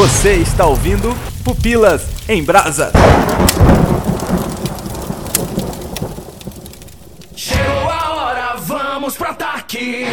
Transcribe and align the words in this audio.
Você 0.00 0.36
está 0.36 0.64
ouvindo 0.64 1.14
Pupilas 1.44 2.00
em 2.26 2.42
Brasa. 2.42 2.90
Chegou 7.36 7.90
a 7.90 8.14
hora, 8.14 8.56
vamos 8.56 9.14
pro 9.14 9.28
ataque. 9.28 10.06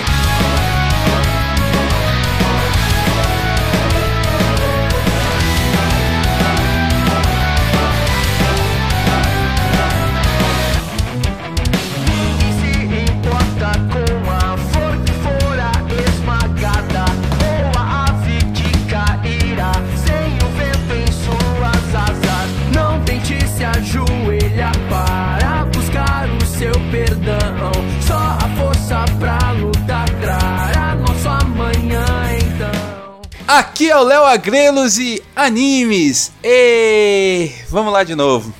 Aqui 33.88 33.94
é 33.94 33.98
o 33.98 34.04
Léo 34.04 34.26
Agrelos 34.26 34.98
e 34.98 35.24
animes. 35.34 36.34
E 36.44 37.50
vamos 37.70 37.94
lá 37.94 38.04
de 38.04 38.16
novo. 38.16 38.54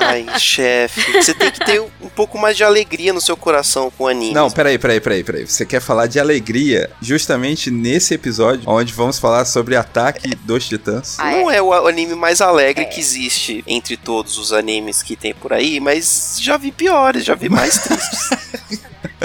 Ai, 0.00 0.24
chefe, 0.38 1.00
você 1.20 1.34
tem 1.34 1.50
que 1.50 1.58
ter 1.64 1.80
um 1.80 2.08
pouco 2.14 2.38
mais 2.38 2.56
de 2.56 2.62
alegria 2.62 3.12
no 3.12 3.20
seu 3.20 3.36
coração 3.36 3.90
com 3.90 4.06
anime. 4.06 4.32
Não, 4.32 4.48
peraí, 4.52 4.78
peraí, 4.78 5.00
peraí, 5.00 5.24
peraí. 5.24 5.46
Você 5.48 5.66
quer 5.66 5.80
falar 5.80 6.06
de 6.06 6.20
alegria 6.20 6.90
justamente 7.02 7.72
nesse 7.72 8.14
episódio, 8.14 8.70
onde 8.70 8.92
vamos 8.92 9.18
falar 9.18 9.44
sobre 9.46 9.74
Ataque 9.74 10.36
dos 10.44 10.68
Titãs? 10.68 11.16
Ah, 11.18 11.32
Não 11.32 11.50
é 11.50 11.60
o 11.60 11.72
anime 11.88 12.14
mais 12.14 12.40
alegre 12.40 12.84
que 12.84 13.00
existe 13.00 13.64
entre 13.66 13.96
todos 13.96 14.38
os 14.38 14.52
animes 14.52 15.02
que 15.02 15.16
tem 15.16 15.34
por 15.34 15.52
aí, 15.52 15.80
mas 15.80 16.38
já 16.40 16.56
vi 16.56 16.70
piores, 16.70 17.24
já 17.24 17.34
vi 17.34 17.48
mais 17.48 17.78
tristes. 17.78 18.30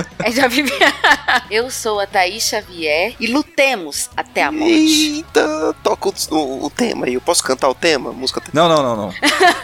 É, 0.25 0.31
já 0.31 0.47
vivi. 0.47 0.71
Eu 1.51 1.69
sou 1.69 1.99
a 1.99 2.07
Thaís 2.07 2.43
Xavier 2.43 3.13
e 3.19 3.27
lutemos 3.27 4.09
até 4.17 4.41
a 4.43 4.51
morte. 4.51 4.73
Eita, 4.73 5.75
toca 5.83 6.09
o, 6.31 6.65
o- 6.65 6.69
tema 6.71 7.05
aí. 7.05 7.13
Eu 7.13 7.21
posso 7.21 7.43
cantar 7.43 7.69
o 7.69 7.75
tema? 7.75 8.09
A 8.09 8.13
música 8.13 8.41
Não, 8.51 8.67
não, 8.67 8.81
não, 8.81 8.95
não. 8.97 9.13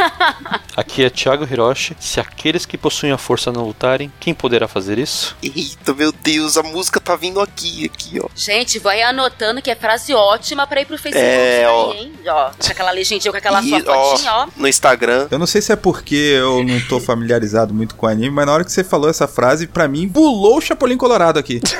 Aqui 0.77 1.03
é 1.03 1.09
Thiago 1.09 1.47
Hiroshi. 1.51 1.97
Se 1.99 2.19
aqueles 2.19 2.65
que 2.65 2.77
possuem 2.77 3.11
a 3.11 3.17
força 3.17 3.51
não 3.51 3.65
lutarem, 3.65 4.11
quem 4.19 4.33
poderá 4.33 4.67
fazer 4.67 4.97
isso? 4.99 5.35
Eita, 5.41 5.93
meu 5.93 6.11
Deus, 6.11 6.55
a 6.57 6.63
música 6.63 6.99
tá 6.99 7.15
vindo 7.15 7.39
aqui, 7.41 7.85
aqui, 7.91 8.19
ó. 8.23 8.27
Gente, 8.35 8.77
vai 8.79 9.01
anotando 9.01 9.61
que 9.61 9.71
é 9.71 9.75
frase 9.75 10.13
ótima 10.13 10.67
pra 10.67 10.81
ir 10.81 10.85
pro 10.85 10.97
Facebook 10.97 11.25
É, 11.27 11.65
ó. 11.67 11.91
aí, 11.91 11.97
hein? 11.97 12.13
Ó, 12.27 12.51
com 12.51 12.71
aquela 12.71 12.91
legendinha, 12.91 13.31
com 13.31 13.37
aquela 13.37 13.61
sua 13.63 13.79
E, 13.79 13.83
ó, 13.87 14.11
fotinha, 14.11 14.33
ó. 14.33 14.47
No 14.55 14.67
Instagram. 14.67 15.27
Eu 15.31 15.39
não 15.39 15.47
sei 15.47 15.61
se 15.61 15.71
é 15.71 15.75
porque 15.75 16.15
eu 16.15 16.63
não 16.63 16.79
tô 16.87 16.99
familiarizado 16.99 17.73
muito 17.73 17.95
com 17.95 18.05
anime, 18.07 18.29
mas 18.29 18.45
na 18.45 18.53
hora 18.53 18.63
que 18.63 18.71
você 18.71 18.83
falou 18.83 19.09
essa 19.09 19.27
frase, 19.27 19.65
pra 19.67 19.87
mim, 19.87 20.07
pulou 20.07 20.50
o 20.57 20.61
Chapolin 20.61 20.97
Colorado 20.97 21.39
aqui. 21.39 21.61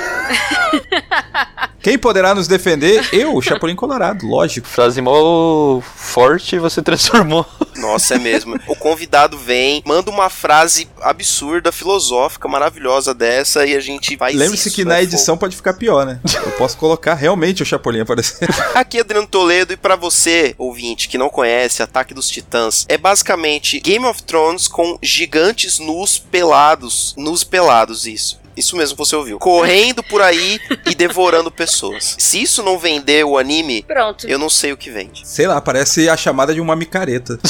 Quem 1.81 1.97
poderá 1.97 2.35
nos 2.35 2.47
defender? 2.47 3.09
Eu, 3.11 3.35
o 3.35 3.41
Chapolin 3.41 3.75
Colorado, 3.75 4.27
lógico. 4.27 4.67
Frase 4.67 5.01
mó 5.01 5.81
forte 5.81 6.59
você 6.59 6.79
transformou. 6.83 7.43
Nossa, 7.75 8.15
é 8.15 8.19
mesmo. 8.19 8.59
o 8.67 8.75
convidado 8.75 9.35
vem, 9.35 9.81
manda 9.83 10.11
uma 10.11 10.29
frase 10.29 10.87
absurda, 11.01 11.71
filosófica, 11.71 12.47
maravilhosa 12.47 13.15
dessa 13.15 13.65
e 13.65 13.75
a 13.75 13.79
gente 13.79 14.15
vai 14.15 14.33
Lembre-se 14.33 14.69
que 14.69 14.83
é 14.83 14.85
na 14.85 14.95
fogo. 14.95 15.03
edição 15.03 15.37
pode 15.37 15.55
ficar 15.55 15.73
pior, 15.73 16.05
né? 16.05 16.19
Eu 16.45 16.51
posso 16.51 16.77
colocar 16.77 17.15
realmente 17.15 17.63
o 17.63 17.65
Chapolin 17.65 18.01
aparecendo. 18.01 18.53
Aqui 18.75 18.99
é 18.99 19.01
Adriano 19.01 19.25
Toledo 19.25 19.73
e 19.73 19.77
pra 19.77 19.95
você, 19.95 20.53
ouvinte, 20.59 21.09
que 21.09 21.17
não 21.17 21.29
conhece 21.29 21.81
Ataque 21.81 22.13
dos 22.13 22.29
Titãs, 22.29 22.85
é 22.87 22.97
basicamente 22.97 23.79
Game 23.79 24.05
of 24.05 24.21
Thrones 24.21 24.67
com 24.67 24.99
gigantes 25.01 25.79
nus 25.79 26.19
pelados, 26.19 27.15
nus 27.17 27.43
pelados, 27.43 28.05
isso. 28.05 28.40
Isso 28.55 28.75
mesmo 28.75 28.95
que 28.95 28.99
você 29.05 29.15
ouviu. 29.15 29.39
Correndo 29.39 30.03
por 30.03 30.21
aí 30.21 30.59
e 30.85 30.93
devorando 30.95 31.49
pessoas. 31.51 32.15
Se 32.19 32.41
isso 32.41 32.61
não 32.63 32.77
vender 32.77 33.23
o 33.25 33.37
anime, 33.37 33.83
Pronto. 33.83 34.27
eu 34.27 34.37
não 34.37 34.49
sei 34.49 34.71
o 34.73 34.77
que 34.77 34.89
vende. 34.89 35.27
Sei 35.27 35.47
lá, 35.47 35.61
parece 35.61 36.09
a 36.09 36.17
chamada 36.17 36.53
de 36.53 36.59
uma 36.61 36.75
micareta. 36.75 37.39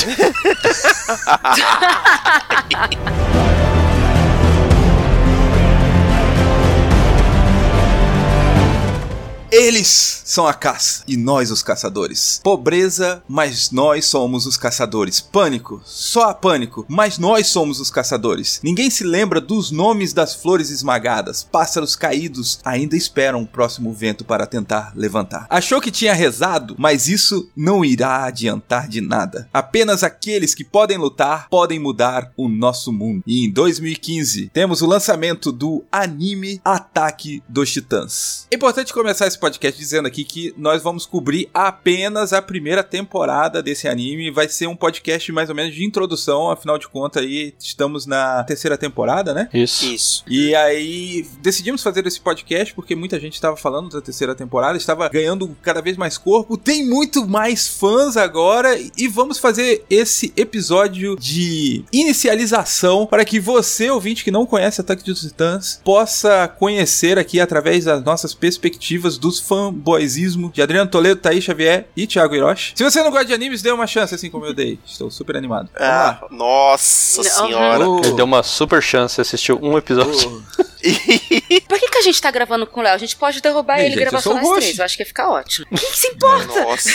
Eles 9.52 10.22
são 10.24 10.48
a 10.48 10.54
caça 10.54 11.04
e 11.06 11.18
nós 11.18 11.52
os 11.52 11.62
caçadores. 11.62 12.40
Pobreza, 12.42 13.22
mas 13.28 13.70
nós 13.70 14.06
somos 14.06 14.46
os 14.46 14.56
caçadores. 14.56 15.20
Pânico, 15.20 15.82
só 15.84 16.30
há 16.30 16.34
pânico, 16.34 16.86
mas 16.88 17.18
nós 17.18 17.48
somos 17.48 17.78
os 17.82 17.92
caçadores. 17.92 18.62
Ninguém 18.64 18.90
se 18.90 19.04
lembra 19.04 19.42
dos 19.42 19.70
nomes 19.70 20.14
das 20.14 20.34
flores 20.34 20.70
esmagadas. 20.70 21.44
Pássaros 21.44 21.98
caídos 21.98 22.62
ainda 22.64 22.96
esperam 22.96 23.42
o 23.42 23.48
próximo 23.48 23.92
vento 23.92 24.24
para 24.24 24.48
tentar 24.48 24.94
levantar. 24.96 25.48
Achou 25.50 25.82
que 25.82 25.92
tinha 25.92 26.14
rezado, 26.14 26.74
mas 26.80 27.10
isso 27.10 27.50
não 27.54 27.84
irá 27.84 28.24
adiantar 28.24 28.88
de 28.88 29.02
nada. 29.02 29.50
Apenas 29.54 30.02
aqueles 30.02 30.56
que 30.56 30.64
podem 30.64 30.98
lutar 30.98 31.50
podem 31.50 31.78
mudar 31.78 32.32
o 32.38 32.48
nosso 32.48 32.94
mundo. 32.94 33.22
E 33.28 33.44
em 33.44 33.52
2015 33.52 34.50
temos 34.54 34.82
o 34.82 34.88
lançamento 34.88 35.52
do 35.52 35.84
anime 35.92 36.62
Ataque 36.64 37.44
dos 37.50 37.70
Titãs. 37.70 38.48
É 38.50 38.56
importante 38.56 38.94
começar 38.94 39.28
esse 39.28 39.41
podcast 39.42 39.80
dizendo 39.80 40.08
aqui 40.08 40.24
que 40.24 40.54
nós 40.56 40.84
vamos 40.84 41.06
cobrir 41.06 41.50
apenas 41.54 42.32
a 42.32 42.42
primeira 42.42 42.84
temporada 42.84 43.62
desse 43.62 43.88
anime. 43.88 44.32
Vai 44.32 44.48
ser 44.48 44.68
um 44.68 44.76
podcast 44.76 45.32
mais 45.32 45.50
ou 45.50 45.56
menos 45.56 45.74
de 45.74 45.84
introdução, 45.84 46.52
afinal 46.52 46.78
de 46.78 46.88
contas 46.88 47.24
aí 47.24 47.54
estamos 47.60 48.06
na 48.06 48.44
terceira 48.44 48.78
temporada, 48.78 49.34
né? 49.34 49.50
Isso. 49.54 49.86
Isso. 49.86 50.24
E 50.28 50.54
aí 50.56 51.28
decidimos 51.42 51.82
fazer 51.82 52.06
esse 52.06 52.20
podcast 52.20 52.74
porque 52.74 52.96
muita 52.96 53.20
gente 53.20 53.34
estava 53.34 53.58
falando 53.58 53.90
da 53.90 54.02
terceira 54.02 54.36
temporada, 54.36 54.78
estava 54.78 55.10
ganhando 55.10 55.56
cada 55.62 55.82
vez 55.82 55.98
mais 55.98 56.18
corpo, 56.18 56.56
tem 56.56 56.88
muito 56.88 57.28
mais 57.28 57.68
fãs 57.68 58.16
agora 58.16 58.78
e 58.96 59.08
vamos 59.08 59.40
fazer 59.40 59.84
esse 59.90 60.32
episódio 60.38 61.18
de 61.18 61.84
inicialização 61.92 63.08
para 63.08 63.26
que 63.26 63.40
você, 63.40 63.90
ouvinte 63.90 64.24
que 64.24 64.32
não 64.32 64.46
conhece 64.46 64.82
Ataque 64.82 65.04
dos 65.04 65.22
Titãs, 65.22 65.82
possa 65.84 66.48
conhecer 66.48 67.18
aqui 67.18 67.40
através 67.40 67.86
das 67.86 68.04
nossas 68.04 68.34
perspectivas 68.34 69.18
dos 69.32 69.40
fanboyzismo 69.40 70.52
de 70.54 70.62
Adriano 70.62 70.92
Toledo, 70.92 71.22
Thaís 71.22 71.44
Xavier 71.44 71.88
e 71.96 72.06
Thiago 72.06 72.36
Hiroshi. 72.36 72.74
Se 72.76 72.84
você 72.84 73.02
não 73.02 73.10
gosta 73.10 73.26
de 73.26 73.34
animes, 73.34 73.62
dê 73.62 73.72
uma 73.72 73.88
chance 73.88 74.14
assim 74.14 74.30
como 74.30 74.46
eu 74.46 74.54
dei. 74.54 74.78
Estou 74.86 75.10
super 75.10 75.38
animado. 75.38 75.70
Ah, 75.76 76.26
nossa 76.30 77.24
Não, 77.24 77.30
senhora. 77.30 77.90
Oh. 77.90 78.00
Ele 78.00 78.14
deu 78.14 78.26
uma 78.26 78.44
super 78.44 78.84
chance, 78.84 79.20
assistiu 79.22 79.58
um 79.62 79.78
episódio. 79.78 80.44
Por 81.68 81.80
que, 81.80 81.90
que 81.90 81.98
a 81.98 82.02
gente 82.02 82.22
tá 82.22 82.32
gravando 82.32 82.66
com 82.66 82.80
o 82.80 82.84
Léo? 82.84 82.94
A 82.94 82.98
gente 82.98 83.16
pode 83.16 83.42
derrubar 83.42 83.80
Ei, 83.80 83.86
ele 83.86 83.96
e 83.96 84.00
gravar 84.00 84.22
só 84.22 84.34
nós 84.34 84.58
três. 84.58 84.78
Eu 84.78 84.86
acho 84.86 84.98
que 84.98 85.04
ia 85.04 85.08
ficar 85.08 85.30
ótimo. 85.30 85.68
Quem 85.78 85.94
se 85.94 86.08
importa? 86.08 86.48
Nossa. 86.48 86.90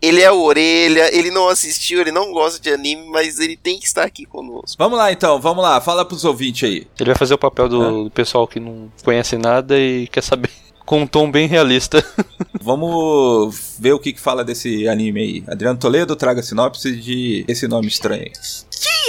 ele 0.00 0.20
é 0.20 0.26
a 0.26 0.34
orelha, 0.34 1.14
ele 1.16 1.30
não 1.30 1.48
assistiu, 1.48 2.00
ele 2.00 2.12
não 2.12 2.32
gosta 2.32 2.60
de 2.60 2.70
anime, 2.70 3.08
mas 3.08 3.38
ele 3.38 3.56
tem 3.56 3.78
que 3.78 3.86
estar 3.86 4.02
aqui 4.02 4.24
conosco. 4.24 4.76
Vamos 4.78 4.98
lá 4.98 5.12
então, 5.12 5.40
vamos 5.40 5.62
lá. 5.62 5.80
Fala 5.80 6.04
pros 6.04 6.24
ouvintes 6.24 6.68
aí. 6.68 6.86
Ele 6.98 7.10
vai 7.10 7.16
fazer 7.16 7.34
o 7.34 7.38
papel 7.38 7.68
do, 7.68 8.04
do 8.04 8.10
pessoal 8.10 8.46
que 8.46 8.58
não 8.58 8.92
conhece 9.04 9.38
nada 9.38 9.78
e 9.78 10.08
quer 10.08 10.22
saber. 10.22 10.50
Com 10.84 11.02
um 11.02 11.06
tom 11.06 11.30
bem 11.30 11.46
realista. 11.46 12.04
Vamos 12.60 13.76
ver 13.78 13.92
o 13.92 13.98
que, 13.98 14.12
que 14.12 14.20
fala 14.20 14.44
desse 14.44 14.88
anime 14.88 15.20
aí. 15.20 15.44
Adriano 15.48 15.78
Toledo 15.78 16.14
traga 16.16 16.40
a 16.40 16.42
sinopse 16.42 16.92
de 16.94 17.44
esse 17.48 17.66
nome 17.68 17.88
estranho. 17.88 18.30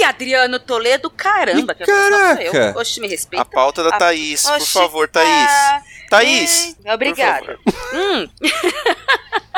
Ih, 0.00 0.04
Adriano 0.04 0.58
Toledo, 0.58 1.10
caramba. 1.10 1.74
Que 1.74 1.82
eu 1.82 1.86
sou 1.86 1.94
caraca. 2.10 2.42
eu. 2.74 2.76
Oxe, 2.80 3.00
me 3.00 3.08
respeita. 3.08 3.42
A 3.42 3.44
pauta 3.44 3.82
da 3.82 3.90
Ah, 3.90 3.98
Thaís, 3.98 4.42
por 4.42 4.52
Oxi, 4.56 4.72
favor, 4.72 5.08
Thaís. 5.08 5.28
ah, 5.50 5.82
Thaís. 6.10 6.76
é, 6.84 6.94
Obrigada. 6.94 7.58
por. 7.64 7.74
Hum. 7.94 8.28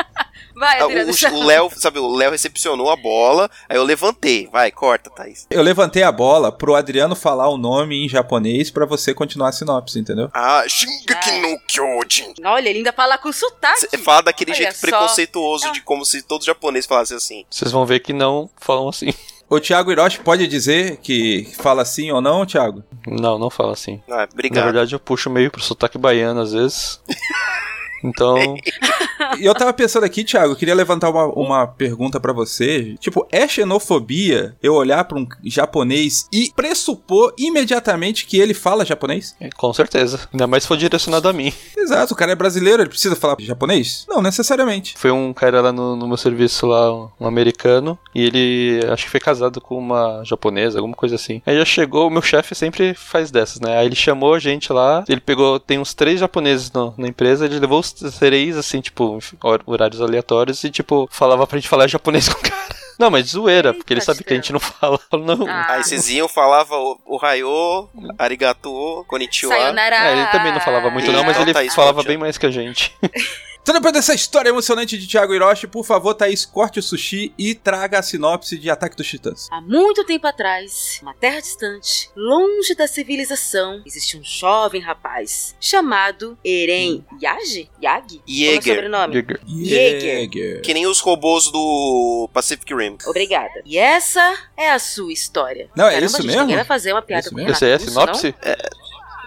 Vai, 0.59 0.79
Ah, 0.79 0.85
Adriano. 0.85 1.11
o, 1.11 1.35
o 1.35 1.43
Léo, 1.45 1.69
sabe, 1.75 1.99
o 1.99 2.07
Léo 2.15 2.31
recepcionou 2.31 2.89
a 2.89 2.95
bola, 2.95 3.49
aí 3.69 3.77
eu 3.77 3.83
levantei. 3.83 4.47
Vai, 4.51 4.71
corta, 4.71 5.09
Thaís. 5.09 5.45
Eu 5.49 5.61
levantei 5.61 6.03
a 6.03 6.11
bola 6.11 6.51
pro 6.51 6.75
Adriano 6.75 7.15
falar 7.15 7.47
o 7.49 7.57
nome 7.57 8.05
em 8.05 8.09
japonês 8.09 8.71
pra 8.71 8.85
você 8.85 9.13
continuar 9.13 9.49
a 9.49 9.51
sinopse, 9.51 9.99
entendeu? 9.99 10.29
Ah, 10.33 10.63
Shingeki 10.67 11.39
no 11.41 11.59
Kyojin. 11.67 12.33
Olha, 12.45 12.69
ele 12.69 12.79
ainda 12.79 12.91
fala 12.93 13.17
com 13.17 13.31
sotaque. 13.31 13.87
Cê 13.89 13.97
Fala 13.97 14.23
daquele 14.23 14.51
Olha 14.51 14.57
jeito 14.57 14.73
só. 14.75 14.81
preconceituoso, 14.87 15.71
de 15.71 15.81
como 15.81 16.03
se 16.05 16.21
todo 16.23 16.43
japonês 16.43 16.85
falasse 16.85 17.13
assim. 17.13 17.45
Vocês 17.49 17.71
vão 17.71 17.85
ver 17.85 17.99
que 17.99 18.13
não 18.13 18.49
falam 18.59 18.89
assim. 18.89 19.13
O 19.49 19.59
Thiago 19.61 19.91
Hiroshi 19.91 20.19
pode 20.19 20.45
dizer 20.47 20.97
que 20.97 21.49
fala 21.59 21.81
assim 21.81 22.11
ou 22.11 22.19
não, 22.19 22.45
Thiago? 22.45 22.83
Não, 23.07 23.37
não 23.39 23.49
fala 23.49 23.71
assim. 23.73 24.01
Ah, 24.09 24.17
Na 24.17 24.23
obrigado. 24.31 24.63
verdade, 24.65 24.93
eu 24.95 24.99
puxo 24.99 25.29
meio 25.29 25.49
pro 25.49 25.61
sotaque 25.61 25.97
baiano 25.97 26.41
às 26.41 26.51
vezes. 26.51 26.99
Então, 28.03 28.55
E 29.39 29.45
eu 29.45 29.53
tava 29.53 29.73
pensando 29.73 30.03
aqui, 30.05 30.23
Thiago, 30.23 30.53
eu 30.53 30.55
queria 30.55 30.73
levantar 30.75 31.09
uma, 31.09 31.25
uma 31.27 31.67
pergunta 31.67 32.19
pra 32.19 32.31
você. 32.33 32.95
Tipo, 32.99 33.27
é 33.31 33.47
xenofobia 33.47 34.55
eu 34.61 34.73
olhar 34.73 35.03
pra 35.05 35.17
um 35.17 35.27
japonês 35.43 36.27
e 36.31 36.51
pressupor 36.55 37.33
imediatamente 37.37 38.25
que 38.25 38.37
ele 38.39 38.53
fala 38.53 38.85
japonês? 38.85 39.35
com 39.57 39.73
certeza. 39.73 40.19
Ainda 40.31 40.47
mais 40.47 40.63
se 40.63 40.67
for 40.67 40.77
direcionado 40.77 41.27
a 41.27 41.33
mim. 41.33 41.51
Exato, 41.75 42.13
o 42.13 42.17
cara 42.17 42.31
é 42.31 42.35
brasileiro, 42.35 42.81
ele 42.81 42.89
precisa 42.89 43.15
falar 43.15 43.35
japonês? 43.39 44.05
Não, 44.07 44.21
necessariamente. 44.21 44.93
Foi 44.97 45.11
um 45.11 45.33
cara 45.33 45.61
lá 45.61 45.71
no, 45.71 45.95
no 45.95 46.07
meu 46.07 46.17
serviço 46.17 46.65
lá, 46.67 46.93
um, 46.93 47.09
um 47.19 47.27
americano, 47.27 47.97
e 48.13 48.23
ele 48.23 48.79
acho 48.91 49.05
que 49.05 49.09
foi 49.11 49.19
casado 49.19 49.59
com 49.61 49.77
uma 49.77 50.21
japonesa, 50.23 50.79
alguma 50.79 50.95
coisa 50.95 51.15
assim. 51.15 51.41
Aí 51.45 51.57
já 51.57 51.65
chegou, 51.65 52.07
o 52.07 52.11
meu 52.11 52.21
chefe 52.21 52.53
sempre 52.55 52.93
faz 52.93 53.31
dessas, 53.31 53.59
né? 53.59 53.77
Aí 53.77 53.85
ele 53.85 53.95
chamou 53.95 54.33
a 54.33 54.39
gente 54.39 54.71
lá, 54.71 55.03
ele 55.07 55.21
pegou, 55.21 55.59
tem 55.59 55.79
uns 55.79 55.93
três 55.93 56.19
japoneses 56.19 56.71
no- 56.71 56.93
na 56.97 57.07
empresa, 57.07 57.45
ele 57.45 57.59
levou 57.59 57.79
os 57.79 57.86
três, 57.91 58.55
assim, 58.57 58.81
tipo, 58.81 59.19
hor- 59.43 59.61
horários 59.65 60.01
aleatórios 60.01 60.63
e, 60.63 60.69
tipo, 60.69 61.07
falava 61.11 61.45
pra 61.47 61.57
gente 61.57 61.69
falar 61.69 61.87
japonês 61.87 62.27
com 62.33 62.39
o 62.39 62.43
cara. 62.43 62.77
Não, 62.99 63.11
mas 63.11 63.27
zoeira, 63.27 63.75
porque 63.75 63.93
ele 63.93 64.01
sabe 64.01 64.23
que 64.23 64.33
a 64.33 64.35
gente 64.35 64.51
não 64.51 64.59
fala. 64.59 64.99
Não. 65.13 65.47
Ah. 65.47 65.73
Aí 65.73 65.83
vocês 65.83 66.09
iam, 66.09 66.27
falava 66.27 66.75
o, 66.75 66.99
o 67.05 67.17
Raio, 67.17 67.87
Arigato, 68.17 69.05
Konnichiwa. 69.07 69.53
Sayonara. 69.55 69.95
É, 69.95 70.11
ele 70.13 70.25
também 70.27 70.51
não 70.51 70.59
falava 70.59 70.89
muito 70.89 71.11
não, 71.11 71.23
mas 71.23 71.39
ele 71.39 71.53
falava 71.69 72.01
bem 72.01 72.17
mais 72.17 72.39
que 72.39 72.47
a 72.47 72.51
gente. 72.51 72.91
Então, 73.67 73.75
depois 73.75 73.93
dessa 73.93 74.13
história 74.13 74.47
emocionante 74.47 74.97
de 74.97 75.05
Thiago 75.05 75.33
Hiroshi, 75.33 75.67
por 75.67 75.83
favor, 75.83 76.13
Thaís, 76.13 76.45
corte 76.45 76.79
o 76.79 76.81
sushi 76.81 77.33
e 77.37 77.53
traga 77.53 77.99
a 77.99 78.01
sinopse 78.01 78.57
de 78.57 78.69
Ataque 78.69 78.95
dos 78.95 79.05
Titãs. 79.05 79.49
Há 79.51 79.59
muito 79.59 80.05
tempo 80.05 80.25
atrás, 80.25 80.99
uma 81.01 81.13
terra 81.13 81.41
distante, 81.41 82.09
longe 82.15 82.73
da 82.75 82.87
civilização, 82.87 83.83
existia 83.85 84.17
um 84.17 84.23
jovem 84.23 84.79
rapaz 84.79 85.53
chamado 85.59 86.37
Eren 86.45 87.03
Yagi? 87.21 87.69
Yagi? 87.83 88.19
Como 88.19 88.29
é 88.29 88.47
o 88.47 88.53
Jäger. 88.53 88.61
sobrenome? 88.61 89.13
Jäger. 89.15 90.01
Jäger. 90.01 90.61
Que 90.61 90.73
nem 90.73 90.87
os 90.87 91.01
robôs 91.01 91.51
do 91.51 92.29
Pacific 92.31 92.73
Rim. 92.73 92.97
Obrigada. 93.05 93.63
E 93.65 93.77
essa 93.77 94.33
é 94.55 94.71
a 94.71 94.79
sua 94.79 95.11
história. 95.11 95.69
Não, 95.75 95.87
é 95.87 95.89
Caramba, 95.89 96.05
isso 96.05 96.17
gente, 96.21 96.27
mesmo? 96.27 96.41
Ninguém 96.43 96.55
vai 96.55 96.65
fazer 96.65 96.93
uma 96.93 97.01
piada 97.01 97.27
Isso 97.27 97.35
com? 97.35 97.41
Essa 97.41 97.65
é 97.65 97.73
a 97.73 97.77
Renato 97.77 98.11
Russo, 98.11 98.21
sinopse? 98.21 98.35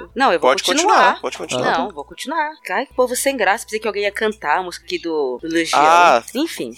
Não? 0.01 0.11
Não, 0.15 0.33
eu 0.33 0.41
vou 0.41 0.51
Pode 0.51 0.63
continuar, 0.63 1.21
pode 1.21 1.39
continuar. 1.39 1.79
Não, 1.79 1.91
vou 1.91 2.05
continuar. 2.05 2.53
Cara, 2.65 2.87
que 2.87 2.95
povo 2.95 3.15
sem 3.17 3.37
graça. 3.37 3.65
Pensei 3.65 3.79
que 3.79 3.87
alguém 3.87 4.05
ia 4.05 4.13
cantar 4.13 4.59
a 4.59 4.63
música 4.63 4.85
aqui 4.85 4.99
do, 4.99 5.39
do 5.41 5.49
Legião. 5.49 5.81
Ah. 5.81 6.23
Enfim. 6.35 6.75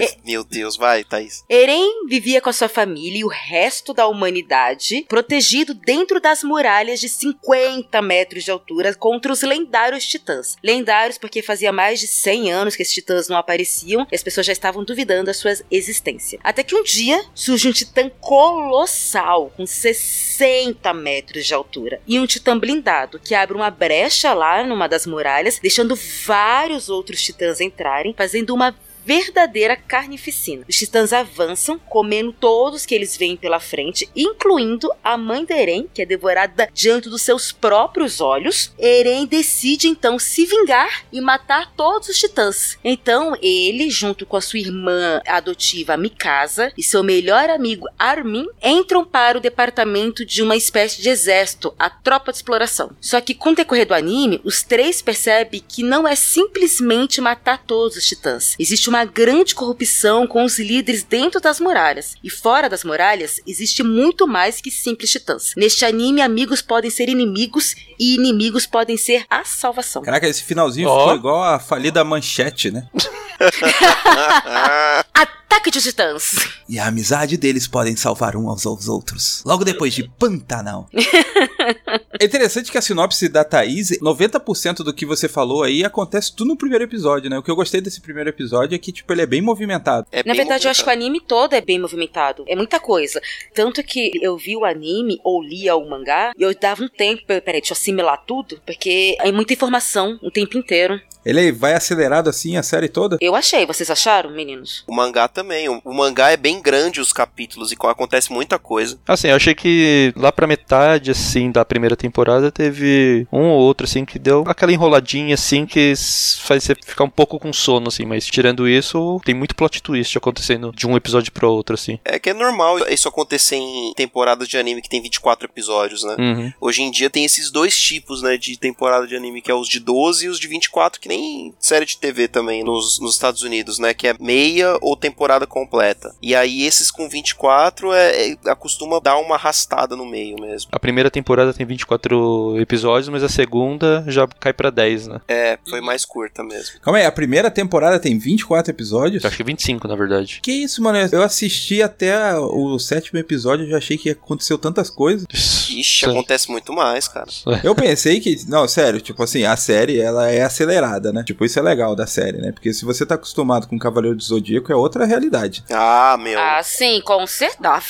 Puxa, 0.00 0.16
Meu 0.24 0.44
Deus, 0.44 0.76
vai, 0.76 1.04
Thaís. 1.04 1.44
Eren 1.48 2.06
vivia 2.08 2.40
com 2.40 2.50
a 2.50 2.52
sua 2.52 2.68
família 2.68 3.20
e 3.20 3.24
o 3.24 3.28
resto 3.28 3.92
da 3.92 4.06
humanidade 4.06 5.04
protegido 5.08 5.74
dentro 5.74 6.20
das 6.20 6.42
muralhas 6.42 7.00
de 7.00 7.08
50 7.08 8.00
metros 8.02 8.44
de 8.44 8.50
altura 8.50 8.94
contra 8.94 9.32
os 9.32 9.42
lendários 9.42 10.06
titãs. 10.06 10.56
Lendários 10.62 11.18
porque 11.18 11.42
fazia 11.42 11.72
mais 11.72 12.00
de 12.00 12.06
100 12.06 12.52
anos 12.52 12.76
que 12.76 12.82
esses 12.82 12.94
titãs 12.94 13.28
não 13.28 13.36
apareciam 13.36 14.06
e 14.10 14.14
as 14.14 14.22
pessoas 14.22 14.46
já 14.46 14.52
estavam 14.52 14.84
duvidando 14.84 15.24
da 15.24 15.34
sua 15.34 15.52
existência. 15.70 16.38
Até 16.42 16.62
que 16.62 16.74
um 16.74 16.82
dia 16.82 17.22
surge 17.34 17.68
um 17.68 17.72
titã 17.72 18.10
colossal 18.20 19.52
com 19.56 19.66
60 19.66 20.92
metros 20.94 21.46
de 21.46 21.54
altura 21.54 22.00
e 22.06 22.18
um 22.18 22.26
titã 22.26 22.58
blindado 22.58 23.18
que 23.18 23.34
abre 23.34 23.56
uma 23.56 23.70
brecha 23.70 24.32
lá 24.32 24.64
numa 24.64 24.88
das 24.88 25.06
muralhas, 25.06 25.58
deixando 25.58 25.96
vários 26.26 26.88
outros 26.88 27.22
titãs 27.22 27.60
entrarem, 27.60 28.14
fazendo 28.16 28.54
uma 28.54 28.74
verdadeira 29.04 29.76
carnificina. 29.76 30.64
Os 30.68 30.76
titãs 30.76 31.12
avançam, 31.12 31.78
comendo 31.78 32.32
todos 32.32 32.86
que 32.86 32.94
eles 32.94 33.16
veem 33.16 33.36
pela 33.36 33.60
frente, 33.60 34.08
incluindo 34.16 34.90
a 35.02 35.16
mãe 35.16 35.44
de 35.44 35.52
Eren, 35.52 35.88
que 35.92 36.02
é 36.02 36.06
devorada 36.06 36.68
diante 36.72 37.08
dos 37.08 37.22
seus 37.22 37.52
próprios 37.52 38.20
olhos. 38.20 38.72
Eren 38.78 39.26
decide 39.26 39.88
então 39.88 40.18
se 40.18 40.46
vingar 40.46 41.04
e 41.12 41.20
matar 41.20 41.72
todos 41.76 42.08
os 42.08 42.18
titãs. 42.18 42.78
Então 42.82 43.36
ele, 43.42 43.90
junto 43.90 44.24
com 44.24 44.36
a 44.36 44.40
sua 44.40 44.58
irmã 44.58 45.20
adotiva 45.26 45.96
Mikasa 45.96 46.72
e 46.76 46.82
seu 46.82 47.02
melhor 47.02 47.50
amigo 47.50 47.86
Armin, 47.98 48.46
entram 48.62 49.04
para 49.04 49.38
o 49.38 49.40
departamento 49.40 50.24
de 50.24 50.42
uma 50.42 50.56
espécie 50.56 51.02
de 51.02 51.08
exército, 51.08 51.74
a 51.78 51.90
tropa 51.90 52.32
de 52.32 52.38
exploração. 52.38 52.90
Só 53.00 53.20
que 53.20 53.34
com 53.34 53.50
o 53.50 53.54
decorrer 53.54 53.86
do 53.86 53.94
anime, 53.94 54.40
os 54.44 54.62
três 54.62 55.02
percebem 55.02 55.62
que 55.66 55.82
não 55.82 56.06
é 56.06 56.14
simplesmente 56.14 57.20
matar 57.20 57.62
todos 57.64 57.96
os 57.96 58.06
titãs. 58.06 58.54
Existe 58.58 58.88
uma 58.88 58.93
grande 59.02 59.54
corrupção 59.54 60.26
com 60.26 60.44
os 60.44 60.58
líderes 60.58 61.02
dentro 61.02 61.40
das 61.40 61.58
muralhas. 61.58 62.14
E 62.22 62.28
fora 62.28 62.68
das 62.68 62.84
muralhas, 62.84 63.40
existe 63.46 63.82
muito 63.82 64.26
mais 64.28 64.60
que 64.60 64.70
simples 64.70 65.10
titãs. 65.10 65.52
Neste 65.56 65.86
anime, 65.86 66.20
amigos 66.20 66.60
podem 66.60 66.90
ser 66.90 67.08
inimigos 67.08 67.74
e 67.98 68.14
inimigos 68.14 68.66
podem 68.66 68.98
ser 68.98 69.24
a 69.30 69.42
salvação. 69.44 70.02
Caraca, 70.02 70.28
esse 70.28 70.42
finalzinho 70.42 70.88
Ó. 70.88 70.98
ficou 71.00 71.16
igual 71.16 71.42
a 71.42 71.58
falida 71.58 72.04
manchete, 72.04 72.70
né? 72.70 72.86
Ataque 75.14 75.70
de 75.70 75.80
titãs! 75.80 76.34
E 76.68 76.78
a 76.78 76.86
amizade 76.88 77.36
deles 77.36 77.66
podem 77.66 77.96
salvar 77.96 78.36
um 78.36 78.48
aos 78.48 78.66
outros. 78.66 79.42
Logo 79.44 79.64
depois 79.64 79.94
de 79.94 80.08
Pantanal. 80.18 80.88
é 82.20 82.24
interessante 82.24 82.70
que 82.70 82.78
a 82.78 82.82
sinopse 82.82 83.28
da 83.28 83.44
Thaís, 83.44 83.90
90% 84.00 84.76
do 84.78 84.92
que 84.92 85.06
você 85.06 85.28
falou 85.28 85.62
aí 85.62 85.84
acontece 85.84 86.34
tudo 86.34 86.48
no 86.48 86.56
primeiro 86.56 86.84
episódio, 86.84 87.30
né? 87.30 87.38
O 87.38 87.42
que 87.42 87.50
eu 87.50 87.56
gostei 87.56 87.80
desse 87.80 88.00
primeiro 88.00 88.28
episódio 88.30 88.74
é 88.74 88.78
que, 88.78 88.92
tipo, 88.92 89.12
ele 89.12 89.22
é 89.22 89.26
bem 89.26 89.40
movimentado. 89.40 90.06
É 90.12 90.18
Na 90.18 90.32
bem 90.32 90.36
verdade, 90.36 90.66
eu 90.66 90.70
acho 90.70 90.82
que 90.84 90.88
o 90.88 90.92
movimentado. 90.92 91.14
anime 91.14 91.26
todo 91.26 91.52
é 91.54 91.60
bem 91.60 91.78
movimentado. 91.78 92.44
É 92.48 92.56
muita 92.56 92.78
coisa. 92.80 93.20
Tanto 93.54 93.82
que 93.82 94.10
eu 94.20 94.36
vi 94.36 94.56
o 94.56 94.64
anime 94.64 95.18
ou 95.24 95.42
lia 95.42 95.76
o 95.76 95.88
mangá 95.88 96.32
e 96.36 96.42
eu 96.42 96.54
dava 96.58 96.82
um 96.82 96.88
tempo. 96.88 97.22
pra- 97.26 97.40
Peraí, 97.40 97.60
deixa 97.60 97.72
eu 97.72 97.76
assimilar 97.76 98.22
tudo. 98.26 98.60
Porque 98.64 99.16
é 99.20 99.30
muita 99.32 99.52
informação 99.52 100.18
o 100.22 100.30
tempo 100.30 100.56
inteiro. 100.58 101.00
Ele 101.24 101.50
vai 101.52 101.72
acelerado 101.72 102.28
assim 102.28 102.56
a 102.58 102.62
série 102.62 102.86
toda? 102.88 103.16
Eu 103.20 103.34
achei. 103.34 103.64
Vocês 103.64 103.90
acharam, 103.90 104.30
meninos? 104.30 104.84
O 104.86 104.94
mangá 104.94 105.26
também. 105.26 105.68
O, 105.70 105.80
o 105.84 105.94
mangá 105.94 106.30
é 106.30 106.36
bem 106.36 106.60
grande 106.60 107.00
os 107.00 107.12
capítulos 107.14 107.72
e 107.72 107.76
co- 107.76 107.88
acontece 107.88 108.30
muita 108.30 108.58
coisa. 108.58 108.98
Assim, 109.08 109.28
eu 109.28 109.36
achei 109.36 109.54
que 109.54 110.12
lá 110.16 110.30
pra 110.30 110.46
metade, 110.46 111.10
assim, 111.10 111.50
da 111.54 111.64
primeira 111.64 111.96
temporada 111.96 112.50
teve 112.50 113.26
um 113.32 113.44
ou 113.44 113.60
outro, 113.60 113.84
assim, 113.84 114.04
que 114.04 114.18
deu 114.18 114.42
aquela 114.46 114.72
enroladinha, 114.72 115.34
assim, 115.34 115.64
que 115.64 115.94
faz 116.40 116.64
você 116.64 116.74
ficar 116.74 117.04
um 117.04 117.10
pouco 117.10 117.38
com 117.38 117.52
sono, 117.52 117.86
assim, 117.88 118.04
mas 118.04 118.26
tirando 118.26 118.68
isso, 118.68 119.20
tem 119.24 119.34
muito 119.34 119.54
plot 119.54 119.80
twist 119.80 120.18
acontecendo 120.18 120.72
de 120.74 120.86
um 120.86 120.96
episódio 120.96 121.30
pro 121.30 121.50
outro, 121.50 121.74
assim. 121.74 121.98
É 122.04 122.18
que 122.18 122.30
é 122.30 122.34
normal 122.34 122.78
isso 122.88 123.08
acontecer 123.08 123.56
em 123.56 123.92
temporadas 123.94 124.48
de 124.48 124.58
anime 124.58 124.82
que 124.82 124.88
tem 124.88 125.00
24 125.00 125.46
episódios, 125.46 126.02
né? 126.02 126.16
Uhum. 126.18 126.52
Hoje 126.60 126.82
em 126.82 126.90
dia 126.90 127.08
tem 127.08 127.24
esses 127.24 127.50
dois 127.52 127.78
tipos, 127.78 128.20
né, 128.20 128.36
de 128.36 128.58
temporada 128.58 129.06
de 129.06 129.14
anime, 129.14 129.40
que 129.40 129.50
é 129.50 129.54
os 129.54 129.68
de 129.68 129.78
12 129.78 130.26
e 130.26 130.28
os 130.28 130.40
de 130.40 130.48
24, 130.48 131.00
que 131.00 131.08
nem 131.08 131.54
série 131.60 131.86
de 131.86 131.96
TV 131.96 132.26
também 132.26 132.64
nos, 132.64 132.98
nos 132.98 133.14
Estados 133.14 133.42
Unidos, 133.42 133.78
né, 133.78 133.94
que 133.94 134.08
é 134.08 134.14
meia 134.18 134.76
ou 134.80 134.96
temporada 134.96 135.46
completa. 135.46 136.14
E 136.20 136.34
aí 136.34 136.64
esses 136.64 136.90
com 136.90 137.08
24 137.08 137.92
é, 137.92 138.30
é, 138.30 138.36
acostuma 138.46 139.00
dar 139.00 139.18
uma 139.18 139.36
arrastada 139.36 139.94
no 139.94 140.04
meio 140.04 140.36
mesmo. 140.40 140.70
A 140.72 140.78
primeira 140.78 141.10
temporada 141.10 141.43
tem 141.52 141.66
24 141.66 142.58
episódios, 142.60 143.08
mas 143.08 143.22
a 143.22 143.28
segunda 143.28 144.04
já 144.06 144.26
cai 144.40 144.52
pra 144.52 144.70
10, 144.70 145.06
né? 145.08 145.20
É, 145.28 145.58
foi 145.68 145.80
mais 145.80 146.04
curta 146.04 146.42
mesmo. 146.42 146.80
Calma 146.80 146.98
aí, 146.98 147.06
a 147.06 147.12
primeira 147.12 147.50
temporada 147.50 147.98
tem 147.98 148.18
24 148.18 148.70
episódios? 148.70 149.24
Acho 149.24 149.36
que 149.36 149.44
25, 149.44 149.86
na 149.88 149.96
verdade. 149.96 150.40
Que 150.42 150.52
isso, 150.52 150.82
mano? 150.82 150.98
Eu 151.12 151.22
assisti 151.22 151.82
até 151.82 152.36
o 152.36 152.78
sétimo 152.78 153.18
episódio 153.18 153.66
e 153.66 153.70
já 153.70 153.78
achei 153.78 153.98
que 153.98 154.10
aconteceu 154.10 154.58
tantas 154.58 154.90
coisas. 154.90 155.26
Ixi, 155.32 156.06
acontece 156.06 156.50
muito 156.50 156.72
mais, 156.72 157.08
cara. 157.08 157.26
Eu 157.62 157.74
pensei 157.74 158.20
que. 158.20 158.44
Não, 158.48 158.66
sério, 158.68 159.00
tipo 159.00 159.22
assim, 159.22 159.44
a 159.44 159.56
série 159.56 160.00
ela 160.00 160.30
é 160.30 160.42
acelerada, 160.42 161.12
né? 161.12 161.22
Tipo, 161.24 161.44
isso 161.44 161.58
é 161.58 161.62
legal 161.62 161.94
da 161.96 162.06
série, 162.06 162.38
né? 162.38 162.52
Porque 162.52 162.72
se 162.72 162.84
você 162.84 163.04
tá 163.04 163.14
acostumado 163.14 163.66
com 163.66 163.78
Cavaleiro 163.78 164.16
do 164.16 164.22
Zodíaco, 164.22 164.72
é 164.72 164.76
outra 164.76 165.04
realidade. 165.04 165.64
Ah, 165.70 166.16
meu. 166.20 166.38
Ah, 166.38 166.62
sim, 166.62 167.00
com 167.02 167.26
certeza. 167.26 167.54
Ah, 167.64 167.80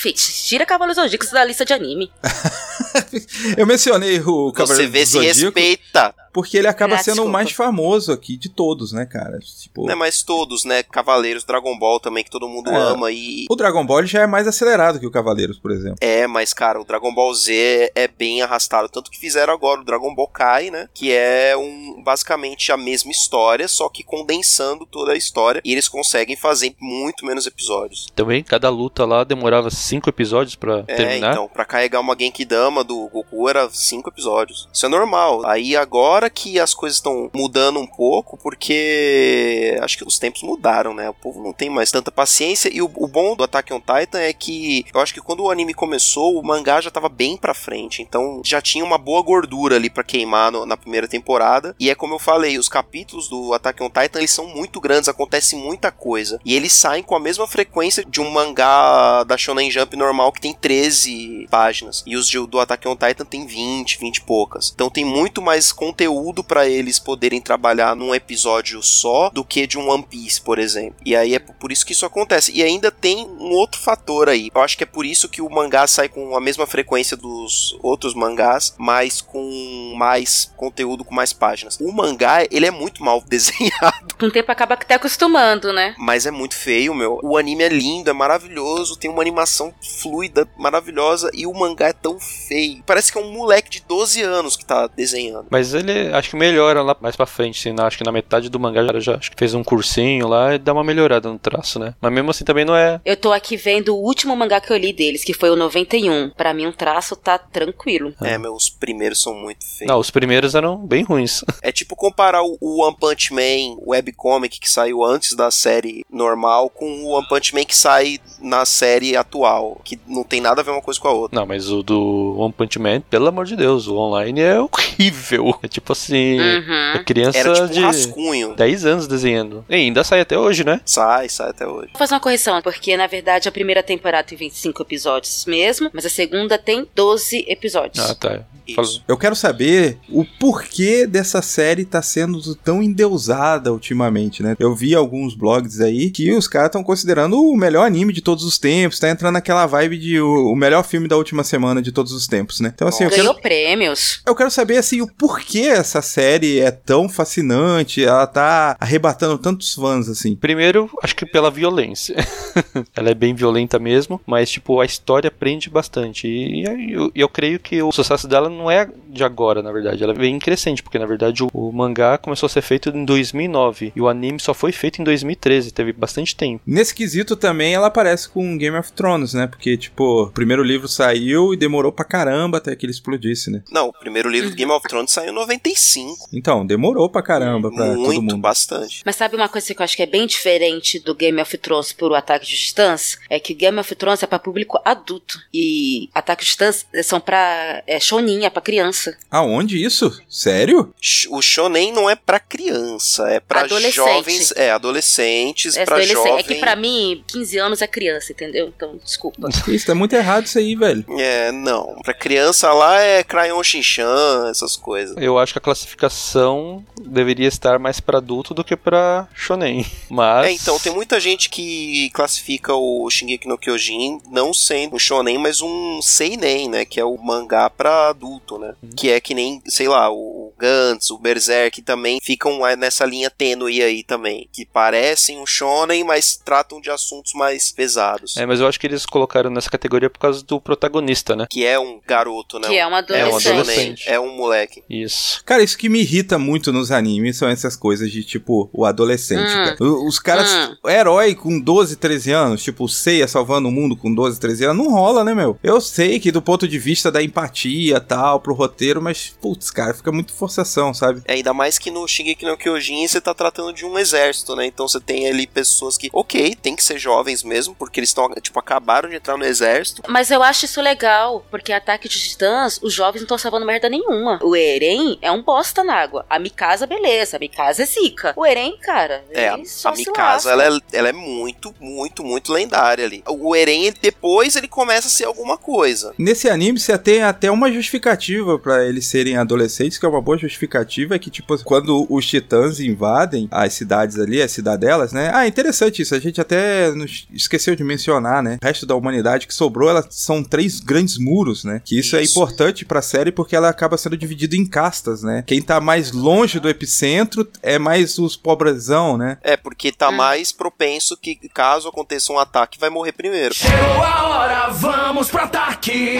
tira 0.47 0.65
Cavaleiros 0.65 1.01
Zodíacos 1.01 1.29
da 1.29 1.43
lista 1.43 1.65
de 1.65 1.73
anime. 1.73 2.11
Eu 3.57 3.65
mencionei 3.67 4.19
o 4.21 4.49
Você 4.51 4.53
Cavaleiro 4.53 4.91
vê 4.91 4.99
do 5.01 5.05
se 5.05 5.11
Zodíaco 5.13 5.35
respeita. 5.59 6.15
porque 6.33 6.57
ele 6.57 6.67
acaba 6.67 6.95
Ah, 6.95 6.97
sendo 6.97 7.13
o 7.13 7.15
desculpa. 7.15 7.31
mais 7.31 7.51
famoso 7.51 8.11
aqui 8.11 8.35
de 8.37 8.49
todos, 8.49 8.91
né, 8.91 9.05
cara? 9.05 9.39
Tipo, 9.39 9.85
Não 9.85 9.93
é 9.93 9.95
mais 9.95 10.21
todos, 10.21 10.65
né? 10.65 10.83
Cavaleiros, 10.83 11.43
Dragon 11.45 11.77
Ball 11.79 11.99
também, 11.99 12.23
que 12.23 12.29
todo 12.29 12.47
mundo 12.49 12.69
É. 12.69 12.75
ama. 12.75 13.11
E 13.11 13.45
o 13.49 13.55
Dragon 13.55 13.85
Ball 13.85 14.05
já 14.05 14.21
é 14.23 14.27
mais 14.27 14.47
acelerado 14.47 14.99
que 14.99 15.07
o 15.07 15.11
Cavaleiros, 15.11 15.57
por 15.57 15.71
exemplo. 15.71 15.97
É, 16.01 16.27
mas, 16.27 16.53
cara, 16.53 16.79
o 16.81 16.83
Dragon 16.85 17.13
Ball 17.13 17.33
Z 17.33 17.91
é 17.95 18.07
bem 18.07 18.41
arrastado. 18.41 18.89
Tanto 18.89 19.09
que 19.09 19.17
fizeram 19.19 19.53
agora 19.53 19.81
o 19.81 19.85
Dragon 19.85 20.13
Ball 20.13 20.27
Kai, 20.27 20.69
né? 20.69 20.89
Que 20.93 21.11
é 21.13 21.55
um 21.57 22.01
basicamente 22.03 22.71
a 22.71 22.77
mesma 22.77 23.11
história, 23.11 23.67
só 23.67 23.87
que 23.89 24.03
condensando 24.03 24.85
toda 24.85 25.13
a 25.13 25.15
história. 25.17 25.61
E 25.63 25.71
eles 25.71 25.87
conseguem 25.87 26.35
fazer 26.35 26.75
muito 26.81 27.25
menos 27.25 27.47
episódios. 27.47 28.07
Também, 28.15 28.43
cada 28.43 28.69
luta 28.69 29.05
lá 29.05 29.23
demorava 29.23 29.69
5 29.69 30.09
episódios 30.09 30.55
pra 30.55 30.83
É, 30.87 30.95
terminar. 30.95 31.31
então, 31.31 31.47
pra 31.47 31.63
carregar 31.65 31.99
uma 32.01 32.15
Genkidama 32.19 32.83
do 32.83 32.95
do 32.95 33.23
Goku 33.35 33.49
era 33.49 33.69
cinco 33.69 34.09
episódios. 34.09 34.67
Isso 34.73 34.85
é 34.85 34.89
normal. 34.89 35.45
Aí 35.45 35.75
agora 35.75 36.29
que 36.29 36.59
as 36.59 36.73
coisas 36.73 36.97
estão 36.97 37.29
mudando 37.33 37.79
um 37.79 37.85
pouco, 37.87 38.37
porque 38.37 39.77
acho 39.81 39.97
que 39.97 40.03
os 40.07 40.17
tempos 40.17 40.41
mudaram, 40.43 40.93
né? 40.93 41.09
O 41.09 41.13
povo 41.13 41.43
não 41.43 41.53
tem 41.53 41.69
mais 41.69 41.91
tanta 41.91 42.11
paciência. 42.11 42.69
E 42.73 42.81
o, 42.81 42.89
o 42.95 43.07
bom 43.07 43.35
do 43.35 43.43
Attack 43.43 43.73
on 43.73 43.79
Titan 43.79 44.19
é 44.19 44.33
que 44.33 44.85
eu 44.93 44.99
acho 45.01 45.13
que 45.13 45.21
quando 45.21 45.43
o 45.43 45.51
anime 45.51 45.73
começou, 45.73 46.39
o 46.39 46.43
mangá 46.45 46.79
já 46.81 46.89
tava 46.91 47.09
bem 47.09 47.37
pra 47.37 47.53
frente. 47.53 48.01
Então 48.01 48.41
já 48.43 48.61
tinha 48.61 48.83
uma 48.83 48.97
boa 48.97 49.21
gordura 49.21 49.75
ali 49.75 49.89
pra 49.89 50.03
queimar 50.03 50.51
no- 50.51 50.65
na 50.65 50.77
primeira 50.77 51.07
temporada. 51.07 51.75
E 51.79 51.89
é 51.89 51.95
como 51.95 52.13
eu 52.15 52.19
falei, 52.19 52.57
os 52.57 52.69
capítulos 52.69 53.27
do 53.27 53.53
Attack 53.53 53.81
on 53.83 53.89
Titan 53.89 54.19
eles 54.19 54.31
são 54.31 54.47
muito 54.47 54.79
grandes, 54.79 55.09
acontece 55.09 55.55
muita 55.55 55.91
coisa. 55.91 56.39
E 56.45 56.55
eles 56.55 56.73
saem 56.73 57.03
com 57.03 57.15
a 57.15 57.19
mesma 57.19 57.47
frequência 57.47 58.03
de 58.05 58.21
um 58.21 58.29
mangá 58.29 59.23
da 59.23 59.37
Shonen 59.37 59.69
Jump 59.69 59.95
normal 59.95 60.31
que 60.31 60.41
tem 60.41 60.53
13 60.53 61.47
páginas. 61.49 62.03
E 62.05 62.15
os 62.15 62.35
do 62.35 62.59
Attack 62.59 62.85
on 62.87 62.95
Titan 62.95 63.14
tem 63.23 63.45
20, 63.45 63.99
20 63.99 64.17
e 64.17 64.21
poucas. 64.21 64.71
Então 64.73 64.89
tem 64.89 65.05
muito 65.05 65.41
mais 65.41 65.71
conteúdo 65.71 66.43
pra 66.43 66.67
eles 66.67 66.99
poderem 66.99 67.39
trabalhar 67.39 67.95
num 67.95 68.13
episódio 68.13 68.81
só 68.81 69.29
do 69.29 69.45
que 69.45 69.67
de 69.67 69.77
um 69.77 69.89
One 69.89 70.03
Piece, 70.03 70.41
por 70.41 70.57
exemplo. 70.59 70.97
E 71.05 71.15
aí 71.15 71.35
é 71.35 71.39
por 71.39 71.71
isso 71.71 71.85
que 71.85 71.93
isso 71.93 72.05
acontece. 72.05 72.51
E 72.53 72.63
ainda 72.63 72.91
tem 72.91 73.25
um 73.25 73.51
outro 73.51 73.79
fator 73.79 74.27
aí. 74.27 74.49
Eu 74.53 74.61
acho 74.61 74.77
que 74.77 74.83
é 74.83 74.87
por 74.87 75.05
isso 75.05 75.29
que 75.29 75.41
o 75.41 75.49
mangá 75.49 75.85
sai 75.87 76.09
com 76.09 76.35
a 76.35 76.41
mesma 76.41 76.65
frequência 76.65 77.15
dos 77.15 77.77
outros 77.81 78.13
mangás, 78.13 78.73
mas 78.77 79.21
com 79.21 79.93
mais 79.95 80.51
conteúdo, 80.57 81.05
com 81.05 81.13
mais 81.13 81.31
páginas. 81.31 81.77
O 81.79 81.91
mangá, 81.91 82.43
ele 82.49 82.65
é 82.65 82.71
muito 82.71 83.03
mal 83.03 83.21
desenhado, 83.27 84.15
Com 84.19 84.25
o 84.25 84.31
tempo 84.31 84.51
acaba 84.51 84.73
até 84.73 84.95
acostumando, 84.95 85.71
né? 85.71 85.93
mas 85.97 86.25
é 86.25 86.31
muito 86.31 86.55
feio, 86.55 86.93
meu. 86.93 87.19
O 87.21 87.37
anime 87.37 87.63
é 87.63 87.69
lindo, 87.69 88.09
é 88.09 88.13
maravilhoso, 88.13 88.95
tem 88.97 89.09
uma 89.09 89.21
animação 89.21 89.73
fluida, 90.01 90.47
maravilhosa, 90.57 91.29
e 91.33 91.45
o 91.45 91.53
mangá 91.53 91.89
é 91.89 91.93
tão 91.93 92.19
feio. 92.19 92.83
Parece 92.85 93.04
que 93.11 93.17
é 93.17 93.21
um 93.21 93.31
moleque 93.31 93.69
de 93.69 93.83
12 93.87 94.21
anos 94.21 94.55
que 94.57 94.65
tá 94.65 94.87
desenhando. 94.87 95.47
Mas 95.49 95.73
ele 95.73 96.13
acho 96.13 96.29
que 96.29 96.35
melhora 96.35 96.81
lá 96.81 96.95
mais 96.99 97.15
pra 97.15 97.25
frente, 97.25 97.59
assim, 97.59 97.71
na- 97.75 97.85
acho 97.87 97.97
que 97.97 98.03
na 98.03 98.11
metade 98.11 98.49
do 98.49 98.59
mangá 98.59 98.83
já, 98.83 98.99
já 98.99 99.15
acho 99.15 99.31
que 99.31 99.37
fez 99.37 99.53
um 99.53 99.63
cursinho 99.63 100.27
lá 100.27 100.55
e 100.55 100.57
dá 100.59 100.73
uma 100.73 100.83
melhorada 100.83 101.29
no 101.29 101.37
traço, 101.39 101.79
né? 101.79 101.93
Mas 102.01 102.11
mesmo 102.13 102.31
assim 102.31 102.43
também 102.45 102.65
não 102.65 102.75
é. 102.75 102.99
Eu 103.05 103.17
tô 103.17 103.31
aqui 103.31 103.55
vendo 103.57 103.95
o 103.95 103.99
último 104.01 104.35
mangá 104.35 104.59
que 104.61 104.71
eu 104.71 104.77
li 104.77 104.91
deles, 104.93 105.23
que 105.23 105.33
foi 105.33 105.49
o 105.49 105.55
91. 105.55 106.29
Pra 106.31 106.53
mim, 106.53 106.65
um 106.67 106.71
traço 106.71 107.15
tá 107.15 107.37
tranquilo. 107.37 108.13
É, 108.21 108.37
meu, 108.37 108.53
os 108.53 108.69
primeiros 108.69 109.21
são 109.21 109.33
muito 109.33 109.65
feios. 109.65 109.89
Não, 109.91 109.99
os 109.99 110.09
primeiros 110.11 110.55
eram 110.55 110.77
bem 110.77 111.03
ruins. 111.03 111.43
É 111.61 111.71
tipo 111.71 111.95
comparar 111.95 112.43
o 112.43 112.57
o 112.61 112.81
One 112.83 112.95
Punch 112.99 113.33
Man 113.33 113.77
webcomic 113.85 114.59
que 114.59 114.69
saiu 114.69 115.03
antes 115.03 115.35
da 115.35 115.49
série 115.51 116.05
normal 116.09 116.69
com 116.69 116.85
o 117.03 117.07
One 117.09 117.27
Punch 117.27 117.53
Man 117.55 117.63
que 117.65 117.75
sai 117.75 118.19
na 118.39 118.65
série 118.65 119.15
atual, 119.15 119.79
que 119.83 119.99
não 120.07 120.23
tem 120.23 120.39
nada 120.41 120.61
a 120.61 120.63
ver 120.63 120.71
uma 120.71 120.81
coisa 120.81 120.99
com 120.99 121.07
a 121.07 121.11
outra. 121.11 121.37
Não, 121.39 121.45
mas 121.45 121.69
o 121.71 121.81
do 121.83 122.35
One 122.37 122.53
Punch 122.53 122.77
Man, 122.79 122.94
pelo 122.99 123.27
amor 123.27 123.45
de 123.45 123.55
Deus, 123.55 123.87
o 123.87 123.95
online 123.95 124.41
é 124.41 124.59
horrível. 124.59 125.57
É 125.63 125.67
tipo 125.67 125.91
assim, 125.91 126.39
Uhum. 126.39 126.93
é 126.95 127.03
criança 127.03 127.37
Era 127.37 127.53
tipo 127.53 127.67
de 127.69 127.79
um 127.79 127.85
rascunho. 127.85 128.55
10 128.55 128.85
anos 128.85 129.07
desenhando. 129.07 129.65
E 129.69 129.75
ainda 129.75 130.03
sai 130.03 130.21
até 130.21 130.37
hoje, 130.37 130.63
né? 130.63 130.79
Sai, 130.85 131.29
sai 131.29 131.49
até 131.49 131.67
hoje. 131.67 131.89
Vou 131.91 131.99
fazer 131.99 132.13
uma 132.13 132.19
correção, 132.19 132.61
porque 132.61 132.95
na 132.97 133.07
verdade 133.07 133.47
a 133.47 133.51
primeira 133.51 133.81
temporada 133.83 134.27
tem 134.27 134.37
25 134.37 134.81
episódios 134.83 135.45
mesmo, 135.45 135.89
mas 135.93 136.05
a 136.05 136.09
segunda 136.09 136.57
tem 136.57 136.87
12 136.95 137.45
episódios. 137.47 138.09
Ah, 138.09 138.15
tá. 138.15 138.41
Isso. 138.67 139.03
Eu 139.07 139.17
quero 139.17 139.35
saber 139.35 139.97
o 140.09 140.25
porquê 140.39 141.05
dessa 141.05 141.41
série 141.41 141.85
tá 141.85 142.01
sendo 142.01 142.55
tão 142.55 142.81
endeusada 142.81 143.71
ultimamente, 143.71 144.41
né? 144.41 144.55
Eu 144.59 144.75
vi 144.75 144.95
alguns 144.95 145.35
blogs 145.35 145.79
aí 145.81 146.09
que 146.09 146.31
os 146.33 146.47
caras 146.47 146.67
estão 146.67 146.83
considerando 146.83 147.41
o 147.41 147.55
melhor 147.55 147.85
anime 147.85 148.13
de 148.13 148.21
todos 148.21 148.43
os 148.43 148.57
tempos, 148.57 148.99
tá 148.99 149.09
entrando 149.09 149.33
naquela 149.33 149.65
vibe 149.65 149.97
de 149.97 150.19
o, 150.19 150.51
o 150.51 150.55
melhor 150.55 150.83
filme 150.83 151.07
da 151.07 151.17
última 151.17 151.43
semana 151.43 151.81
de 151.81 151.91
todos 151.91 152.11
os 152.11 152.27
tempos, 152.27 152.59
né? 152.59 152.71
Então 152.73 152.87
assim, 152.87 153.03
eu 153.03 153.09
Ganhou 153.09 153.33
quero, 153.33 153.41
prêmios. 153.41 154.21
eu 154.25 154.35
quero 154.35 154.51
saber 154.51 154.77
assim 154.77 155.01
o 155.01 155.07
porquê 155.07 155.61
essa 155.61 156.01
série 156.01 156.59
é 156.59 156.71
tão 156.71 157.07
fascinante, 157.07 158.03
ela 158.03 158.27
tá 158.27 158.75
arrebatando 158.79 159.37
tantos 159.37 159.73
fãs 159.73 160.09
assim. 160.09 160.35
Primeiro, 160.35 160.89
acho 161.03 161.15
que 161.15 161.25
pela 161.25 161.51
violência. 161.51 162.15
Ela 162.95 163.09
é 163.09 163.13
bem 163.13 163.33
violenta 163.33 163.77
mesmo, 163.77 164.21
mas 164.25 164.49
tipo, 164.49 164.79
a 164.79 164.85
história 164.85 165.29
prende 165.29 165.69
bastante. 165.69 166.27
E, 166.27 166.63
e 166.63 166.91
eu, 166.93 167.11
eu 167.13 167.29
creio 167.29 167.59
que 167.59 167.81
o 167.81 167.91
sucesso 167.91 168.27
dela 168.27 168.49
não 168.55 168.71
é 168.71 168.89
de 169.07 169.23
agora, 169.23 169.61
na 169.61 169.71
verdade. 169.71 170.03
Ela 170.03 170.13
vem 170.13 170.39
crescente, 170.39 170.81
porque 170.83 170.99
na 170.99 171.05
verdade 171.05 171.43
o, 171.43 171.49
o 171.53 171.71
mangá 171.71 172.17
começou 172.17 172.47
a 172.47 172.49
ser 172.49 172.61
feito 172.61 172.89
em 172.89 173.05
2009 173.05 173.93
e 173.95 174.01
o 174.01 174.07
anime 174.07 174.39
só 174.39 174.53
foi 174.53 174.71
feito 174.71 175.01
em 175.01 175.03
2013, 175.03 175.71
teve 175.71 175.93
bastante 175.93 176.35
tempo. 176.35 176.61
Nesse 176.65 176.93
quesito 176.93 177.35
também 177.35 177.73
ela 177.73 177.87
aparece 177.87 178.29
com 178.29 178.57
Game 178.57 178.77
of 178.77 178.91
Thrones, 178.93 179.33
né? 179.33 179.47
Porque, 179.47 179.77
tipo, 179.77 180.23
o 180.23 180.31
primeiro 180.31 180.63
livro 180.63 180.87
saiu 180.87 181.53
e 181.53 181.57
demorou 181.57 181.91
pra 181.91 182.05
caramba 182.05 182.57
até 182.57 182.75
que 182.75 182.85
ele 182.85 182.91
explodisse, 182.91 183.51
né? 183.51 183.63
Não, 183.71 183.89
o 183.89 183.93
primeiro 183.93 184.29
livro 184.29 184.49
do 184.49 184.55
Game 184.55 184.71
of 184.71 184.87
Thrones 184.87 185.11
saiu 185.11 185.31
em 185.31 185.35
95. 185.35 186.29
Então, 186.33 186.65
demorou 186.65 187.09
pra 187.09 187.21
caramba 187.21 187.69
pra 187.71 187.85
todo 187.87 187.99
Muito, 187.99 188.21
mundo. 188.21 188.37
bastante. 188.37 189.01
Mas 189.05 189.15
sabe 189.15 189.35
uma 189.35 189.49
coisa 189.49 189.73
que 189.73 189.81
eu 189.81 189.83
acho 189.83 189.95
que 189.95 190.03
é 190.03 190.07
bem 190.07 190.27
diferente 190.27 190.99
do 190.99 191.15
Game 191.15 191.41
of 191.41 191.57
Thrones 191.57 191.93
pro 191.93 192.13
Ataque 192.13 192.45
de 192.45 192.55
Titãs? 192.55 193.17
É 193.29 193.39
que 193.39 193.53
Game 193.53 193.79
of 193.79 193.95
Thrones 193.95 194.23
é 194.23 194.27
pra 194.27 194.39
público 194.39 194.79
adulto. 194.83 195.39
E 195.53 196.09
Ataque 196.13 196.43
de 196.43 196.51
Titãs 196.51 196.85
são 197.03 197.19
pra 197.19 197.83
é, 197.87 197.99
shoninha, 198.45 198.51
pra 198.51 198.61
criança. 198.61 199.17
Aonde 199.29 199.83
isso? 199.83 200.21
Sério? 200.29 200.93
O 201.29 201.41
shonen 201.41 201.91
não 201.91 202.09
é 202.09 202.15
pra 202.15 202.39
criança, 202.39 203.27
é 203.29 203.39
pra 203.39 203.67
jovens, 203.91 204.51
é, 204.55 204.71
adolescentes, 204.71 205.75
É, 205.75 205.85
pra 205.85 205.95
adolescente. 205.95 206.15
jovem. 206.15 206.39
é 206.39 206.43
que 206.43 206.55
pra 206.55 206.75
mim, 206.75 207.23
15 207.27 207.57
anos 207.57 207.81
é 207.81 207.87
criança, 207.87 208.31
entendeu? 208.31 208.71
Então, 208.75 208.97
desculpa. 209.03 209.47
Isso, 209.67 209.85
tá 209.85 209.95
muito 209.95 210.13
errado 210.15 210.45
isso 210.45 210.57
aí, 210.57 210.75
velho. 210.75 211.05
É, 211.19 211.51
não. 211.51 211.99
Pra 212.03 212.13
criança 212.13 212.71
lá 212.73 212.99
é 212.99 213.23
Crayon 213.23 213.61
Shinchan, 213.63 214.47
essas 214.49 214.75
coisas. 214.75 215.15
Eu 215.17 215.37
acho 215.37 215.53
que 215.53 215.59
a 215.59 215.61
classificação 215.61 216.85
deveria 217.01 217.47
estar 217.47 217.79
mais 217.79 217.99
pra 217.99 218.17
adulto 218.17 218.53
do 218.53 218.63
que 218.63 218.75
pra 218.75 219.27
shonen. 219.33 219.85
Mas 220.09 220.47
É, 220.47 220.51
então, 220.51 220.79
tem 220.79 220.93
muita 220.93 221.19
gente 221.19 221.49
que 221.49 222.09
classifica 222.13 222.73
o 222.73 223.09
Shingeki 223.09 223.47
no 223.47 223.57
Kyojin 223.57 224.19
não 224.29 224.53
sendo 224.53 224.95
um 224.95 224.99
shonen, 224.99 225.37
mas 225.37 225.61
um 225.61 226.01
seinen, 226.01 226.69
né? 226.69 226.85
Que 226.85 226.99
é 226.99 227.05
o 227.05 227.17
mangá 227.17 227.69
pra 227.69 228.09
adulto, 228.09 228.34
né? 228.59 228.73
Que 228.95 229.09
é 229.09 229.19
que 229.19 229.33
nem, 229.33 229.61
sei 229.67 229.87
lá, 229.87 230.11
o 230.11 230.53
Gantz, 230.57 231.09
o 231.11 231.17
Berserk 231.17 231.81
também 231.81 232.19
ficam 232.21 232.59
nessa 232.77 233.05
linha 233.05 233.29
tênue 233.29 233.81
aí 233.81 234.03
também. 234.03 234.47
Que 234.51 234.65
parecem 234.65 235.39
um 235.39 235.45
shonen, 235.45 236.03
mas 236.03 236.35
tratam 236.37 236.79
de 236.79 236.89
assuntos 236.89 237.33
mais 237.33 237.71
pesados. 237.71 238.37
É, 238.37 238.45
mas 238.45 238.59
eu 238.59 238.67
acho 238.67 238.79
que 238.79 238.87
eles 238.87 239.05
colocaram 239.05 239.49
nessa 239.49 239.69
categoria 239.69 240.09
por 240.09 240.19
causa 240.19 240.43
do 240.43 240.59
protagonista, 240.59 241.35
né? 241.35 241.45
Que 241.49 241.65
é 241.65 241.77
um 241.79 241.99
garoto, 242.05 242.59
né? 242.59 242.67
Que 242.67 242.77
é 242.77 242.85
um 242.85 242.89
É 242.89 242.91
um 242.91 242.95
adolescente. 242.95 243.47
adolescente. 243.49 244.03
É 244.09 244.19
um 244.19 244.35
moleque. 244.35 244.83
Isso. 244.89 245.41
Cara, 245.45 245.63
isso 245.63 245.77
que 245.77 245.89
me 245.89 245.99
irrita 246.01 246.37
muito 246.37 246.71
nos 246.71 246.91
animes 246.91 247.37
são 247.37 247.47
essas 247.49 247.75
coisas 247.75 248.11
de, 248.11 248.23
tipo, 248.23 248.69
o 248.73 248.85
adolescente, 248.85 249.41
Hum. 249.49 249.65
cara. 249.65 249.77
Os 250.07 250.19
caras, 250.19 250.49
Hum. 250.83 250.89
herói 250.89 251.35
com 251.35 251.59
12, 251.59 251.95
13 251.97 252.31
anos, 252.31 252.63
tipo, 252.63 252.87
Seiya 252.87 253.27
salvando 253.27 253.67
o 253.67 253.71
mundo 253.71 253.95
com 253.95 254.13
12, 254.13 254.39
13 254.39 254.65
anos, 254.65 254.85
não 254.85 254.91
rola, 254.93 255.23
né, 255.23 255.33
meu? 255.33 255.57
Eu 255.63 255.81
sei 255.81 256.19
que 256.19 256.31
do 256.31 256.41
ponto 256.41 256.67
de 256.67 256.79
vista 256.79 257.11
da 257.11 257.21
empatia 257.21 257.99
tal, 257.99 258.24
pro 258.39 258.53
roteiro, 258.53 259.01
mas, 259.01 259.35
putz, 259.41 259.71
cara, 259.71 259.93
fica 259.93 260.11
muito 260.11 260.33
forçação, 260.33 260.93
sabe? 260.93 261.21
É, 261.25 261.33
ainda 261.33 261.53
mais 261.53 261.77
que 261.77 261.91
no 261.91 262.07
Shingeki 262.07 262.45
no 262.45 262.57
Kyojin 262.57 263.07
você 263.07 263.21
tá 263.21 263.33
tratando 263.33 263.73
de 263.73 263.85
um 263.85 263.97
exército, 263.97 264.55
né? 264.55 264.65
Então 264.65 264.87
você 264.87 264.99
tem 264.99 265.27
ali 265.27 265.47
pessoas 265.47 265.97
que, 265.97 266.09
ok, 266.13 266.55
tem 266.55 266.75
que 266.75 266.83
ser 266.83 266.97
jovens 266.97 267.43
mesmo, 267.43 267.75
porque 267.75 267.99
eles 267.99 268.09
estão, 268.09 268.29
tipo, 268.41 268.57
acabaram 268.59 269.09
de 269.09 269.15
entrar 269.15 269.37
no 269.37 269.45
exército. 269.45 270.01
Mas 270.07 270.31
eu 270.31 270.41
acho 270.41 270.65
isso 270.65 270.81
legal, 270.81 271.45
porque 271.51 271.71
Ataque 271.71 272.09
de 272.09 272.19
Titãs, 272.19 272.79
os 272.81 272.93
jovens 272.93 273.21
não 273.21 273.25
estão 273.25 273.37
salvando 273.37 273.65
merda 273.65 273.89
nenhuma. 273.89 274.39
O 274.41 274.55
Eren 274.55 275.17
é 275.21 275.31
um 275.31 275.41
bosta 275.41 275.83
na 275.83 275.93
água. 275.95 276.25
A 276.29 276.39
Mikasa, 276.39 276.87
beleza. 276.87 277.37
A 277.37 277.39
Mikasa 277.39 277.83
é 277.83 277.85
zica. 277.85 278.33
O 278.35 278.45
Eren, 278.45 278.77
cara, 278.77 279.23
É, 279.31 279.49
a 279.49 279.57
se 279.65 279.87
Mikasa, 279.91 280.51
ela 280.51 280.65
é, 280.65 280.79
ela 280.91 281.09
é 281.09 281.13
muito, 281.13 281.73
muito, 281.79 282.23
muito 282.23 282.51
lendária 282.51 283.05
ali. 283.05 283.23
O 283.27 283.55
Eren, 283.55 283.93
depois 284.01 284.55
ele 284.55 284.67
começa 284.67 285.07
a 285.07 285.11
ser 285.11 285.25
alguma 285.25 285.57
coisa. 285.57 286.13
Nesse 286.17 286.49
anime 286.49 286.79
você 286.79 286.97
tem 286.97 287.23
até 287.23 287.49
uma 287.51 287.71
justificativa 287.71 288.14
pra 288.61 288.85
eles 288.85 289.05
serem 289.05 289.37
adolescentes, 289.37 289.97
que 289.97 290.05
é 290.05 290.09
uma 290.09 290.21
boa 290.21 290.37
justificativa, 290.37 291.15
é 291.15 291.19
que 291.19 291.29
tipo, 291.29 291.57
quando 291.63 292.05
os 292.09 292.25
titãs 292.25 292.79
invadem 292.79 293.47
as 293.51 293.73
cidades 293.73 294.17
ali, 294.19 294.41
as 294.41 294.51
cidadelas, 294.51 295.11
né? 295.11 295.31
Ah, 295.33 295.47
interessante 295.47 296.01
isso, 296.01 296.15
a 296.15 296.19
gente 296.19 296.39
até 296.39 296.91
nos 296.91 297.27
esqueceu 297.31 297.75
de 297.75 297.83
mencionar, 297.83 298.41
né? 298.41 298.57
O 298.61 298.65
resto 298.65 298.85
da 298.85 298.95
humanidade 298.95 299.47
que 299.47 299.53
sobrou, 299.53 299.89
elas 299.89 300.07
são 300.11 300.43
três 300.43 300.79
grandes 300.79 301.17
muros, 301.17 301.63
né? 301.63 301.81
Que 301.83 301.99
isso, 301.99 302.15
é 302.15 302.21
Isso. 302.21 302.31
importante 302.31 302.85
pra 302.85 303.01
série 303.01 303.31
porque 303.31 303.55
ela 303.55 303.69
acaba 303.69 303.97
sendo 303.97 304.17
dividida 304.17 304.55
em 304.55 304.65
castas, 304.65 305.23
né? 305.23 305.43
Quem 305.45 305.61
tá 305.61 305.79
mais 305.79 306.11
longe 306.11 306.59
do 306.59 306.69
epicentro 306.69 307.47
é 307.61 307.77
mais 307.77 308.17
os 308.17 308.35
pobrezão, 308.35 309.17
né? 309.17 309.37
É, 309.41 309.57
porque 309.57 309.91
tá 309.91 310.11
mais 310.11 310.51
propenso 310.51 311.17
que, 311.17 311.35
caso 311.53 311.87
aconteça 311.87 312.31
um 312.31 312.39
ataque, 312.39 312.79
vai 312.79 312.89
morrer 312.89 313.11
primeiro. 313.11 313.53
Chegou 313.53 314.03
a 314.03 314.27
hora, 314.27 314.69
vamos 314.69 315.29
pro 315.29 315.41
ataque. 315.41 316.19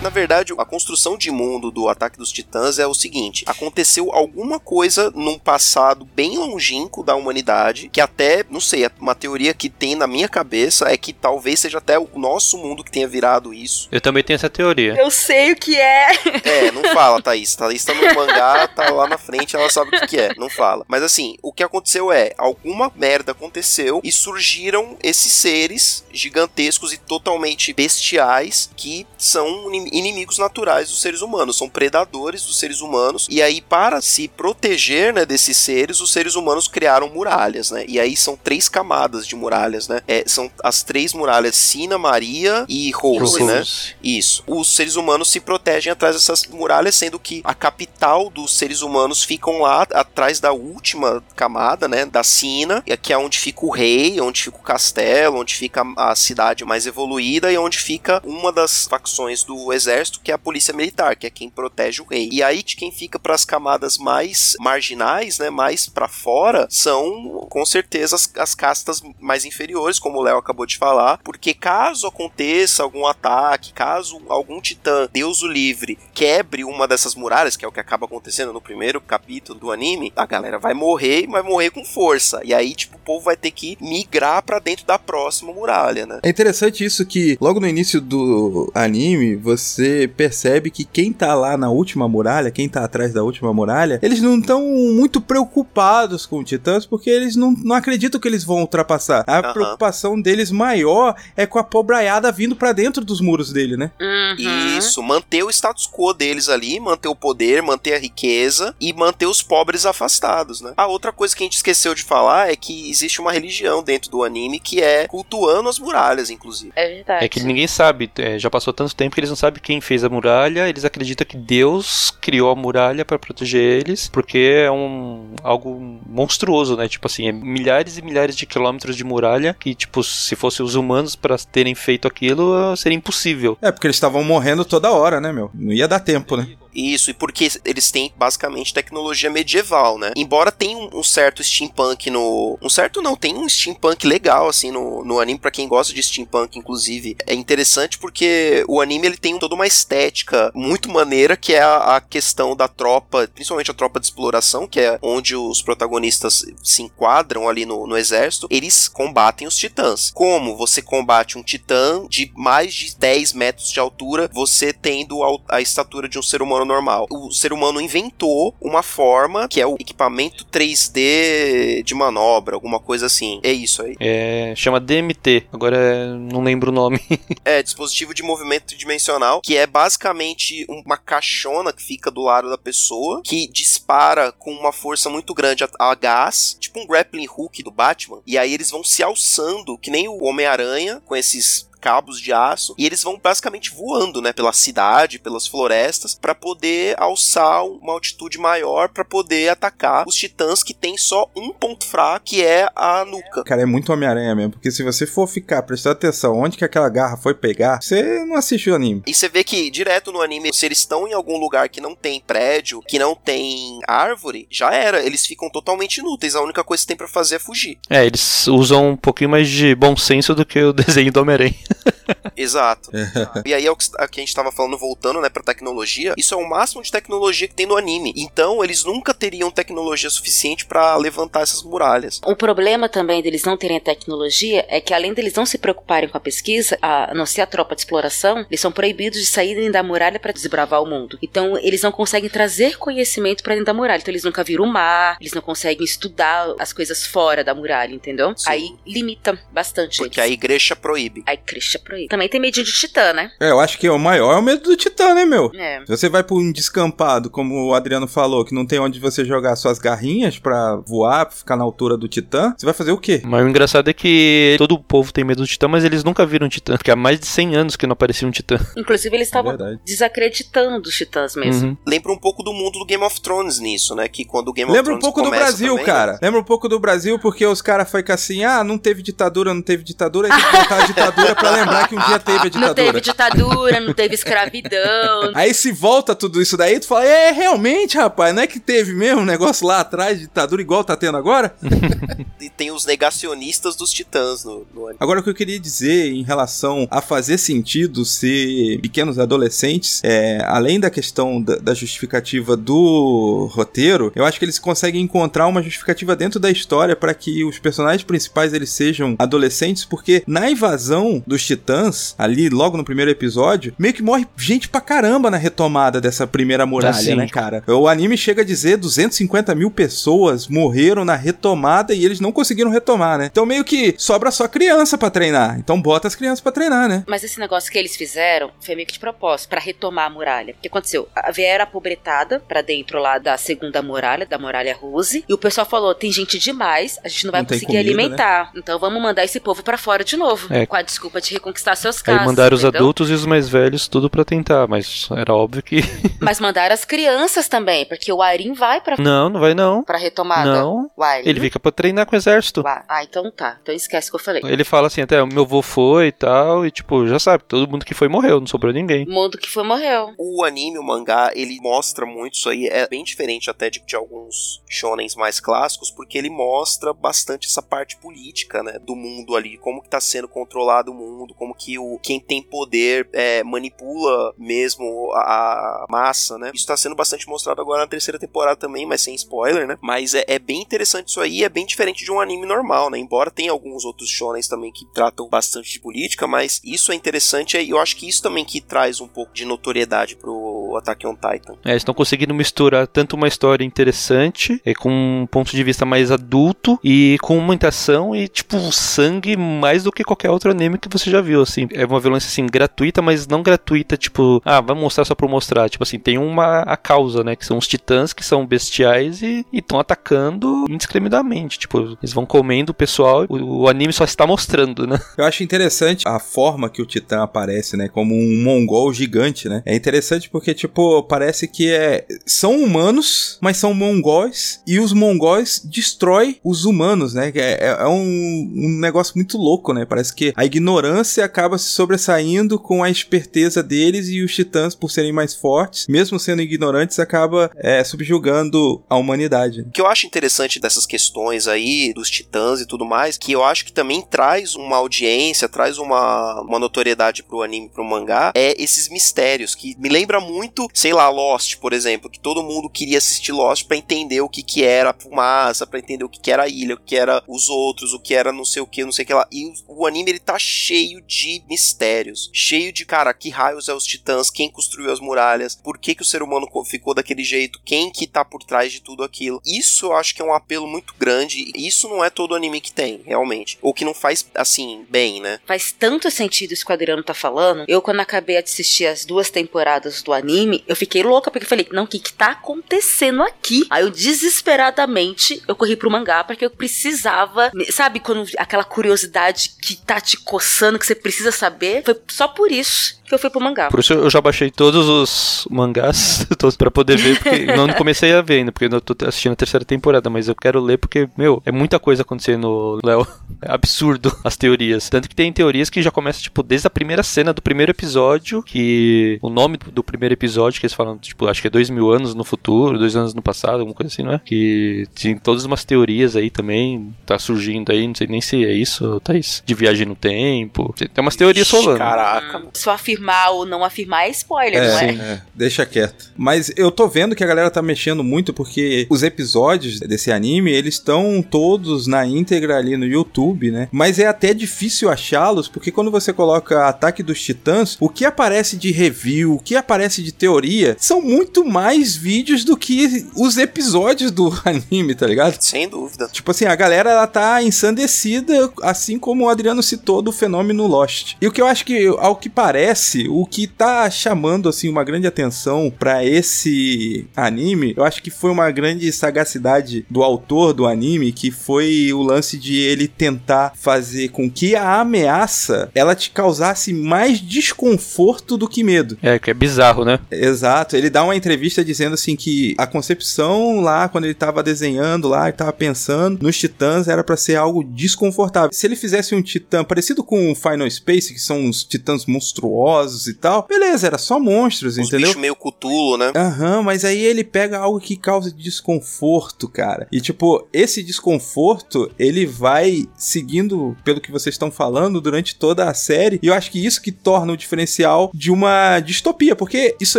Na 0.00 0.10
verdade, 0.10 0.54
a 0.56 0.64
construção 0.64 1.18
de 1.18 1.28
mundo 1.30 1.72
do 1.72 1.88
Ataque 1.88 2.16
dos 2.18 2.30
Titãs 2.30 2.78
é 2.78 2.86
o 2.86 2.94
seguinte: 2.94 3.42
aconteceu 3.46 4.12
alguma 4.12 4.60
coisa 4.60 5.10
num 5.10 5.36
passado 5.38 6.04
bem 6.14 6.38
longínquo 6.38 7.02
da 7.02 7.16
humanidade, 7.16 7.88
que 7.92 8.00
até, 8.00 8.44
não 8.48 8.60
sei, 8.60 8.88
uma 9.00 9.14
teoria 9.14 9.52
que 9.52 9.68
tem 9.68 9.96
na 9.96 10.06
minha 10.06 10.28
cabeça 10.28 10.88
é 10.88 10.96
que 10.96 11.12
talvez 11.12 11.58
seja 11.60 11.78
até 11.78 11.98
o 11.98 12.08
nosso 12.14 12.56
mundo 12.58 12.84
que 12.84 12.92
tenha 12.92 13.08
virado 13.08 13.52
isso. 13.52 13.88
Eu 13.90 14.00
também 14.00 14.22
tenho 14.22 14.36
essa 14.36 14.48
teoria. 14.48 14.94
Eu 14.94 15.10
sei 15.10 15.52
o 15.52 15.56
que 15.56 15.76
é. 15.76 16.12
É, 16.44 16.70
não 16.70 16.84
fala, 16.94 17.20
Thaís. 17.20 17.56
Thaís 17.56 17.84
tá 17.84 17.92
no 17.92 18.14
mangá, 18.14 18.68
tá 18.68 18.90
lá 18.90 19.08
na 19.08 19.18
frente, 19.18 19.56
ela 19.56 19.68
sabe 19.68 19.96
o 19.96 20.06
que, 20.06 20.16
é. 20.16 20.32
Não 20.36 20.48
fala. 20.48 20.84
Mas 20.86 21.02
assim, 21.02 21.36
o 21.42 21.52
que 21.52 21.62
aconteceu 21.64 22.12
é, 22.12 22.32
alguma 22.38 22.90
merda 22.94 23.32
aconteceu 23.32 24.00
e 24.04 24.12
surgiram 24.12 24.96
esses 25.02 25.32
seres 25.32 26.04
gigantescos 26.12 26.92
e 26.92 26.98
totalmente 26.98 27.72
bestiais 27.72 28.70
que 28.76 29.04
são 29.18 29.74
inim- 29.74 29.87
inimigos 29.92 30.38
naturais 30.38 30.88
dos 30.88 31.00
seres 31.00 31.22
humanos, 31.22 31.56
são 31.56 31.68
predadores 31.68 32.44
dos 32.44 32.58
seres 32.58 32.80
humanos. 32.80 33.26
E 33.30 33.42
aí, 33.42 33.60
para 33.60 34.00
se 34.00 34.28
proteger 34.28 35.12
né, 35.12 35.24
desses 35.24 35.56
seres, 35.56 36.00
os 36.00 36.12
seres 36.12 36.34
humanos 36.34 36.68
criaram 36.68 37.08
muralhas, 37.08 37.70
né? 37.70 37.84
E 37.88 37.98
aí 37.98 38.16
são 38.16 38.36
três 38.36 38.68
camadas 38.68 39.26
de 39.26 39.36
muralhas, 39.36 39.88
né? 39.88 40.02
É, 40.06 40.24
são 40.26 40.50
as 40.62 40.82
três 40.82 41.12
muralhas 41.12 41.56
Sina, 41.56 41.98
Maria 41.98 42.64
e 42.68 42.90
Rose, 42.90 43.42
né? 43.42 43.62
Isso. 44.02 44.42
Os 44.46 44.74
seres 44.74 44.96
humanos 44.96 45.30
se 45.30 45.40
protegem 45.40 45.92
atrás 45.92 46.14
dessas 46.14 46.46
muralhas, 46.46 46.94
sendo 46.94 47.18
que 47.18 47.40
a 47.44 47.54
capital 47.54 48.30
dos 48.30 48.56
seres 48.56 48.82
humanos 48.82 49.22
ficam 49.22 49.60
lá 49.60 49.86
atrás 49.92 50.40
da 50.40 50.52
última 50.52 51.22
camada, 51.34 51.88
né, 51.88 52.04
da 52.04 52.22
Sina, 52.22 52.82
que 53.02 53.12
é 53.12 53.18
onde 53.18 53.38
fica 53.38 53.64
o 53.64 53.70
rei, 53.70 54.20
onde 54.20 54.42
fica 54.42 54.56
o 54.56 54.62
castelo, 54.62 55.38
onde 55.38 55.54
fica 55.54 55.82
a 55.96 56.14
cidade 56.14 56.64
mais 56.64 56.86
evoluída 56.86 57.50
e 57.52 57.58
onde 57.58 57.78
fica 57.78 58.20
uma 58.24 58.52
das 58.52 58.86
facções 58.86 59.44
do 59.44 59.72
exército, 59.78 60.20
que 60.20 60.30
é 60.30 60.34
a 60.34 60.38
polícia 60.38 60.74
militar, 60.74 61.16
que 61.16 61.26
é 61.26 61.30
quem 61.30 61.48
protege 61.48 62.02
o 62.02 62.06
rei. 62.06 62.28
E 62.30 62.42
aí 62.42 62.62
de 62.62 62.76
quem 62.76 62.92
fica 62.92 63.18
para 63.18 63.34
as 63.34 63.44
camadas 63.44 63.96
mais 63.96 64.54
marginais, 64.60 65.38
né, 65.38 65.50
mais 65.50 65.88
para 65.88 66.08
fora, 66.08 66.66
são 66.70 67.46
com 67.48 67.64
certeza 67.64 68.16
as, 68.16 68.30
as 68.36 68.54
castas 68.54 69.00
mais 69.18 69.44
inferiores, 69.44 69.98
como 69.98 70.18
o 70.18 70.22
Léo 70.22 70.38
acabou 70.38 70.66
de 70.66 70.76
falar, 70.76 71.18
porque 71.24 71.54
caso 71.54 72.06
aconteça 72.06 72.82
algum 72.82 73.06
ataque, 73.06 73.72
caso 73.72 74.20
algum 74.28 74.60
titã, 74.60 75.08
Deus 75.12 75.42
o 75.42 75.48
livre, 75.48 75.98
quebre 76.12 76.64
uma 76.64 76.86
dessas 76.86 77.14
muralhas, 77.14 77.56
que 77.56 77.64
é 77.64 77.68
o 77.68 77.72
que 77.72 77.80
acaba 77.80 78.06
acontecendo 78.06 78.52
no 78.52 78.60
primeiro 78.60 79.00
capítulo 79.00 79.58
do 79.58 79.70
anime, 79.70 80.12
a 80.16 80.26
galera 80.26 80.58
vai 80.58 80.74
morrer, 80.74 81.26
mas 81.28 81.44
morrer 81.44 81.70
com 81.70 81.84
força. 81.84 82.40
E 82.44 82.52
aí, 82.52 82.74
tipo, 82.74 82.96
o 82.96 83.00
povo 83.00 83.24
vai 83.24 83.36
ter 83.36 83.50
que 83.50 83.78
migrar 83.80 84.42
pra 84.42 84.58
dentro 84.58 84.84
da 84.84 84.98
próxima 84.98 85.52
muralha, 85.52 86.06
né? 86.06 86.20
É 86.22 86.28
interessante 86.28 86.84
isso 86.84 87.06
que 87.06 87.38
logo 87.40 87.60
no 87.60 87.66
início 87.66 88.00
do 88.00 88.70
anime 88.74 89.36
você 89.36 89.67
percebe 90.16 90.70
que 90.70 90.84
quem 90.84 91.12
tá 91.12 91.34
lá 91.34 91.56
na 91.56 91.70
última 91.70 92.08
muralha, 92.08 92.50
quem 92.50 92.68
tá 92.68 92.84
atrás 92.84 93.12
da 93.12 93.22
última 93.22 93.52
muralha, 93.52 93.98
eles 94.02 94.20
não 94.20 94.38
estão 94.38 94.62
muito 94.62 95.20
preocupados 95.20 96.26
com 96.26 96.44
titãs 96.44 96.86
porque 96.86 97.10
eles 97.10 97.36
não, 97.36 97.52
não 97.52 97.76
acreditam 97.76 98.20
que 98.20 98.28
eles 98.28 98.44
vão 98.44 98.60
ultrapassar. 98.60 99.24
A 99.26 99.52
preocupação 99.52 100.20
deles 100.20 100.50
maior 100.50 101.14
é 101.36 101.46
com 101.46 101.58
a 101.58 101.64
pobraiada 101.64 102.30
vindo 102.32 102.56
pra 102.56 102.72
dentro 102.72 103.04
dos 103.04 103.20
muros 103.20 103.52
dele, 103.52 103.76
né? 103.76 103.90
Uhum. 104.00 104.78
Isso, 104.78 105.02
manter 105.02 105.42
o 105.42 105.50
status 105.50 105.88
quo 105.88 106.12
deles 106.12 106.48
ali, 106.48 106.78
manter 106.80 107.08
o 107.08 107.14
poder, 107.14 107.62
manter 107.62 107.94
a 107.94 107.98
riqueza 107.98 108.74
e 108.80 108.92
manter 108.92 109.26
os 109.26 109.42
pobres 109.42 109.86
afastados, 109.86 110.60
né? 110.60 110.72
A 110.76 110.86
outra 110.86 111.12
coisa 111.12 111.34
que 111.34 111.42
a 111.42 111.46
gente 111.46 111.56
esqueceu 111.56 111.94
de 111.94 112.02
falar 112.02 112.50
é 112.50 112.56
que 112.56 112.90
existe 112.90 113.20
uma 113.20 113.32
religião 113.32 113.82
dentro 113.82 114.10
do 114.10 114.22
anime 114.22 114.60
que 114.60 114.80
é 114.80 115.06
cultuando 115.06 115.68
as 115.68 115.78
muralhas, 115.78 116.30
inclusive. 116.30 116.72
É 116.74 116.94
verdade. 116.94 117.24
É 117.24 117.28
que 117.28 117.42
ninguém 117.42 117.66
sabe, 117.66 118.10
é, 118.18 118.38
já 118.38 118.50
passou 118.50 118.72
tanto 118.72 118.94
tempo 118.94 119.14
que 119.14 119.20
eles 119.20 119.30
não 119.30 119.36
sabem 119.36 119.57
quem 119.58 119.80
fez 119.80 120.04
a 120.04 120.08
muralha, 120.08 120.68
eles 120.68 120.84
acreditam 120.84 121.26
que 121.26 121.36
Deus 121.36 122.10
criou 122.20 122.50
a 122.50 122.54
muralha 122.54 123.04
pra 123.04 123.18
proteger 123.18 123.62
eles, 123.62 124.08
porque 124.08 124.62
é 124.64 124.70
um 124.70 125.34
algo 125.42 126.00
monstruoso, 126.06 126.76
né? 126.76 126.88
Tipo 126.88 127.06
assim, 127.06 127.28
é 127.28 127.32
milhares 127.32 127.98
e 127.98 128.02
milhares 128.02 128.36
de 128.36 128.46
quilômetros 128.46 128.96
de 128.96 129.04
muralha 129.04 129.56
que, 129.58 129.74
tipo, 129.74 130.02
se 130.02 130.36
fossem 130.36 130.64
os 130.64 130.74
humanos 130.74 131.16
pra 131.16 131.36
terem 131.38 131.74
feito 131.74 132.06
aquilo, 132.08 132.76
seria 132.76 132.96
impossível. 132.96 133.56
É, 133.62 133.70
porque 133.70 133.86
eles 133.86 133.96
estavam 133.96 134.22
morrendo 134.24 134.64
toda 134.64 134.90
hora, 134.90 135.20
né, 135.20 135.32
meu? 135.32 135.50
Não 135.54 135.72
ia 135.72 135.88
dar 135.88 136.00
tempo, 136.00 136.36
né? 136.36 136.48
Isso, 136.78 137.10
e 137.10 137.14
porque 137.14 137.48
eles 137.64 137.90
têm 137.90 138.12
basicamente 138.16 138.72
tecnologia 138.72 139.28
medieval, 139.28 139.98
né? 139.98 140.12
Embora 140.14 140.52
tenha 140.52 140.78
um, 140.78 141.00
um 141.00 141.02
certo 141.02 141.42
steampunk 141.42 142.08
no. 142.08 142.56
Um 142.62 142.68
certo 142.68 143.02
não, 143.02 143.16
tem 143.16 143.34
um 143.34 143.48
steampunk 143.48 144.06
legal, 144.06 144.48
assim, 144.48 144.70
no, 144.70 145.04
no 145.04 145.18
anime, 145.18 145.40
pra 145.40 145.50
quem 145.50 145.66
gosta 145.66 145.92
de 145.92 146.00
steampunk, 146.00 146.56
inclusive. 146.56 147.16
É 147.26 147.34
interessante 147.34 147.98
porque 147.98 148.64
o 148.68 148.80
anime 148.80 149.08
ele 149.08 149.16
tem 149.16 149.36
toda 149.38 149.56
uma 149.56 149.66
estética 149.66 150.52
muito 150.54 150.88
maneira, 150.88 151.36
que 151.36 151.52
é 151.52 151.60
a, 151.60 151.96
a 151.96 152.00
questão 152.00 152.54
da 152.54 152.68
tropa, 152.68 153.28
principalmente 153.34 153.72
a 153.72 153.74
tropa 153.74 153.98
de 153.98 154.06
exploração, 154.06 154.68
que 154.68 154.78
é 154.78 154.98
onde 155.02 155.34
os 155.34 155.60
protagonistas 155.60 156.44
se 156.62 156.82
enquadram 156.82 157.48
ali 157.48 157.66
no, 157.66 157.88
no 157.88 157.96
exército. 157.96 158.46
Eles 158.50 158.86
combatem 158.86 159.48
os 159.48 159.56
titãs. 159.56 160.12
Como 160.14 160.56
você 160.56 160.80
combate 160.80 161.36
um 161.36 161.42
titã 161.42 162.06
de 162.08 162.30
mais 162.36 162.72
de 162.72 162.96
10 162.96 163.32
metros 163.32 163.68
de 163.68 163.80
altura, 163.80 164.30
você 164.32 164.72
tendo 164.72 165.24
a, 165.24 165.56
a 165.56 165.60
estatura 165.60 166.08
de 166.08 166.18
um 166.18 166.22
ser 166.22 166.40
humano 166.40 166.67
normal. 166.68 167.06
O 167.10 167.32
ser 167.32 167.52
humano 167.52 167.80
inventou 167.80 168.54
uma 168.60 168.82
forma 168.82 169.48
que 169.48 169.60
é 169.60 169.66
o 169.66 169.76
equipamento 169.78 170.44
3D 170.46 171.82
de 171.82 171.94
manobra, 171.94 172.54
alguma 172.54 172.78
coisa 172.78 173.06
assim. 173.06 173.40
É 173.42 173.52
isso 173.52 173.82
aí. 173.82 173.96
É, 173.98 174.52
chama 174.56 174.78
DMT, 174.78 175.46
agora 175.52 176.14
não 176.14 176.42
lembro 176.42 176.70
o 176.70 176.74
nome. 176.74 177.00
É, 177.44 177.62
dispositivo 177.62 178.12
de 178.12 178.22
movimento 178.22 178.66
tridimensional, 178.66 179.40
que 179.40 179.56
é 179.56 179.66
basicamente 179.66 180.66
uma 180.68 180.98
caixona 180.98 181.72
que 181.72 181.82
fica 181.82 182.10
do 182.10 182.20
lado 182.20 182.50
da 182.50 182.58
pessoa, 182.58 183.22
que 183.24 183.48
dispara 183.48 184.32
com 184.32 184.52
uma 184.52 184.72
força 184.72 185.08
muito 185.08 185.32
grande 185.32 185.64
a, 185.64 185.68
a 185.78 185.94
gás, 185.94 186.56
tipo 186.60 186.78
um 186.78 186.86
grappling 186.86 187.26
hook 187.26 187.62
do 187.62 187.70
Batman, 187.70 188.20
e 188.26 188.36
aí 188.36 188.52
eles 188.52 188.70
vão 188.70 188.84
se 188.84 189.02
alçando, 189.02 189.78
que 189.78 189.90
nem 189.90 190.08
o 190.08 190.22
Homem-Aranha, 190.24 191.00
com 191.06 191.16
esses 191.16 191.67
cabos 191.80 192.20
de 192.20 192.32
aço 192.32 192.74
e 192.78 192.86
eles 192.86 193.02
vão 193.02 193.18
basicamente 193.22 193.70
voando, 193.70 194.20
né, 194.20 194.32
pela 194.32 194.52
cidade, 194.52 195.18
pelas 195.18 195.46
florestas, 195.46 196.14
para 196.14 196.34
poder 196.34 196.94
alçar 197.00 197.64
uma 197.64 197.92
altitude 197.92 198.38
maior 198.38 198.88
para 198.88 199.04
poder 199.04 199.48
atacar 199.48 200.06
os 200.06 200.14
titãs 200.14 200.62
que 200.62 200.74
tem 200.74 200.96
só 200.96 201.30
um 201.36 201.52
ponto 201.52 201.86
fraco, 201.86 202.26
que 202.26 202.44
é 202.44 202.68
a 202.74 203.04
nuca. 203.04 203.44
Cara, 203.44 203.62
é 203.62 203.66
muito 203.66 203.92
Homem-Aranha 203.92 204.34
mesmo, 204.34 204.52
porque 204.52 204.70
se 204.70 204.82
você 204.82 205.06
for 205.06 205.26
ficar 205.26 205.62
prestando 205.62 205.94
atenção 205.94 206.38
onde 206.38 206.56
que 206.56 206.64
aquela 206.64 206.88
garra 206.88 207.16
foi 207.16 207.34
pegar, 207.34 207.80
você 207.80 208.24
não 208.24 208.36
assistiu 208.36 208.72
o 208.72 208.76
anime. 208.76 209.02
E 209.06 209.14
você 209.14 209.28
vê 209.28 209.44
que 209.44 209.70
direto 209.70 210.12
no 210.12 210.20
anime, 210.20 210.50
se 210.52 210.66
eles 210.66 210.78
estão 210.78 211.06
em 211.06 211.12
algum 211.12 211.38
lugar 211.38 211.68
que 211.68 211.80
não 211.80 211.94
tem 211.94 212.20
prédio, 212.20 212.82
que 212.86 212.98
não 212.98 213.14
tem 213.14 213.80
árvore, 213.86 214.46
já 214.50 214.72
era. 214.72 215.02
Eles 215.04 215.26
ficam 215.26 215.50
totalmente 215.50 215.98
inúteis. 215.98 216.34
A 216.34 216.42
única 216.42 216.64
coisa 216.64 216.82
que 216.82 216.88
tem 216.88 216.96
pra 216.96 217.08
fazer 217.08 217.36
é 217.36 217.38
fugir. 217.38 217.78
É, 217.88 218.04
eles 218.04 218.46
usam 218.46 218.90
um 218.90 218.96
pouquinho 218.96 219.30
mais 219.30 219.48
de 219.48 219.74
bom 219.74 219.96
senso 219.96 220.34
do 220.34 220.44
que 220.44 220.60
o 220.60 220.72
desenho 220.74 221.12
do 221.12 221.20
Homem-Aranha. 221.20 221.54
Exato. 222.36 222.90
e 223.44 223.54
aí 223.54 223.66
é 223.66 223.70
o 223.70 223.76
que 223.76 223.84
a 223.96 224.08
a 224.18 224.20
gente 224.20 224.34
tava 224.34 224.50
falando, 224.50 224.76
voltando, 224.76 225.20
né, 225.20 225.28
pra 225.28 225.42
tecnologia. 225.42 226.12
Isso 226.16 226.34
é 226.34 226.36
o 226.36 226.48
máximo 226.48 226.82
de 226.82 226.90
tecnologia 226.90 227.46
que 227.46 227.54
tem 227.54 227.66
no 227.66 227.76
anime. 227.76 228.12
Então, 228.16 228.64
eles 228.64 228.84
nunca 228.84 229.14
teriam 229.14 229.48
tecnologia 229.48 230.10
suficiente 230.10 230.66
pra 230.66 230.96
levantar 230.96 231.42
essas 231.42 231.62
muralhas. 231.62 232.20
O 232.26 232.34
problema 232.34 232.88
também 232.88 233.22
deles 233.22 233.44
não 233.44 233.56
terem 233.56 233.76
a 233.76 233.80
tecnologia 233.80 234.66
é 234.68 234.80
que, 234.80 234.92
além 234.92 235.14
deles 235.14 235.34
não 235.34 235.46
se 235.46 235.56
preocuparem 235.56 236.08
com 236.08 236.16
a 236.16 236.20
pesquisa, 236.20 236.76
a 236.82 237.14
não 237.14 237.24
ser 237.24 237.42
a 237.42 237.46
tropa 237.46 237.76
de 237.76 237.82
exploração, 237.82 238.44
eles 238.50 238.60
são 238.60 238.72
proibidos 238.72 239.20
de 239.20 239.26
saírem 239.26 239.70
da 239.70 239.82
muralha 239.82 240.18
para 240.18 240.32
desbravar 240.32 240.82
o 240.82 240.86
mundo. 240.86 241.16
Então, 241.22 241.56
eles 241.58 241.82
não 241.82 241.92
conseguem 241.92 242.28
trazer 242.28 242.76
conhecimento 242.76 243.44
para 243.44 243.54
dentro 243.54 243.66
da 243.66 243.74
muralha. 243.74 244.00
Então, 244.00 244.10
eles 244.10 244.24
nunca 244.24 244.42
viram 244.42 244.64
o 244.64 244.72
mar, 244.72 245.16
eles 245.20 245.32
não 245.32 245.42
conseguem 245.42 245.84
estudar 245.84 246.52
as 246.58 246.72
coisas 246.72 247.06
fora 247.06 247.44
da 247.44 247.54
muralha, 247.54 247.94
entendeu? 247.94 248.36
Sim. 248.36 248.50
Aí 248.50 248.76
limita 248.84 249.38
bastante 249.52 249.98
Porque 249.98 250.18
eles. 250.18 250.30
a 250.30 250.32
igreja 250.32 250.74
proíbe. 250.74 251.22
Aí 251.58 251.60
Christian 251.60 251.80
proíbe. 251.84 252.08
Também 252.08 252.28
tem 252.28 252.40
medinho 252.40 252.64
de 252.64 252.72
titã, 252.72 253.12
né? 253.12 253.32
É, 253.40 253.50
eu 253.50 253.60
acho 253.60 253.78
que 253.78 253.88
o 253.88 253.98
maior 253.98 254.34
é 254.34 254.38
o 254.38 254.42
medo 254.42 254.62
do 254.62 254.76
Titã, 254.76 255.14
né, 255.14 255.24
meu? 255.24 255.50
É. 255.54 255.80
Se 255.80 255.96
você 255.96 256.08
vai 256.08 256.22
pra 256.22 256.36
um 256.36 256.52
descampado, 256.52 257.28
como 257.28 257.66
o 257.66 257.74
Adriano 257.74 258.06
falou, 258.06 258.44
que 258.44 258.54
não 258.54 258.64
tem 258.64 258.78
onde 258.78 259.00
você 259.00 259.24
jogar 259.24 259.56
suas 259.56 259.78
garrinhas 259.78 260.38
pra 260.38 260.76
voar, 260.76 261.26
pra 261.26 261.34
ficar 261.36 261.56
na 261.56 261.64
altura 261.64 261.96
do 261.96 262.08
Titã, 262.08 262.54
você 262.56 262.64
vai 262.64 262.74
fazer 262.74 262.92
o 262.92 262.98
quê? 262.98 263.22
Mas 263.24 263.44
o 263.44 263.48
engraçado 263.48 263.88
é 263.88 263.92
que 263.92 264.54
todo 264.58 264.72
o 264.72 264.82
povo 264.82 265.12
tem 265.12 265.24
medo 265.24 265.42
do 265.42 265.46
Titã, 265.46 265.68
mas 265.68 265.84
eles 265.84 266.04
nunca 266.04 266.24
viram 266.24 266.46
um 266.46 266.50
Titã. 266.50 266.76
Porque 266.76 266.90
há 266.90 266.96
mais 266.96 267.18
de 267.18 267.26
100 267.26 267.56
anos 267.56 267.76
que 267.76 267.86
não 267.86 267.92
aparecia 267.92 268.26
um 268.26 268.30
Titã. 268.30 268.58
Inclusive, 268.76 269.14
eles 269.16 269.28
estavam 269.28 269.56
Verdade. 269.56 269.80
desacreditando 269.84 270.88
os 270.88 270.94
titãs 270.94 271.34
mesmo. 271.36 271.70
Uhum. 271.70 271.76
Lembra 271.86 272.12
um 272.12 272.18
pouco 272.18 272.42
do 272.42 272.52
mundo 272.52 272.78
do 272.78 272.84
Game 272.84 273.02
of 273.02 273.20
Thrones 273.20 273.58
nisso, 273.58 273.94
né? 273.94 274.08
Que 274.08 274.24
quando 274.24 274.48
o 274.48 274.52
Game 274.52 274.70
Lembra 274.70 274.92
um 274.92 274.96
of 274.96 275.00
Thrones 275.00 275.14
pouco 275.14 275.22
do 275.22 275.30
Brasil, 275.30 275.68
também, 275.70 275.86
né? 275.86 275.92
cara. 275.92 276.18
Lembra 276.22 276.40
um 276.40 276.44
pouco 276.44 276.68
do 276.68 276.78
Brasil 276.78 277.18
porque 277.18 277.44
os 277.46 277.60
caras 277.60 277.90
foi 277.90 278.02
que 278.02 278.12
assim, 278.12 278.44
ah, 278.44 278.62
não 278.62 278.78
teve 278.78 279.02
ditadura, 279.02 279.52
não 279.52 279.62
teve 279.62 279.82
ditadura, 279.82 280.28
aí 280.28 280.40
tem 280.40 280.50
que 280.50 280.56
botar 280.56 280.82
a 280.82 280.86
ditadura 280.86 281.34
pra 281.34 281.47
pra 281.48 281.60
lembrar 281.60 281.88
que 281.88 281.94
um 281.96 282.06
dia 282.06 282.18
teve 282.18 282.38
a 282.38 282.44
ditadura. 282.44 282.66
Não 282.66 282.74
teve 282.74 283.00
ditadura, 283.00 283.80
não 283.80 283.94
teve 283.94 284.14
escravidão. 284.14 285.32
Aí 285.34 285.54
se 285.54 285.72
volta 285.72 286.14
tudo 286.14 286.40
isso 286.40 286.56
daí, 286.56 286.78
tu 286.78 286.86
fala, 286.86 287.04
é, 287.04 287.30
realmente, 287.30 287.96
rapaz, 287.96 288.34
não 288.34 288.42
é 288.42 288.46
que 288.46 288.60
teve 288.60 288.92
mesmo 288.92 289.22
um 289.22 289.24
negócio 289.24 289.66
lá 289.66 289.80
atrás, 289.80 290.18
ditadura 290.18 290.62
igual 290.62 290.84
tá 290.84 290.96
tendo 290.96 291.16
agora? 291.16 291.54
E 292.40 292.48
tem 292.48 292.70
os 292.70 292.86
negacionistas 292.86 293.74
dos 293.74 293.90
titãs 293.92 294.44
no, 294.44 294.64
no 294.72 294.84
anime. 294.84 294.98
Agora, 295.00 295.18
o 295.18 295.22
que 295.24 295.30
eu 295.30 295.34
queria 295.34 295.58
dizer 295.58 296.12
em 296.12 296.22
relação 296.22 296.86
a 296.88 297.00
fazer 297.00 297.36
sentido 297.36 298.04
ser 298.04 298.80
pequenos 298.80 299.18
adolescentes, 299.18 300.00
é, 300.04 300.40
além 300.44 300.78
da 300.78 300.88
questão 300.88 301.42
da, 301.42 301.56
da 301.56 301.74
justificativa 301.74 302.56
do 302.56 303.50
roteiro, 303.52 304.12
eu 304.14 304.24
acho 304.24 304.38
que 304.38 304.44
eles 304.44 304.58
conseguem 304.58 305.02
encontrar 305.02 305.48
uma 305.48 305.60
justificativa 305.60 306.14
dentro 306.14 306.38
da 306.38 306.48
história 306.48 306.94
para 306.94 307.12
que 307.12 307.44
os 307.44 307.58
personagens 307.58 308.04
principais 308.04 308.52
eles 308.52 308.70
sejam 308.70 309.16
adolescentes, 309.18 309.84
porque 309.84 310.22
na 310.26 310.48
invasão 310.48 311.22
dos 311.38 311.46
titãs, 311.46 312.14
ali 312.18 312.48
logo 312.48 312.76
no 312.76 312.84
primeiro 312.84 313.10
episódio, 313.10 313.72
meio 313.78 313.94
que 313.94 314.02
morre 314.02 314.26
gente 314.36 314.68
pra 314.68 314.80
caramba 314.80 315.30
na 315.30 315.36
retomada 315.36 316.00
dessa 316.00 316.26
primeira 316.26 316.66
muralha, 316.66 316.94
sim. 316.94 317.14
né, 317.14 317.28
cara? 317.28 317.62
O 317.66 317.86
anime 317.86 318.16
chega 318.16 318.42
a 318.42 318.44
dizer 318.44 318.76
250 318.76 319.54
mil 319.54 319.70
pessoas 319.70 320.48
morreram 320.48 321.04
na 321.04 321.14
retomada 321.14 321.94
e 321.94 322.04
eles 322.04 322.20
não 322.20 322.32
conseguiram 322.32 322.70
retomar, 322.70 323.18
né? 323.18 323.28
Então 323.30 323.46
meio 323.46 323.64
que 323.64 323.94
sobra 323.96 324.30
só 324.30 324.48
criança 324.48 324.98
pra 324.98 325.10
treinar. 325.10 325.58
Então 325.58 325.80
bota 325.80 326.08
as 326.08 326.16
crianças 326.16 326.40
pra 326.40 326.50
treinar, 326.50 326.88
né? 326.88 327.04
Mas 327.06 327.22
esse 327.22 327.38
negócio 327.38 327.70
que 327.70 327.78
eles 327.78 327.96
fizeram 327.96 328.50
foi 328.60 328.74
meio 328.74 328.86
que 328.86 328.94
de 328.94 328.98
propósito, 328.98 329.48
pra 329.48 329.60
retomar 329.60 330.06
a 330.06 330.10
muralha. 330.10 330.54
O 330.58 330.60
que 330.60 330.68
aconteceu? 330.68 331.08
A 331.14 331.30
vieram 331.30 331.62
apobretada 331.62 332.40
pra 332.40 332.62
dentro 332.62 332.98
lá 332.98 333.18
da 333.18 333.36
segunda 333.36 333.80
muralha, 333.80 334.26
da 334.26 334.38
muralha 334.38 334.74
Rose, 334.74 335.24
e 335.28 335.32
o 335.32 335.38
pessoal 335.38 335.66
falou: 335.66 335.94
tem 335.94 336.10
gente 336.10 336.38
demais, 336.38 336.98
a 337.04 337.08
gente 337.08 337.24
não 337.26 337.32
vai 337.32 337.42
Não 337.42 337.46
conseguir 337.46 337.66
comida, 337.66 337.88
alimentar. 337.88 338.50
Então 338.56 338.78
vamos 338.78 339.00
mandar 339.00 339.24
esse 339.24 339.38
povo 339.38 339.62
pra 339.62 339.78
fora 339.78 340.02
de 340.02 340.16
novo. 340.16 340.52
É. 340.52 340.66
Com 340.66 340.76
a 340.76 340.82
desculpa 340.82 341.20
de 341.20 341.27
reconquistar 341.34 341.76
seus 341.76 341.96
Aí 341.98 342.02
casas. 342.04 342.26
mandaram 342.26 342.54
os 342.54 342.62
entendeu? 342.62 342.80
adultos 342.80 343.10
e 343.10 343.12
os 343.12 343.26
mais 343.26 343.48
velhos 343.48 343.88
tudo 343.88 344.08
pra 344.10 344.24
tentar, 344.24 344.66
mas 344.66 345.08
era 345.10 345.34
óbvio 345.34 345.62
que. 345.62 345.80
Mas 346.20 346.40
mandaram 346.40 346.74
as 346.74 346.84
crianças 346.84 347.48
também, 347.48 347.86
porque 347.86 348.12
o 348.12 348.20
Arin 348.20 348.52
vai 348.52 348.80
pra, 348.80 348.96
não, 348.98 349.28
não 349.28 349.40
vai 349.40 349.54
não. 349.54 349.82
pra 349.82 349.96
retomada. 349.96 350.50
Não. 350.50 350.90
O 350.96 351.02
Arin 351.02 351.28
Ele 351.28 351.40
fica 351.40 351.58
pra 351.60 351.70
treinar 351.70 352.06
com 352.06 352.14
o 352.14 352.18
exército. 352.18 352.62
vai. 352.62 352.82
Ah, 352.88 353.02
então 353.02 353.30
tá. 353.30 353.56
Então 353.62 353.74
esquece 353.74 354.08
o 354.08 354.12
que 354.12 354.16
eu 354.16 354.20
falei. 354.24 354.42
Ele 354.44 354.64
fala 354.64 354.88
assim, 354.88 355.00
até 355.00 355.22
o 355.22 355.26
meu 355.26 355.44
avô 355.44 355.62
foi 355.62 356.08
e 356.08 356.12
tal, 356.12 356.66
e 356.66 356.70
tipo, 356.70 357.06
já 357.06 357.18
sabe, 357.18 357.44
todo 357.44 357.70
mundo 357.70 357.84
que 357.84 357.94
foi 357.94 358.08
morreu, 358.08 358.40
não 358.40 358.46
sobrou 358.46 358.72
ninguém. 358.72 359.06
O 359.06 359.10
mundo 359.12 359.38
que 359.38 359.48
foi 359.48 359.62
morreu. 359.62 360.12
O 360.18 360.44
anime, 360.44 360.78
o 360.78 360.82
mangá, 360.82 361.30
ele 361.34 361.58
mostra 361.60 362.04
muito 362.04 362.34
isso 362.34 362.48
aí. 362.48 362.66
É 362.66 362.86
bem 362.88 363.04
diferente 363.04 363.48
até 363.50 363.70
de, 363.70 363.80
de 363.86 363.96
alguns 363.96 364.62
shonens 364.68 365.14
mais 365.14 365.40
clássicos, 365.40 365.90
porque 365.90 366.18
ele 366.18 366.30
mostra 366.30 366.92
bastante 366.92 367.46
essa 367.46 367.62
parte 367.62 367.96
política, 367.96 368.62
né? 368.62 368.78
Do 368.80 368.94
mundo 368.96 369.36
ali. 369.36 369.56
Como 369.58 369.82
que 369.82 369.88
tá 369.88 370.00
sendo 370.00 370.28
controlado 370.28 370.90
o 370.90 370.94
mundo, 370.94 371.17
como 371.34 371.54
que 371.54 371.78
o 371.78 371.98
quem 371.98 372.20
tem 372.20 372.42
poder 372.42 373.08
é, 373.12 373.42
manipula 373.42 374.34
mesmo 374.36 375.10
a, 375.14 375.84
a 375.84 375.86
massa, 375.88 376.38
né? 376.38 376.50
Isso 376.54 376.66
tá 376.66 376.76
sendo 376.76 376.94
bastante 376.94 377.28
mostrado 377.28 377.60
agora 377.60 377.82
na 377.82 377.88
terceira 377.88 378.18
temporada 378.18 378.56
também, 378.56 378.86
mas 378.86 379.02
sem 379.02 379.14
spoiler, 379.14 379.66
né? 379.66 379.78
Mas 379.80 380.14
é, 380.14 380.24
é 380.26 380.38
bem 380.38 380.60
interessante 380.60 381.08
isso 381.08 381.20
aí, 381.20 381.44
é 381.44 381.48
bem 381.48 381.66
diferente 381.66 382.04
de 382.04 382.12
um 382.12 382.20
anime 382.20 382.46
normal, 382.46 382.90
né? 382.90 382.98
Embora 382.98 383.30
tenha 383.30 383.50
alguns 383.50 383.84
outros 383.84 384.08
shonens 384.08 384.48
também 384.48 384.72
que 384.72 384.86
tratam 384.92 385.28
bastante 385.28 385.70
de 385.70 385.80
política, 385.80 386.26
mas 386.26 386.60
isso 386.64 386.92
é 386.92 386.94
interessante 386.94 387.58
e 387.58 387.70
eu 387.70 387.78
acho 387.78 387.96
que 387.96 388.08
isso 388.08 388.22
também 388.22 388.44
que 388.44 388.60
traz 388.60 389.00
um 389.00 389.08
pouco 389.08 389.32
de 389.32 389.44
notoriedade 389.44 390.16
pro 390.16 390.47
Attack 390.76 391.06
on 391.06 391.14
Titan. 391.14 391.54
É, 391.64 391.70
eles 391.70 391.82
estão 391.82 391.94
conseguindo 391.94 392.34
misturar 392.34 392.86
tanto 392.86 393.16
uma 393.16 393.28
história 393.28 393.64
interessante, 393.64 394.60
é, 394.64 394.74
com 394.74 394.90
um 394.90 395.26
ponto 395.26 395.50
de 395.50 395.64
vista 395.64 395.84
mais 395.84 396.10
adulto, 396.10 396.78
e 396.82 397.16
com 397.20 397.38
muita 397.40 397.68
ação 397.68 398.14
e, 398.14 398.28
tipo, 398.28 398.58
sangue 398.72 399.36
mais 399.36 399.84
do 399.84 399.92
que 399.92 400.04
qualquer 400.04 400.30
outro 400.30 400.50
anime 400.50 400.78
que 400.78 400.88
você 400.88 401.10
já 401.10 401.20
viu, 401.20 401.42
assim. 401.42 401.68
É 401.72 401.84
uma 401.84 402.00
violência, 402.00 402.28
assim, 402.28 402.46
gratuita, 402.46 403.02
mas 403.02 403.26
não 403.26 403.42
gratuita, 403.42 403.96
tipo, 403.96 404.40
ah, 404.44 404.60
vai 404.60 404.76
mostrar 404.76 405.04
só 405.04 405.14
pra 405.14 405.28
mostrar. 405.28 405.68
Tipo 405.68 405.84
assim, 405.84 405.98
tem 405.98 406.18
uma 406.18 406.60
a 406.60 406.76
causa, 406.76 407.22
né, 407.24 407.36
que 407.36 407.46
são 407.46 407.58
os 407.58 407.66
titãs, 407.66 408.12
que 408.12 408.24
são 408.24 408.46
bestiais 408.46 409.22
e 409.22 409.44
estão 409.52 409.78
atacando 409.78 410.64
indiscriminadamente. 410.68 411.58
Tipo, 411.58 411.96
eles 412.00 412.12
vão 412.12 412.26
comendo 412.26 412.72
o 412.72 412.74
pessoal, 412.74 413.26
o, 413.28 413.62
o 413.62 413.68
anime 413.68 413.92
só 413.92 414.04
está 414.04 414.26
mostrando, 414.26 414.86
né? 414.86 414.98
Eu 415.16 415.24
acho 415.24 415.42
interessante 415.42 416.06
a 416.06 416.18
forma 416.18 416.68
que 416.68 416.82
o 416.82 416.86
Titã 416.86 417.22
aparece, 417.22 417.76
né? 417.76 417.88
Como 417.88 418.14
um 418.14 418.42
mongol 418.42 418.92
gigante, 418.92 419.48
né? 419.48 419.62
É 419.64 419.74
interessante 419.74 420.28
porque, 420.28 420.54
tipo, 420.58 421.02
parece 421.04 421.46
que 421.46 421.70
é... 421.70 422.04
são 422.26 422.62
humanos, 422.62 423.38
mas 423.40 423.56
são 423.56 423.72
mongóis, 423.72 424.60
e 424.66 424.78
os 424.80 424.92
mongóis 424.92 425.62
destroem 425.64 426.38
os 426.44 426.64
humanos, 426.64 427.14
né? 427.14 427.32
É, 427.34 427.66
é- 427.68 427.76
é 427.80 427.86
um, 427.86 428.50
um 428.54 428.78
negócio 428.80 429.12
muito 429.16 429.38
louco, 429.38 429.72
né? 429.72 429.84
Parece 429.84 430.14
que 430.14 430.32
a 430.36 430.44
ignorância 430.44 431.24
acaba 431.24 431.56
se 431.58 431.68
sobressaindo 431.70 432.58
com 432.58 432.82
a 432.82 432.90
esperteza 432.90 433.62
deles 433.62 434.08
e 434.08 434.22
os 434.22 434.34
titãs, 434.34 434.74
por 434.74 434.90
serem 434.90 435.12
mais 435.12 435.34
fortes, 435.34 435.86
mesmo 435.88 436.18
sendo 436.18 436.42
ignorantes, 436.42 436.98
acaba 436.98 437.50
é, 437.56 437.82
subjugando 437.84 438.82
a 438.88 438.96
humanidade. 438.96 439.60
O 439.62 439.70
que 439.70 439.80
eu 439.80 439.86
acho 439.86 440.06
interessante 440.06 440.58
dessas 440.60 440.86
questões 440.86 441.46
aí, 441.46 441.92
dos 441.94 442.10
titãs 442.10 442.60
e 442.60 442.66
tudo 442.66 442.84
mais, 442.84 443.16
que 443.16 443.32
eu 443.32 443.44
acho 443.44 443.64
que 443.64 443.72
também 443.72 444.02
traz 444.02 444.54
uma 444.54 444.76
audiência, 444.76 445.48
traz 445.48 445.78
uma, 445.78 446.40
uma 446.42 446.58
notoriedade 446.58 447.22
pro 447.22 447.42
anime, 447.42 447.68
pro 447.68 447.84
mangá, 447.84 448.32
é 448.34 448.60
esses 448.60 448.88
mistérios, 448.88 449.54
que 449.54 449.76
me 449.78 449.88
lembra 449.88 450.20
muito, 450.20 450.47
sei 450.74 450.92
lá, 450.92 451.08
Lost, 451.08 451.56
por 451.56 451.72
exemplo, 451.72 452.10
que 452.10 452.18
todo 452.20 452.42
mundo 452.42 452.68
queria 452.70 452.98
assistir 452.98 453.32
Lost 453.32 453.64
pra 453.66 453.76
entender 453.76 454.20
o 454.20 454.28
que 454.28 454.42
que 454.42 454.62
era 454.64 454.90
a 454.90 454.94
fumaça, 454.94 455.66
pra 455.66 455.78
entender 455.78 456.04
o 456.04 456.08
que 456.08 456.20
que 456.20 456.30
era 456.30 456.44
a 456.44 456.48
ilha, 456.48 456.74
o 456.74 456.80
que 456.80 456.96
era 456.96 457.22
os 457.26 457.48
outros, 457.48 457.92
o 457.92 458.00
que 458.00 458.14
era 458.14 458.32
não 458.32 458.44
sei 458.44 458.62
o 458.62 458.66
que, 458.66 458.84
não 458.84 458.92
sei 458.92 459.04
o 459.04 459.06
que 459.06 459.14
lá. 459.14 459.26
E 459.32 459.52
o, 459.66 459.86
anime, 459.86 460.10
ele 460.10 460.18
tá 460.18 460.38
cheio 460.38 461.00
de 461.02 461.42
mistérios, 461.48 462.30
cheio 462.32 462.72
de, 462.72 462.84
cara, 462.84 463.12
que 463.14 463.28
raios 463.30 463.68
é 463.68 463.74
os 463.74 463.84
titãs, 463.84 464.30
quem 464.30 464.50
construiu 464.50 464.90
as 464.90 465.00
muralhas, 465.00 465.54
por 465.54 465.78
que 465.78 465.94
que 465.94 466.02
o 466.02 466.04
ser 466.04 466.22
humano 466.22 466.46
co- 466.48 466.64
ficou 466.64 466.94
daquele 466.94 467.22
jeito, 467.24 467.60
quem 467.64 467.90
que 467.90 468.06
tá 468.06 468.24
por 468.24 468.42
trás 468.42 468.72
de 468.72 468.80
tudo 468.80 469.02
aquilo. 469.04 469.40
Isso 469.46 469.86
eu 469.86 469.96
acho 469.96 470.14
que 470.14 470.22
é 470.22 470.24
um 470.24 470.32
apelo 470.34 470.66
muito 470.66 470.94
grande, 470.98 471.52
isso 471.54 471.88
não 471.88 472.04
é 472.04 472.10
todo 472.10 472.34
anime 472.34 472.60
que 472.60 472.72
tem, 472.72 473.02
realmente. 473.04 473.58
Ou 473.62 473.74
que 473.74 473.84
não 473.84 473.94
faz, 473.94 474.26
assim, 474.34 474.86
bem, 474.88 475.20
né? 475.20 475.40
Faz 475.46 475.72
tanto 475.78 476.10
sentido 476.10 476.52
isso 476.52 476.64
que 476.64 476.70
o 476.72 476.74
Adriano 476.74 477.02
tá 477.02 477.14
falando. 477.14 477.64
Eu, 477.68 477.82
quando 477.82 478.00
acabei 478.00 478.36
de 478.36 478.44
assistir 478.48 478.86
as 478.86 479.04
duas 479.04 479.30
temporadas 479.30 480.02
do 480.02 480.12
anime, 480.12 480.37
eu 480.66 480.76
fiquei 480.76 481.02
louca, 481.02 481.30
porque 481.30 481.44
eu 481.44 481.48
falei, 481.48 481.68
não, 481.72 481.84
o 481.84 481.86
que 481.86 481.98
que 481.98 482.12
tá 482.12 482.32
acontecendo 482.32 483.22
aqui? 483.22 483.66
Aí 483.70 483.82
eu, 483.82 483.90
desesperadamente, 483.90 485.42
eu 485.46 485.56
corri 485.56 485.76
pro 485.76 485.90
mangá, 485.90 486.24
porque 486.24 486.44
eu 486.44 486.50
precisava, 486.50 487.50
sabe, 487.70 488.00
quando 488.00 488.26
aquela 488.36 488.64
curiosidade 488.64 489.52
que 489.60 489.76
tá 489.76 490.00
te 490.00 490.16
coçando, 490.16 490.78
que 490.78 490.86
você 490.86 490.94
precisa 490.94 491.32
saber, 491.32 491.82
foi 491.84 491.98
só 492.08 492.28
por 492.28 492.50
isso 492.50 492.97
que 493.08 493.14
eu 493.14 493.18
fui 493.18 493.30
pro 493.30 493.40
mangá. 493.40 493.68
Por 493.68 493.80
isso 493.80 493.92
eu 493.92 494.10
já 494.10 494.20
baixei 494.20 494.50
todos 494.50 494.88
os 494.88 495.48
mangás 495.50 496.26
todos 496.38 496.56
pra 496.56 496.70
poder 496.70 496.96
ver, 496.96 497.18
porque 497.18 497.46
não 497.46 497.68
comecei 497.74 498.12
a 498.12 498.22
ver 498.22 498.34
ainda, 498.38 498.52
porque 498.52 498.66
eu 498.66 498.80
tô 498.80 498.94
assistindo 499.06 499.32
a 499.32 499.36
terceira 499.36 499.64
temporada, 499.64 500.08
mas 500.10 500.28
eu 500.28 500.34
quero 500.34 500.60
ler 500.60 500.78
porque, 500.78 501.08
meu, 501.16 501.42
é 501.44 501.52
muita 501.52 501.78
coisa 501.78 502.02
acontecendo, 502.02 502.78
Léo. 502.84 503.06
É 503.40 503.52
absurdo 503.52 504.12
as 504.24 504.36
teorias. 504.36 504.88
Tanto 504.88 505.08
que 505.08 505.14
tem 505.14 505.32
teorias 505.32 505.70
que 505.70 505.80
já 505.80 505.92
começam, 505.92 506.22
tipo, 506.22 506.42
desde 506.42 506.66
a 506.66 506.70
primeira 506.70 507.04
cena 507.04 507.32
do 507.32 507.40
primeiro 507.40 507.70
episódio, 507.70 508.42
que 508.42 509.16
o 509.22 509.30
nome 509.30 509.56
do 509.56 509.84
primeiro 509.84 510.12
episódio, 510.12 510.58
que 510.58 510.66
eles 510.66 510.74
falam, 510.74 510.98
tipo, 510.98 511.28
acho 511.28 511.40
que 511.40 511.46
é 511.46 511.50
dois 511.50 511.70
mil 511.70 511.88
anos 511.92 512.16
no 512.16 512.24
futuro, 512.24 512.78
dois 512.78 512.96
anos 512.96 513.14
no 513.14 513.22
passado, 513.22 513.60
alguma 513.60 513.74
coisa 513.74 513.92
assim, 513.92 514.02
não 514.02 514.14
é? 514.14 514.20
Que 514.24 514.88
tem 515.00 515.16
todas 515.16 515.44
umas 515.44 515.64
teorias 515.64 516.16
aí 516.16 516.30
também, 516.30 516.92
tá 517.06 517.16
surgindo 517.16 517.70
aí, 517.70 517.86
não 517.86 517.94
sei 517.94 518.08
nem 518.08 518.20
se 518.20 518.44
é 518.44 518.52
isso, 518.52 518.98
Thaís, 519.04 519.40
de 519.46 519.54
viagem 519.54 519.86
no 519.86 519.94
tempo. 519.94 520.74
Tem 520.76 520.88
umas 520.98 521.14
teorias 521.14 521.46
Ixi, 521.46 521.56
rolando. 521.56 521.78
Caraca. 521.78 522.42
Se 522.54 522.68
eu 522.68 522.72
afirmar 522.98 523.30
ou 523.30 523.46
não 523.46 523.64
afirmar 523.64 524.06
é 524.06 524.10
spoiler, 524.10 524.62
não 524.62 524.78
é? 524.78 524.90
É, 524.90 525.22
deixa 525.34 525.64
quieto. 525.64 526.10
Mas 526.16 526.52
eu 526.56 526.70
tô 526.70 526.88
vendo 526.88 527.14
que 527.14 527.24
a 527.24 527.26
galera 527.26 527.50
tá 527.50 527.62
mexendo 527.62 528.02
muito 528.02 528.32
porque 528.34 528.86
os 528.90 529.02
episódios 529.02 529.80
desse 529.80 530.10
anime, 530.10 530.52
eles 530.52 530.74
estão 530.74 531.22
todos 531.22 531.86
na 531.86 532.04
íntegra 532.04 532.56
ali 532.56 532.76
no 532.76 532.84
YouTube, 532.84 533.50
né? 533.50 533.68
Mas 533.70 533.98
é 533.98 534.06
até 534.06 534.34
difícil 534.34 534.90
achá-los 534.90 535.48
porque 535.48 535.70
quando 535.70 535.90
você 535.90 536.12
coloca 536.12 536.68
Ataque 536.68 537.02
dos 537.02 537.22
Titãs, 537.22 537.76
o 537.80 537.88
que 537.88 538.04
aparece 538.04 538.56
de 538.56 538.70
review, 538.70 539.34
o 539.34 539.38
que 539.38 539.56
aparece 539.56 540.02
de 540.02 540.12
teoria, 540.12 540.76
são 540.78 541.00
muito 541.00 541.44
mais 541.44 541.96
vídeos 541.96 542.44
do 542.44 542.56
que 542.56 543.06
os 543.14 543.36
episódios 543.36 544.10
do 544.10 544.32
anime, 544.44 544.94
tá 544.94 545.06
ligado? 545.06 545.40
Sem 545.40 545.68
dúvida. 545.68 546.08
Tipo 546.12 546.30
assim, 546.30 546.46
a 546.46 546.54
galera 546.56 546.90
ela 546.90 547.06
tá 547.06 547.42
ensandecida, 547.42 548.50
assim 548.62 548.98
como 548.98 549.24
o 549.24 549.28
Adriano 549.28 549.62
citou 549.62 550.02
do 550.02 550.12
fenômeno 550.12 550.66
Lost. 550.66 551.16
E 551.20 551.26
o 551.26 551.32
que 551.32 551.40
eu 551.40 551.46
acho 551.46 551.64
que, 551.64 551.86
ao 551.98 552.16
que 552.16 552.28
parece, 552.28 552.87
o 553.08 553.26
que 553.26 553.46
tá 553.46 553.90
chamando 553.90 554.48
assim 554.48 554.68
uma 554.68 554.84
grande 554.84 555.06
atenção 555.06 555.72
pra 555.76 556.04
esse 556.04 557.06
anime, 557.16 557.74
eu 557.76 557.84
acho 557.84 558.02
que 558.02 558.10
foi 558.10 558.30
uma 558.30 558.50
grande 558.50 558.90
sagacidade 558.92 559.84
do 559.90 560.02
autor 560.02 560.52
do 560.52 560.66
anime, 560.66 561.12
que 561.12 561.30
foi 561.30 561.92
o 561.92 562.02
lance 562.02 562.38
de 562.38 562.56
ele 562.56 562.88
tentar 562.88 563.52
fazer 563.56 564.08
com 564.08 564.30
que 564.30 564.54
a 564.54 564.80
ameaça 564.80 565.70
ela 565.74 565.94
te 565.94 566.10
causasse 566.10 566.72
mais 566.72 567.20
desconforto 567.20 568.36
do 568.36 568.48
que 568.48 568.62
medo. 568.62 568.96
É, 569.02 569.18
que 569.18 569.30
é 569.30 569.34
bizarro, 569.34 569.84
né? 569.84 569.98
Exato, 570.10 570.76
ele 570.76 570.90
dá 570.90 571.02
uma 571.04 571.16
entrevista 571.16 571.64
dizendo 571.64 571.94
assim 571.94 572.16
que 572.16 572.54
a 572.56 572.66
concepção 572.66 573.60
lá, 573.60 573.88
quando 573.88 574.04
ele 574.04 574.14
tava 574.14 574.42
desenhando 574.42 575.08
lá, 575.08 575.28
ele 575.28 575.36
tava 575.36 575.52
pensando 575.52 576.22
nos 576.22 576.38
titãs, 576.38 576.88
era 576.88 577.04
pra 577.04 577.16
ser 577.16 577.36
algo 577.36 577.64
desconfortável. 577.64 578.50
Se 578.52 578.66
ele 578.66 578.76
fizesse 578.76 579.14
um 579.14 579.22
titã 579.22 579.64
parecido 579.64 580.02
com 580.02 580.30
o 580.30 580.34
Final 580.34 580.70
Space, 580.70 581.12
que 581.12 581.20
são 581.20 581.40
uns 581.40 581.64
titãs 581.64 582.06
monstruosos 582.06 582.77
e 583.06 583.14
tal, 583.14 583.46
beleza, 583.48 583.86
era 583.86 583.98
só 583.98 584.18
monstros, 584.18 584.74
Os 584.78 584.86
entendeu? 584.86 585.08
bichos 585.08 585.20
meio 585.20 585.34
cutulo, 585.36 585.96
né? 585.96 586.12
Aham, 586.14 586.62
mas 586.62 586.84
aí 586.84 587.02
ele 587.02 587.24
pega 587.24 587.58
algo 587.58 587.80
que 587.80 587.96
causa 587.96 588.30
desconforto, 588.30 589.48
cara. 589.48 589.86
E 589.90 590.00
tipo, 590.00 590.46
esse 590.52 590.82
desconforto, 590.82 591.90
ele 591.98 592.26
vai 592.26 592.86
seguindo 592.96 593.76
pelo 593.84 594.00
que 594.00 594.12
vocês 594.12 594.34
estão 594.34 594.50
falando 594.50 595.00
durante 595.00 595.34
toda 595.34 595.68
a 595.68 595.74
série. 595.74 596.18
E 596.22 596.26
eu 596.26 596.34
acho 596.34 596.50
que 596.50 596.64
isso 596.64 596.80
que 596.82 596.92
torna 596.92 597.32
o 597.32 597.36
diferencial 597.36 598.10
de 598.14 598.30
uma 598.30 598.80
distopia, 598.80 599.34
porque 599.34 599.76
isso 599.80 599.98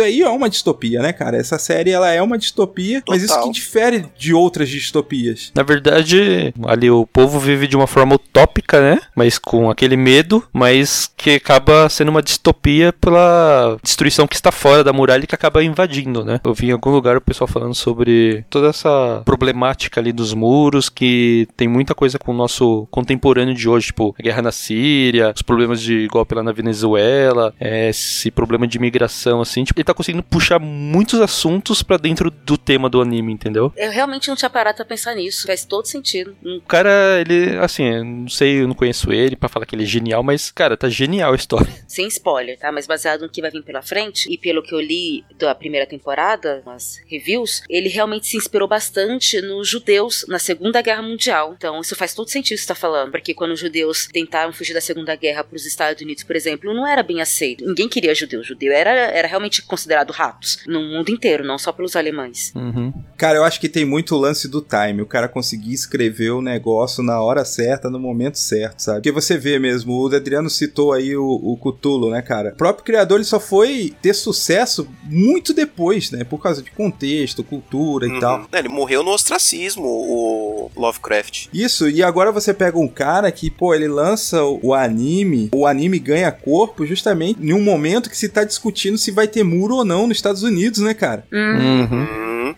aí 0.00 0.22
é 0.22 0.28
uma 0.28 0.48
distopia, 0.48 1.00
né, 1.02 1.12
cara? 1.12 1.36
Essa 1.36 1.58
série 1.58 1.90
ela 1.90 2.10
é 2.10 2.22
uma 2.22 2.38
distopia, 2.38 3.02
mas 3.08 3.22
isso 3.22 3.34
Total. 3.34 3.46
que 3.48 3.52
difere 3.54 4.06
de 4.18 4.32
outras 4.34 4.68
distopias. 4.68 5.50
Na 5.54 5.62
verdade, 5.62 6.54
ali 6.64 6.90
o 6.90 7.06
povo 7.06 7.38
vive 7.38 7.66
de 7.66 7.76
uma 7.76 7.86
forma 7.86 8.14
utópica, 8.14 8.80
né? 8.80 9.00
Mas 9.14 9.38
com 9.38 9.70
aquele 9.70 9.96
medo, 9.96 10.42
mas 10.52 11.10
que 11.16 11.30
acaba 11.30 11.88
sendo 11.88 12.08
uma 12.10 12.22
distopia 12.22 12.69
pela 13.00 13.76
destruição 13.82 14.26
que 14.26 14.34
está 14.34 14.52
fora 14.52 14.84
da 14.84 14.92
muralha 14.92 15.24
e 15.24 15.26
que 15.26 15.34
acaba 15.34 15.62
invadindo, 15.62 16.24
né? 16.24 16.40
Eu 16.44 16.54
vi 16.54 16.68
em 16.68 16.72
algum 16.72 16.90
lugar 16.90 17.16
o 17.16 17.20
pessoal 17.20 17.48
falando 17.48 17.74
sobre 17.74 18.44
toda 18.48 18.68
essa 18.68 19.22
problemática 19.24 20.00
ali 20.00 20.12
dos 20.12 20.34
muros, 20.34 20.88
que 20.88 21.48
tem 21.56 21.68
muita 21.68 21.94
coisa 21.94 22.18
com 22.18 22.32
o 22.32 22.36
nosso 22.36 22.86
contemporâneo 22.90 23.54
de 23.54 23.68
hoje, 23.68 23.86
tipo 23.86 24.14
a 24.18 24.22
guerra 24.22 24.42
na 24.42 24.52
Síria, 24.52 25.32
os 25.34 25.42
problemas 25.42 25.80
de 25.80 26.06
golpe 26.08 26.34
lá 26.34 26.42
na 26.42 26.52
Venezuela, 26.52 27.54
é, 27.58 27.88
esse 27.88 28.30
problema 28.30 28.66
de 28.66 28.78
imigração, 28.78 29.40
assim. 29.40 29.64
Tipo, 29.64 29.80
ele 29.80 29.84
tá 29.84 29.94
conseguindo 29.94 30.22
puxar 30.22 30.58
muitos 30.58 31.20
assuntos 31.20 31.82
pra 31.82 31.96
dentro 31.96 32.30
do 32.30 32.56
tema 32.56 32.88
do 32.88 33.00
anime, 33.00 33.32
entendeu? 33.32 33.72
Eu 33.76 33.90
realmente 33.90 34.28
não 34.28 34.36
tinha 34.36 34.50
parado 34.50 34.76
pra 34.76 34.84
pensar 34.84 35.14
nisso. 35.14 35.46
Faz 35.46 35.64
todo 35.64 35.86
sentido. 35.86 36.36
O 36.44 36.60
cara, 36.62 37.20
ele, 37.20 37.56
assim, 37.58 37.84
eu 37.84 38.04
não 38.04 38.28
sei, 38.28 38.62
eu 38.62 38.68
não 38.68 38.74
conheço 38.74 39.12
ele 39.12 39.36
pra 39.36 39.48
falar 39.48 39.66
que 39.66 39.74
ele 39.74 39.84
é 39.84 39.86
genial, 39.86 40.22
mas, 40.22 40.50
cara, 40.50 40.76
tá 40.76 40.88
genial 40.88 41.32
a 41.32 41.36
história. 41.36 41.72
Sem 41.86 42.06
spoiler, 42.08 42.58
tá? 42.60 42.70
Mas 42.70 42.86
baseado 42.86 43.22
no 43.22 43.28
que 43.28 43.40
vai 43.40 43.50
vir 43.50 43.62
pela 43.62 43.82
frente 43.82 44.30
e 44.30 44.36
pelo 44.36 44.62
que 44.62 44.74
eu 44.74 44.80
li 44.80 45.24
da 45.38 45.54
primeira 45.54 45.86
temporada, 45.86 46.62
nas 46.64 47.00
reviews, 47.06 47.62
ele 47.68 47.88
realmente 47.88 48.26
se 48.26 48.36
inspirou 48.36 48.68
bastante 48.68 49.40
nos 49.40 49.68
judeus 49.68 50.24
na 50.28 50.38
Segunda 50.38 50.82
Guerra 50.82 51.02
Mundial. 51.02 51.54
Então, 51.56 51.80
isso 51.80 51.96
faz 51.96 52.14
todo 52.14 52.28
sentido 52.28 52.56
que 52.56 52.62
você 52.62 52.68
tá 52.68 52.74
falando. 52.74 53.10
Porque 53.10 53.34
quando 53.34 53.52
os 53.52 53.60
judeus 53.60 54.06
tentaram 54.06 54.52
fugir 54.52 54.74
da 54.74 54.80
Segunda 54.80 55.14
Guerra 55.16 55.42
pros 55.42 55.66
Estados 55.66 56.02
Unidos, 56.02 56.22
por 56.22 56.36
exemplo, 56.36 56.74
não 56.74 56.86
era 56.86 57.02
bem 57.02 57.20
aceito. 57.20 57.64
Ninguém 57.64 57.88
queria 57.88 58.14
judeu. 58.14 58.42
Judeu 58.42 58.72
era, 58.72 58.90
era 58.90 59.26
realmente 59.26 59.62
considerado 59.62 60.10
ratos. 60.10 60.58
No 60.66 60.82
mundo 60.82 61.10
inteiro, 61.10 61.44
não 61.44 61.58
só 61.58 61.72
pelos 61.72 61.96
alemães. 61.96 62.52
Uhum. 62.54 62.92
Cara, 63.16 63.38
eu 63.38 63.44
acho 63.44 63.60
que 63.60 63.68
tem 63.68 63.84
muito 63.84 64.16
lance 64.16 64.48
do 64.48 64.60
time. 64.60 65.02
O 65.02 65.06
cara 65.06 65.28
conseguir 65.28 65.72
escrever 65.72 66.30
o 66.30 66.42
negócio 66.42 67.02
na 67.02 67.20
hora 67.20 67.44
certa, 67.44 67.88
no 67.88 67.98
momento 67.98 68.38
certo, 68.38 68.80
sabe? 68.80 68.98
Porque 68.98 69.12
você 69.12 69.38
vê 69.38 69.58
mesmo, 69.58 69.94
o 69.94 70.14
Adriano 70.14 70.50
citou 70.50 70.92
aí 70.92 71.16
o, 71.16 71.24
o 71.24 72.10
né, 72.10 72.22
cara? 72.22 72.49
O 72.52 72.56
próprio 72.56 72.84
criador 72.84 73.18
ele 73.18 73.24
só 73.24 73.38
foi 73.40 73.92
ter 74.00 74.14
sucesso 74.14 74.88
muito 75.04 75.52
depois, 75.52 76.10
né? 76.10 76.24
Por 76.24 76.38
causa 76.42 76.62
de 76.62 76.70
contexto, 76.70 77.42
cultura 77.44 78.06
e 78.06 78.10
Uhum. 78.10 78.20
tal. 78.20 78.46
É, 78.52 78.58
Ele 78.58 78.68
morreu 78.68 79.02
no 79.02 79.10
ostracismo, 79.10 79.84
o 79.86 80.70
Lovecraft. 80.76 81.46
Isso, 81.52 81.88
e 81.88 82.02
agora 82.02 82.30
você 82.32 82.52
pega 82.54 82.78
um 82.78 82.88
cara 82.88 83.30
que, 83.32 83.50
pô, 83.50 83.74
ele 83.74 83.88
lança 83.88 84.42
o 84.44 84.60
o 84.62 84.74
anime, 84.74 85.48
o 85.54 85.66
anime 85.66 85.98
ganha 85.98 86.30
corpo 86.30 86.84
justamente 86.86 87.40
em 87.42 87.52
um 87.52 87.60
momento 87.62 88.08
que 88.10 88.16
se 88.16 88.28
tá 88.28 88.44
discutindo 88.44 88.96
se 88.98 89.10
vai 89.10 89.26
ter 89.26 89.42
muro 89.42 89.76
ou 89.76 89.84
não 89.84 90.06
nos 90.06 90.18
Estados 90.18 90.42
Unidos, 90.42 90.80
né, 90.80 90.92
cara? 90.94 91.24
Uhum. 91.32 92.06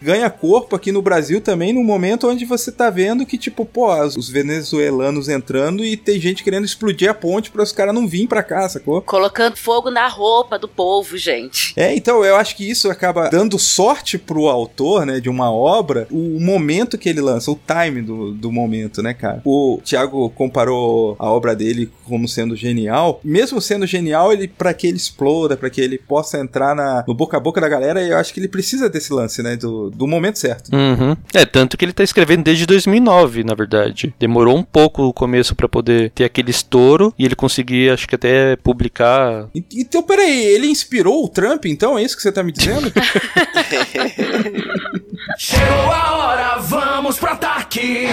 Ganha 0.00 0.30
corpo 0.30 0.74
aqui 0.74 0.90
no 0.90 1.02
Brasil 1.02 1.40
também 1.40 1.72
no 1.72 1.84
momento 1.84 2.28
onde 2.28 2.44
você 2.44 2.72
tá 2.72 2.88
vendo 2.90 3.26
que, 3.26 3.36
tipo, 3.36 3.64
pô, 3.64 3.92
os 3.94 4.22
os 4.22 4.28
venezuelanos 4.28 5.28
entrando 5.28 5.84
e 5.84 5.96
tem 5.96 6.20
gente 6.20 6.44
querendo 6.44 6.64
explodir 6.64 7.10
a 7.10 7.14
ponte 7.14 7.50
para 7.50 7.62
os 7.62 7.72
caras 7.72 7.92
não 7.92 8.06
virem 8.06 8.28
pra 8.28 8.42
cá, 8.42 8.68
sacou? 8.68 9.02
Colocando 9.02 9.56
fogo 9.56 9.90
na 9.90 10.06
roupa 10.06 10.56
do 10.58 10.68
povo, 10.68 11.16
gente. 11.16 11.72
É, 11.76 11.94
então 11.94 12.24
eu 12.24 12.36
acho 12.36 12.56
que 12.56 12.68
isso 12.68 12.88
acaba 12.88 13.28
dando 13.28 13.58
sorte 13.58 14.16
pro 14.16 14.46
autor, 14.46 15.04
né, 15.04 15.18
de 15.18 15.28
uma 15.28 15.50
obra, 15.50 16.06
o 16.10 16.38
momento 16.38 16.96
que 16.96 17.08
ele 17.08 17.20
lança, 17.20 17.50
o 17.50 17.58
time 17.66 18.00
do, 18.00 18.32
do 18.32 18.52
momento, 18.52 19.02
né, 19.02 19.12
cara? 19.12 19.42
O 19.44 19.80
Thiago 19.84 20.30
comparou 20.30 21.16
a 21.18 21.28
obra 21.28 21.56
dele 21.56 21.90
como 22.04 22.28
sendo 22.28 22.54
genial. 22.54 23.20
Mesmo 23.24 23.60
sendo 23.60 23.86
genial, 23.86 24.32
ele 24.32 24.46
para 24.46 24.72
que 24.72 24.86
ele 24.86 24.96
exploda, 24.96 25.56
para 25.56 25.70
que 25.70 25.80
ele 25.80 25.98
possa 25.98 26.38
entrar 26.38 26.76
na, 26.76 27.04
no 27.08 27.14
boca 27.14 27.36
a 27.36 27.40
boca 27.40 27.60
da 27.60 27.68
galera, 27.68 28.00
eu 28.02 28.16
acho 28.16 28.32
que 28.32 28.38
ele 28.38 28.48
precisa 28.48 28.88
desse 28.88 29.12
lance, 29.12 29.42
né, 29.42 29.56
do, 29.56 29.81
do 29.90 30.06
momento 30.06 30.38
certo. 30.38 30.74
Uhum. 30.74 31.16
É, 31.34 31.44
tanto 31.44 31.76
que 31.76 31.84
ele 31.84 31.92
tá 31.92 32.02
escrevendo 32.04 32.44
desde 32.44 32.66
2009, 32.66 33.44
na 33.44 33.54
verdade. 33.54 34.14
Demorou 34.18 34.56
um 34.56 34.62
pouco 34.62 35.02
o 35.04 35.12
começo 35.12 35.54
pra 35.54 35.68
poder 35.68 36.10
ter 36.10 36.24
aquele 36.24 36.50
estouro 36.50 37.12
e 37.18 37.24
ele 37.24 37.34
conseguir, 37.34 37.90
acho 37.90 38.08
que 38.08 38.14
até 38.14 38.56
publicar. 38.56 39.46
E- 39.54 39.64
Então, 39.76 40.02
peraí, 40.02 40.44
ele 40.46 40.66
inspirou 40.66 41.24
o 41.24 41.28
Trump, 41.28 41.64
então? 41.66 41.98
É 41.98 42.02
isso 42.02 42.16
que 42.16 42.22
você 42.22 42.32
tá 42.32 42.42
me 42.42 42.52
dizendo? 42.52 42.92
Chegou 45.38 45.92
a 45.92 46.16
hora, 46.16 46.58
vamos 46.60 47.18
pro 47.18 47.30
ataque! 47.30 48.06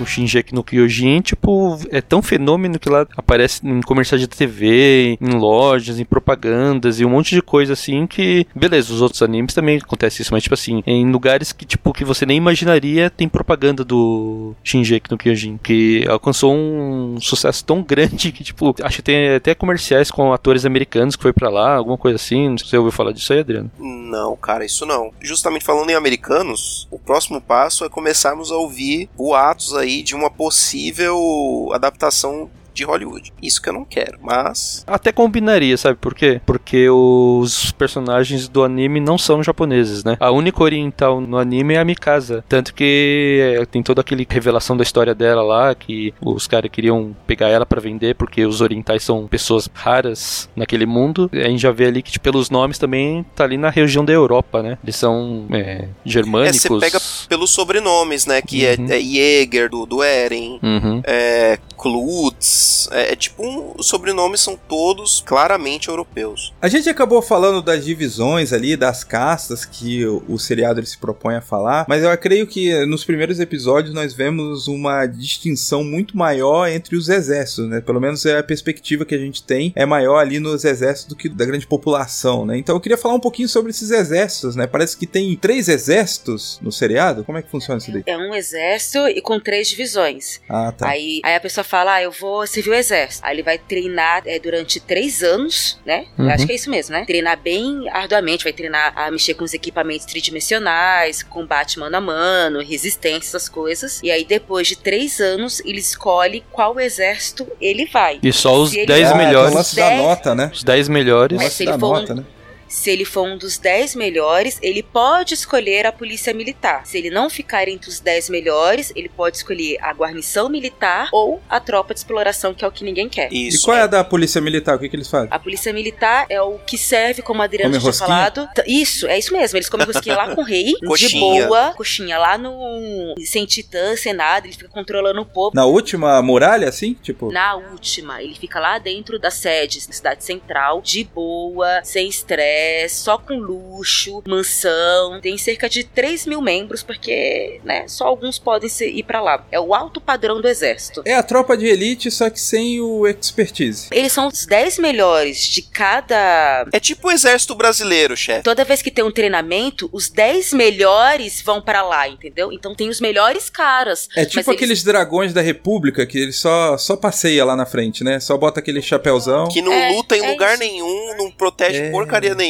O 0.00 0.06
Shinjeki 0.06 0.54
no 0.54 0.62
Kyojin, 0.62 1.20
tipo, 1.20 1.78
é 1.90 2.00
tão 2.00 2.22
fenômeno 2.22 2.78
que 2.78 2.88
lá 2.88 3.06
aparece 3.16 3.66
em 3.66 3.80
comerciais 3.80 4.20
de 4.20 4.28
TV, 4.28 5.18
em 5.20 5.34
lojas, 5.34 5.98
em 5.98 6.04
propagandas 6.04 7.00
e 7.00 7.04
um 7.04 7.10
monte 7.10 7.34
de 7.34 7.42
coisa 7.42 7.72
assim 7.72 8.06
que, 8.06 8.46
beleza, 8.54 8.92
os 8.92 9.00
outros 9.00 9.22
animes 9.22 9.54
também 9.54 9.78
acontece 9.78 10.22
isso, 10.22 10.32
mas 10.32 10.42
tipo 10.42 10.54
assim, 10.54 10.82
em 10.86 11.10
lugares 11.10 11.52
que 11.52 11.64
tipo 11.64 11.92
que 11.92 12.04
você 12.04 12.24
nem 12.24 12.36
imaginaria 12.36 13.10
tem 13.10 13.28
propaganda 13.28 13.84
do 13.84 14.54
Shinjeki 14.62 15.10
no 15.10 15.18
Kyojin, 15.18 15.58
que 15.62 16.04
alcançou 16.08 16.54
um 16.54 17.18
sucesso 17.20 17.64
tão 17.64 17.82
grande 17.82 18.32
que 18.32 18.44
tipo, 18.44 18.74
acho 18.82 18.96
que 18.96 19.02
tem 19.02 19.34
até 19.34 19.54
comerciais 19.54 20.10
com 20.10 20.32
atores 20.32 20.64
americanos 20.64 21.16
que 21.16 21.22
foi 21.22 21.32
pra 21.32 21.50
lá, 21.50 21.76
alguma 21.76 21.98
coisa 21.98 22.16
assim, 22.16 22.50
não 22.50 22.58
sei 22.58 22.66
se 22.66 22.70
você 22.70 22.78
ouviu 22.78 22.92
falar 22.92 23.12
disso 23.12 23.32
aí, 23.32 23.40
Adriano. 23.40 23.70
Não, 23.78 24.36
cara, 24.36 24.64
isso 24.64 24.86
não. 24.86 25.10
Justamente 25.20 25.64
falando 25.64 25.90
em 25.90 25.94
americanos, 25.94 26.86
o 26.90 26.98
próximo 26.98 27.40
passo 27.40 27.84
é 27.84 27.88
começarmos 27.88 28.50
a 28.52 28.56
ouvir 28.56 29.08
boatos 29.16 29.74
aí 29.74 29.87
de 30.02 30.14
uma 30.14 30.30
possível 30.30 31.70
adaptação 31.72 32.50
de 32.78 32.84
Hollywood. 32.84 33.32
Isso 33.42 33.60
que 33.60 33.68
eu 33.68 33.72
não 33.72 33.84
quero, 33.84 34.18
mas 34.22 34.84
Até 34.86 35.10
combinaria, 35.12 35.76
sabe 35.76 35.96
por 36.00 36.14
quê? 36.14 36.40
Porque 36.46 36.88
os 36.88 37.72
personagens 37.72 38.48
do 38.48 38.62
anime 38.64 39.00
não 39.00 39.18
são 39.18 39.42
japoneses, 39.42 40.04
né? 40.04 40.16
A 40.20 40.30
única 40.30 40.62
oriental 40.62 41.20
no 41.20 41.36
anime 41.38 41.74
é 41.74 41.78
a 41.78 41.84
Mikasa. 41.84 42.44
Tanto 42.48 42.72
que 42.74 43.56
é, 43.60 43.64
tem 43.66 43.82
toda 43.82 44.00
aquele 44.00 44.26
revelação 44.28 44.76
da 44.76 44.82
história 44.82 45.14
dela 45.14 45.42
lá, 45.42 45.74
que 45.74 46.14
os 46.20 46.46
caras 46.46 46.70
queriam 46.70 47.14
pegar 47.26 47.48
ela 47.48 47.66
pra 47.66 47.80
vender, 47.80 48.14
porque 48.14 48.44
os 48.46 48.60
orientais 48.60 49.02
são 49.02 49.26
pessoas 49.26 49.68
raras 49.74 50.48
naquele 50.54 50.86
mundo. 50.86 51.30
A 51.32 51.48
gente 51.48 51.60
já 51.62 51.72
vê 51.72 51.86
ali 51.86 52.02
que, 52.02 52.12
tipo, 52.12 52.22
pelos 52.24 52.50
nomes 52.50 52.78
também 52.78 53.24
tá 53.34 53.44
ali 53.44 53.56
na 53.56 53.70
região 53.70 54.04
da 54.04 54.12
Europa, 54.12 54.62
né? 54.62 54.78
Eles 54.82 54.96
são 54.96 55.46
é, 55.50 55.58
é, 55.58 55.88
germânicos. 56.04 56.62
você 56.62 56.78
pega 56.80 57.00
pelos 57.28 57.50
sobrenomes, 57.50 58.26
né? 58.26 58.40
Que 58.42 58.58
Uhum. 58.78 58.86
é, 58.90 58.98
é 58.98 59.00
Jäger 59.00 59.68
do, 59.70 59.84
do 59.86 60.02
Eren, 60.02 60.58
Uhum. 60.62 61.02
é 61.04 61.58
Klutz. 61.76 62.67
É, 62.92 63.12
é 63.12 63.16
tipo, 63.16 63.42
um- 63.44 63.74
os 63.76 63.86
sobrenomes 63.86 64.40
são 64.40 64.56
todos 64.68 65.22
claramente 65.26 65.88
europeus. 65.88 66.52
A 66.60 66.68
gente 66.68 66.88
acabou 66.88 67.20
falando 67.22 67.62
das 67.62 67.84
divisões 67.84 68.52
ali, 68.52 68.76
das 68.76 69.04
castas 69.04 69.64
que 69.64 70.04
o, 70.06 70.22
o 70.28 70.38
seriado 70.38 70.80
ele 70.80 70.86
se 70.86 70.98
propõe 70.98 71.36
a 71.36 71.40
falar, 71.40 71.84
mas 71.88 72.02
eu 72.02 72.18
creio 72.18 72.46
que 72.46 72.84
nos 72.86 73.04
primeiros 73.04 73.40
episódios 73.40 73.94
nós 73.94 74.12
vemos 74.14 74.68
uma 74.68 75.06
distinção 75.06 75.82
muito 75.84 76.16
maior 76.16 76.68
entre 76.68 76.96
os 76.96 77.08
exércitos, 77.08 77.68
né? 77.68 77.80
Pelo 77.80 78.00
menos 78.00 78.24
é 78.26 78.38
a 78.38 78.42
perspectiva 78.42 79.04
que 79.04 79.14
a 79.14 79.18
gente 79.18 79.42
tem 79.42 79.72
é 79.76 79.84
maior 79.86 80.18
ali 80.18 80.38
nos 80.40 80.64
exércitos 80.64 81.06
do 81.08 81.16
que 81.16 81.28
da 81.28 81.44
grande 81.44 81.66
população, 81.66 82.44
né? 82.46 82.56
Então 82.58 82.74
eu 82.76 82.80
queria 82.80 82.96
falar 82.98 83.14
um 83.14 83.20
pouquinho 83.20 83.48
sobre 83.48 83.70
esses 83.70 83.90
exércitos, 83.90 84.56
né? 84.56 84.66
Parece 84.66 84.96
que 84.96 85.06
tem 85.06 85.36
três 85.36 85.68
exércitos 85.68 86.58
no 86.62 86.70
seriado. 86.72 87.24
Como 87.24 87.38
é 87.38 87.42
que 87.42 87.50
funciona 87.50 87.78
isso 87.78 87.90
daí? 87.92 88.02
É 88.06 88.16
um 88.16 88.34
exército 88.34 89.06
e 89.08 89.20
com 89.20 89.38
três 89.40 89.68
divisões. 89.68 90.40
Ah, 90.48 90.72
tá. 90.76 90.88
Aí, 90.88 91.20
aí 91.24 91.34
a 91.34 91.40
pessoa 91.40 91.64
fala, 91.64 91.94
ah, 91.94 92.02
eu 92.02 92.10
vou 92.10 92.46
o 92.66 92.74
exército. 92.74 93.24
Aí 93.26 93.34
ele 93.36 93.42
vai 93.42 93.58
treinar 93.58 94.22
é, 94.26 94.38
durante 94.38 94.80
três 94.80 95.22
anos, 95.22 95.78
né? 95.84 96.06
Eu 96.18 96.24
Uhum. 96.24 96.30
acho 96.30 96.46
que 96.46 96.52
é 96.52 96.54
isso 96.54 96.70
mesmo, 96.70 96.94
né? 96.94 97.04
Treinar 97.04 97.38
bem 97.38 97.88
arduamente, 97.90 98.44
vai 98.44 98.52
treinar 98.52 98.92
a 98.96 99.10
mexer 99.10 99.34
com 99.34 99.44
os 99.44 99.52
equipamentos 99.54 100.06
tridimensionais, 100.06 101.22
combate 101.22 101.78
mano 101.78 101.96
a 101.96 102.00
mano, 102.00 102.60
resistência, 102.62 103.28
essas 103.28 103.48
coisas. 103.48 104.00
E 104.02 104.10
aí 104.10 104.24
depois 104.24 104.66
de 104.66 104.76
três 104.76 105.20
anos, 105.20 105.60
ele 105.60 105.78
escolhe 105.78 106.42
qual 106.50 106.78
exército 106.80 107.46
ele 107.60 107.86
vai. 107.86 108.18
E 108.22 108.32
só 108.32 108.56
os 108.60 108.72
ele- 108.74 108.86
10 108.86 109.08
Ah, 109.08 109.12
tem 109.12 109.20
o 109.20 109.24
melhores. 109.24 109.54
lance 109.54 109.76
da 109.76 109.88
Dez- 109.88 110.00
nota, 110.02 110.34
né? 110.34 110.50
Os 110.52 110.62
10 110.64 110.88
melhores. 110.88 111.36
Mas 111.38 111.52
se 111.52 111.64
da 111.64 111.72
ele 111.72 111.80
for 111.80 111.86
um- 111.86 111.92
nota, 112.00 112.14
né? 112.14 112.24
Se 112.68 112.90
ele 112.90 113.04
for 113.04 113.26
um 113.26 113.36
dos 113.36 113.58
10 113.58 113.94
melhores, 113.94 114.58
ele 114.62 114.82
pode 114.82 115.34
escolher 115.34 115.86
a 115.86 115.92
polícia 115.92 116.34
militar. 116.34 116.86
Se 116.86 116.98
ele 116.98 117.10
não 117.10 117.30
ficar 117.30 117.66
entre 117.68 117.88
os 117.88 118.00
10 118.00 118.28
melhores, 118.28 118.92
ele 118.94 119.08
pode 119.08 119.38
escolher 119.38 119.78
a 119.80 119.92
guarnição 119.92 120.48
militar 120.48 121.08
ou 121.12 121.40
a 121.48 121.58
tropa 121.60 121.94
de 121.94 122.00
exploração, 122.00 122.52
que 122.52 122.64
é 122.64 122.68
o 122.68 122.72
que 122.72 122.84
ninguém 122.84 123.08
quer. 123.08 123.32
E 123.32 123.48
Isso. 123.48 123.64
qual 123.64 123.76
é 123.76 123.82
a 123.82 123.86
da 123.86 124.04
polícia 124.04 124.40
militar? 124.40 124.76
O 124.76 124.78
que, 124.78 124.88
que 124.88 124.96
eles 124.96 125.08
fazem? 125.08 125.28
A 125.30 125.38
polícia 125.38 125.72
militar 125.72 126.26
é 126.28 126.40
o 126.42 126.58
que 126.58 126.76
serve, 126.76 127.22
como 127.22 127.40
a 127.42 127.44
Adriana 127.46 127.70
Come 127.70 127.80
tinha 127.80 127.90
rosquinha? 127.90 128.08
falado. 128.08 128.48
Isso, 128.66 129.06
é 129.06 129.18
isso 129.18 129.32
mesmo. 129.32 129.56
Eles 129.56 129.68
comem 129.68 129.86
rosquinha 129.86 130.16
lá 130.16 130.34
com 130.34 130.42
o 130.42 130.44
rei, 130.44 130.74
de 130.96 131.18
boa, 131.18 131.72
coxinha 131.74 132.18
lá 132.18 132.36
no. 132.36 133.14
sem 133.24 133.46
titã, 133.46 133.96
sem 133.96 134.12
nada, 134.12 134.46
ele 134.46 134.54
fica 134.54 134.68
controlando 134.68 135.20
o 135.20 135.26
povo. 135.26 135.52
Na 135.54 135.64
última 135.64 136.20
muralha, 136.22 136.68
assim? 136.68 136.94
Tipo. 136.94 137.32
Na 137.32 137.54
última, 137.56 138.22
ele 138.22 138.34
fica 138.34 138.60
lá 138.60 138.78
dentro 138.78 139.18
da 139.18 139.30
sede, 139.30 139.80
na 139.86 139.94
cidade 139.94 140.24
central, 140.24 140.80
de 140.82 141.04
boa, 141.04 141.80
sem 141.82 142.08
estresse, 142.08 142.57
só 142.88 143.18
com 143.18 143.34
luxo, 143.38 144.22
mansão. 144.26 145.20
Tem 145.20 145.36
cerca 145.38 145.68
de 145.68 145.84
3 145.84 146.26
mil 146.26 146.40
membros, 146.40 146.82
porque, 146.82 147.60
né, 147.64 147.86
só 147.88 148.06
alguns 148.06 148.38
podem 148.38 148.68
ir 148.80 149.02
pra 149.02 149.20
lá. 149.20 149.44
É 149.50 149.58
o 149.60 149.74
alto 149.74 150.00
padrão 150.00 150.40
do 150.40 150.48
exército. 150.48 151.02
É 151.04 151.14
a 151.14 151.22
tropa 151.22 151.56
de 151.56 151.66
elite, 151.66 152.10
só 152.10 152.28
que 152.30 152.40
sem 152.40 152.80
o 152.80 153.06
expertise. 153.06 153.88
Eles 153.90 154.12
são 154.12 154.28
os 154.28 154.46
10 154.46 154.78
melhores 154.78 155.40
de 155.48 155.62
cada. 155.62 156.66
É 156.72 156.80
tipo 156.80 157.08
o 157.08 157.10
exército 157.10 157.54
brasileiro, 157.54 158.16
chefe. 158.16 158.42
Toda 158.42 158.64
vez 158.64 158.82
que 158.82 158.90
tem 158.90 159.04
um 159.04 159.10
treinamento, 159.10 159.88
os 159.92 160.08
10 160.08 160.52
melhores 160.52 161.40
vão 161.42 161.60
pra 161.60 161.82
lá, 161.82 162.08
entendeu? 162.08 162.52
Então 162.52 162.74
tem 162.74 162.88
os 162.88 163.00
melhores 163.00 163.48
caras. 163.50 164.08
É 164.16 164.24
tipo 164.24 164.36
Mas 164.36 164.46
eles- 164.48 164.56
aqueles 164.56 164.82
dragões 164.84 165.32
da 165.32 165.40
República 165.40 166.06
que 166.06 166.18
ele 166.18 166.32
só, 166.32 166.76
só 166.78 166.96
passeia 166.96 167.44
lá 167.44 167.54
na 167.56 167.66
frente, 167.66 168.02
né? 168.04 168.20
Só 168.20 168.36
bota 168.36 168.60
aquele 168.60 168.82
chapéuzão. 168.82 169.48
Que 169.48 169.62
não 169.62 169.72
É, 169.72 169.90
luta 169.90 170.16
em 170.16 170.24
é 170.24 170.30
lugar 170.30 170.50
isso. 170.54 170.58
nenhum, 170.62 171.16
não 171.16 171.30
protege 171.30 171.78
É. 171.78 171.90
porcaria 171.90 172.34
nenhuma, 172.34 172.47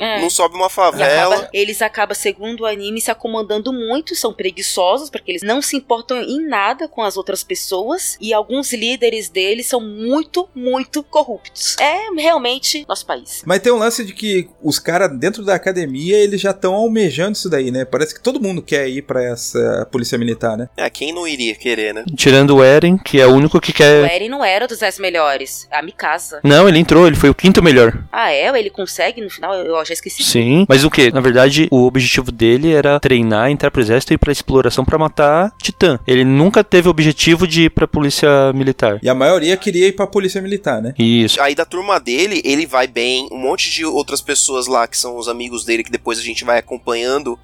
É. 0.00 0.20
não 0.20 0.30
sobe 0.30 0.54
uma 0.54 0.68
favela. 0.68 1.34
acaba- 1.36 1.48
eles 1.52 1.82
acabam, 1.82 2.14
segundo 2.14 2.60
o 2.62 2.66
anime, 2.66 3.00
se 3.00 3.10
acomodando 3.10 3.72
muito, 3.72 4.14
são 4.14 4.32
preguiçosos, 4.32 5.10
porque 5.10 5.30
eles 5.32 5.42
não 5.42 5.60
se 5.62 5.76
importam 5.76 6.20
em 6.20 6.46
nada 6.46 6.88
com 6.88 7.02
as 7.02 7.16
outras 7.16 7.42
pessoas, 7.42 8.16
e 8.20 8.32
alguns 8.32 8.72
líderes 8.72 9.28
deles 9.28 9.66
são 9.66 9.80
muito, 9.80 10.48
muito 10.54 11.02
corruptos. 11.02 11.76
É 11.78 12.10
realmente 12.16 12.84
nosso 12.88 13.06
país. 13.06 13.42
Mas 13.46 13.60
tem 13.60 13.72
um 13.72 13.78
lance 13.78 14.04
de 14.04 14.12
que 14.12 14.48
os 14.62 14.78
caras 14.78 15.10
dentro 15.18 15.44
da 15.44 15.54
academia, 15.54 16.16
eles 16.16 16.40
já 16.40 16.50
estão 16.50 16.74
almejando 16.74 17.32
isso 17.36 17.48
daí, 17.48 17.70
né? 17.70 17.84
Parece 17.84 18.14
que 18.14 18.22
todo 18.22 18.40
mundo 18.40 18.62
quer 18.62 18.88
ir 18.88 19.02
pra 19.02 19.22
essa 19.22 19.86
polícia 19.90 20.16
militar, 20.18 20.56
né? 20.56 20.68
É, 20.76 20.88
quem 20.90 21.12
não 21.12 21.26
iria 21.26 21.54
querer, 21.54 21.94
né? 21.94 22.04
Tirando 22.16 22.56
o 22.56 22.64
Eren, 22.64 22.96
que 22.98 23.20
é 23.20 23.26
o 23.26 23.30
único 23.34 23.60
que 23.60 23.70
O 23.70 23.74
quer. 23.74 24.10
Eren 24.12 24.28
não 24.28 24.44
era 24.44 24.66
dos 24.66 24.78
10 24.78 24.98
melhores, 24.98 25.66
a 25.70 25.82
Mikasa. 25.82 26.40
Não, 26.44 26.68
ele 26.68 26.78
entrou, 26.78 27.06
ele 27.06 27.16
foi 27.16 27.30
o 27.30 27.34
quinto 27.34 27.62
melhor. 27.62 28.04
Ah, 28.12 28.32
é? 28.32 28.50
Ele 28.58 28.70
consegue 28.70 29.20
no 29.20 29.29
final? 29.30 29.54
Eu 29.54 29.70
eu 29.80 29.84
já 29.84 29.94
esqueci. 29.94 30.22
Sim. 30.22 30.66
Mas 30.68 30.84
o 30.84 30.90
que? 30.90 31.10
Na 31.10 31.20
verdade, 31.20 31.68
o 31.70 31.86
objetivo 31.86 32.30
dele 32.30 32.72
era 32.72 33.00
treinar, 33.00 33.50
entrar 33.50 33.70
pro 33.70 33.80
exército 33.80 34.12
e 34.12 34.14
ir 34.14 34.18
pra 34.18 34.32
exploração 34.32 34.84
pra 34.84 34.98
matar 34.98 35.52
Titã. 35.60 35.98
Ele 36.06 36.24
nunca 36.24 36.62
teve 36.62 36.88
o 36.88 36.90
objetivo 36.90 37.46
de 37.46 37.64
ir 37.64 37.70
pra 37.70 37.86
polícia 37.88 38.52
militar. 38.52 38.98
E 39.02 39.08
a 39.08 39.14
maioria 39.14 39.56
queria 39.56 39.86
ir 39.86 39.92
pra 39.92 40.06
polícia 40.06 40.40
militar, 40.42 40.82
né? 40.82 40.94
Isso. 40.98 41.40
Aí 41.40 41.54
da 41.54 41.64
turma 41.64 41.98
dele, 41.98 42.42
ele 42.44 42.66
vai 42.66 42.86
bem, 42.86 43.28
um 43.32 43.38
monte 43.38 43.70
de 43.70 43.84
outras 43.84 44.20
pessoas 44.20 44.66
lá 44.66 44.86
que 44.86 44.96
são 44.96 45.16
os 45.16 45.28
amigos 45.28 45.64
dele, 45.64 45.84
que 45.84 45.90
depois 45.90 46.18
a 46.18 46.22
gente 46.22 46.44
vai 46.44 46.58
acompanhando 46.58 47.38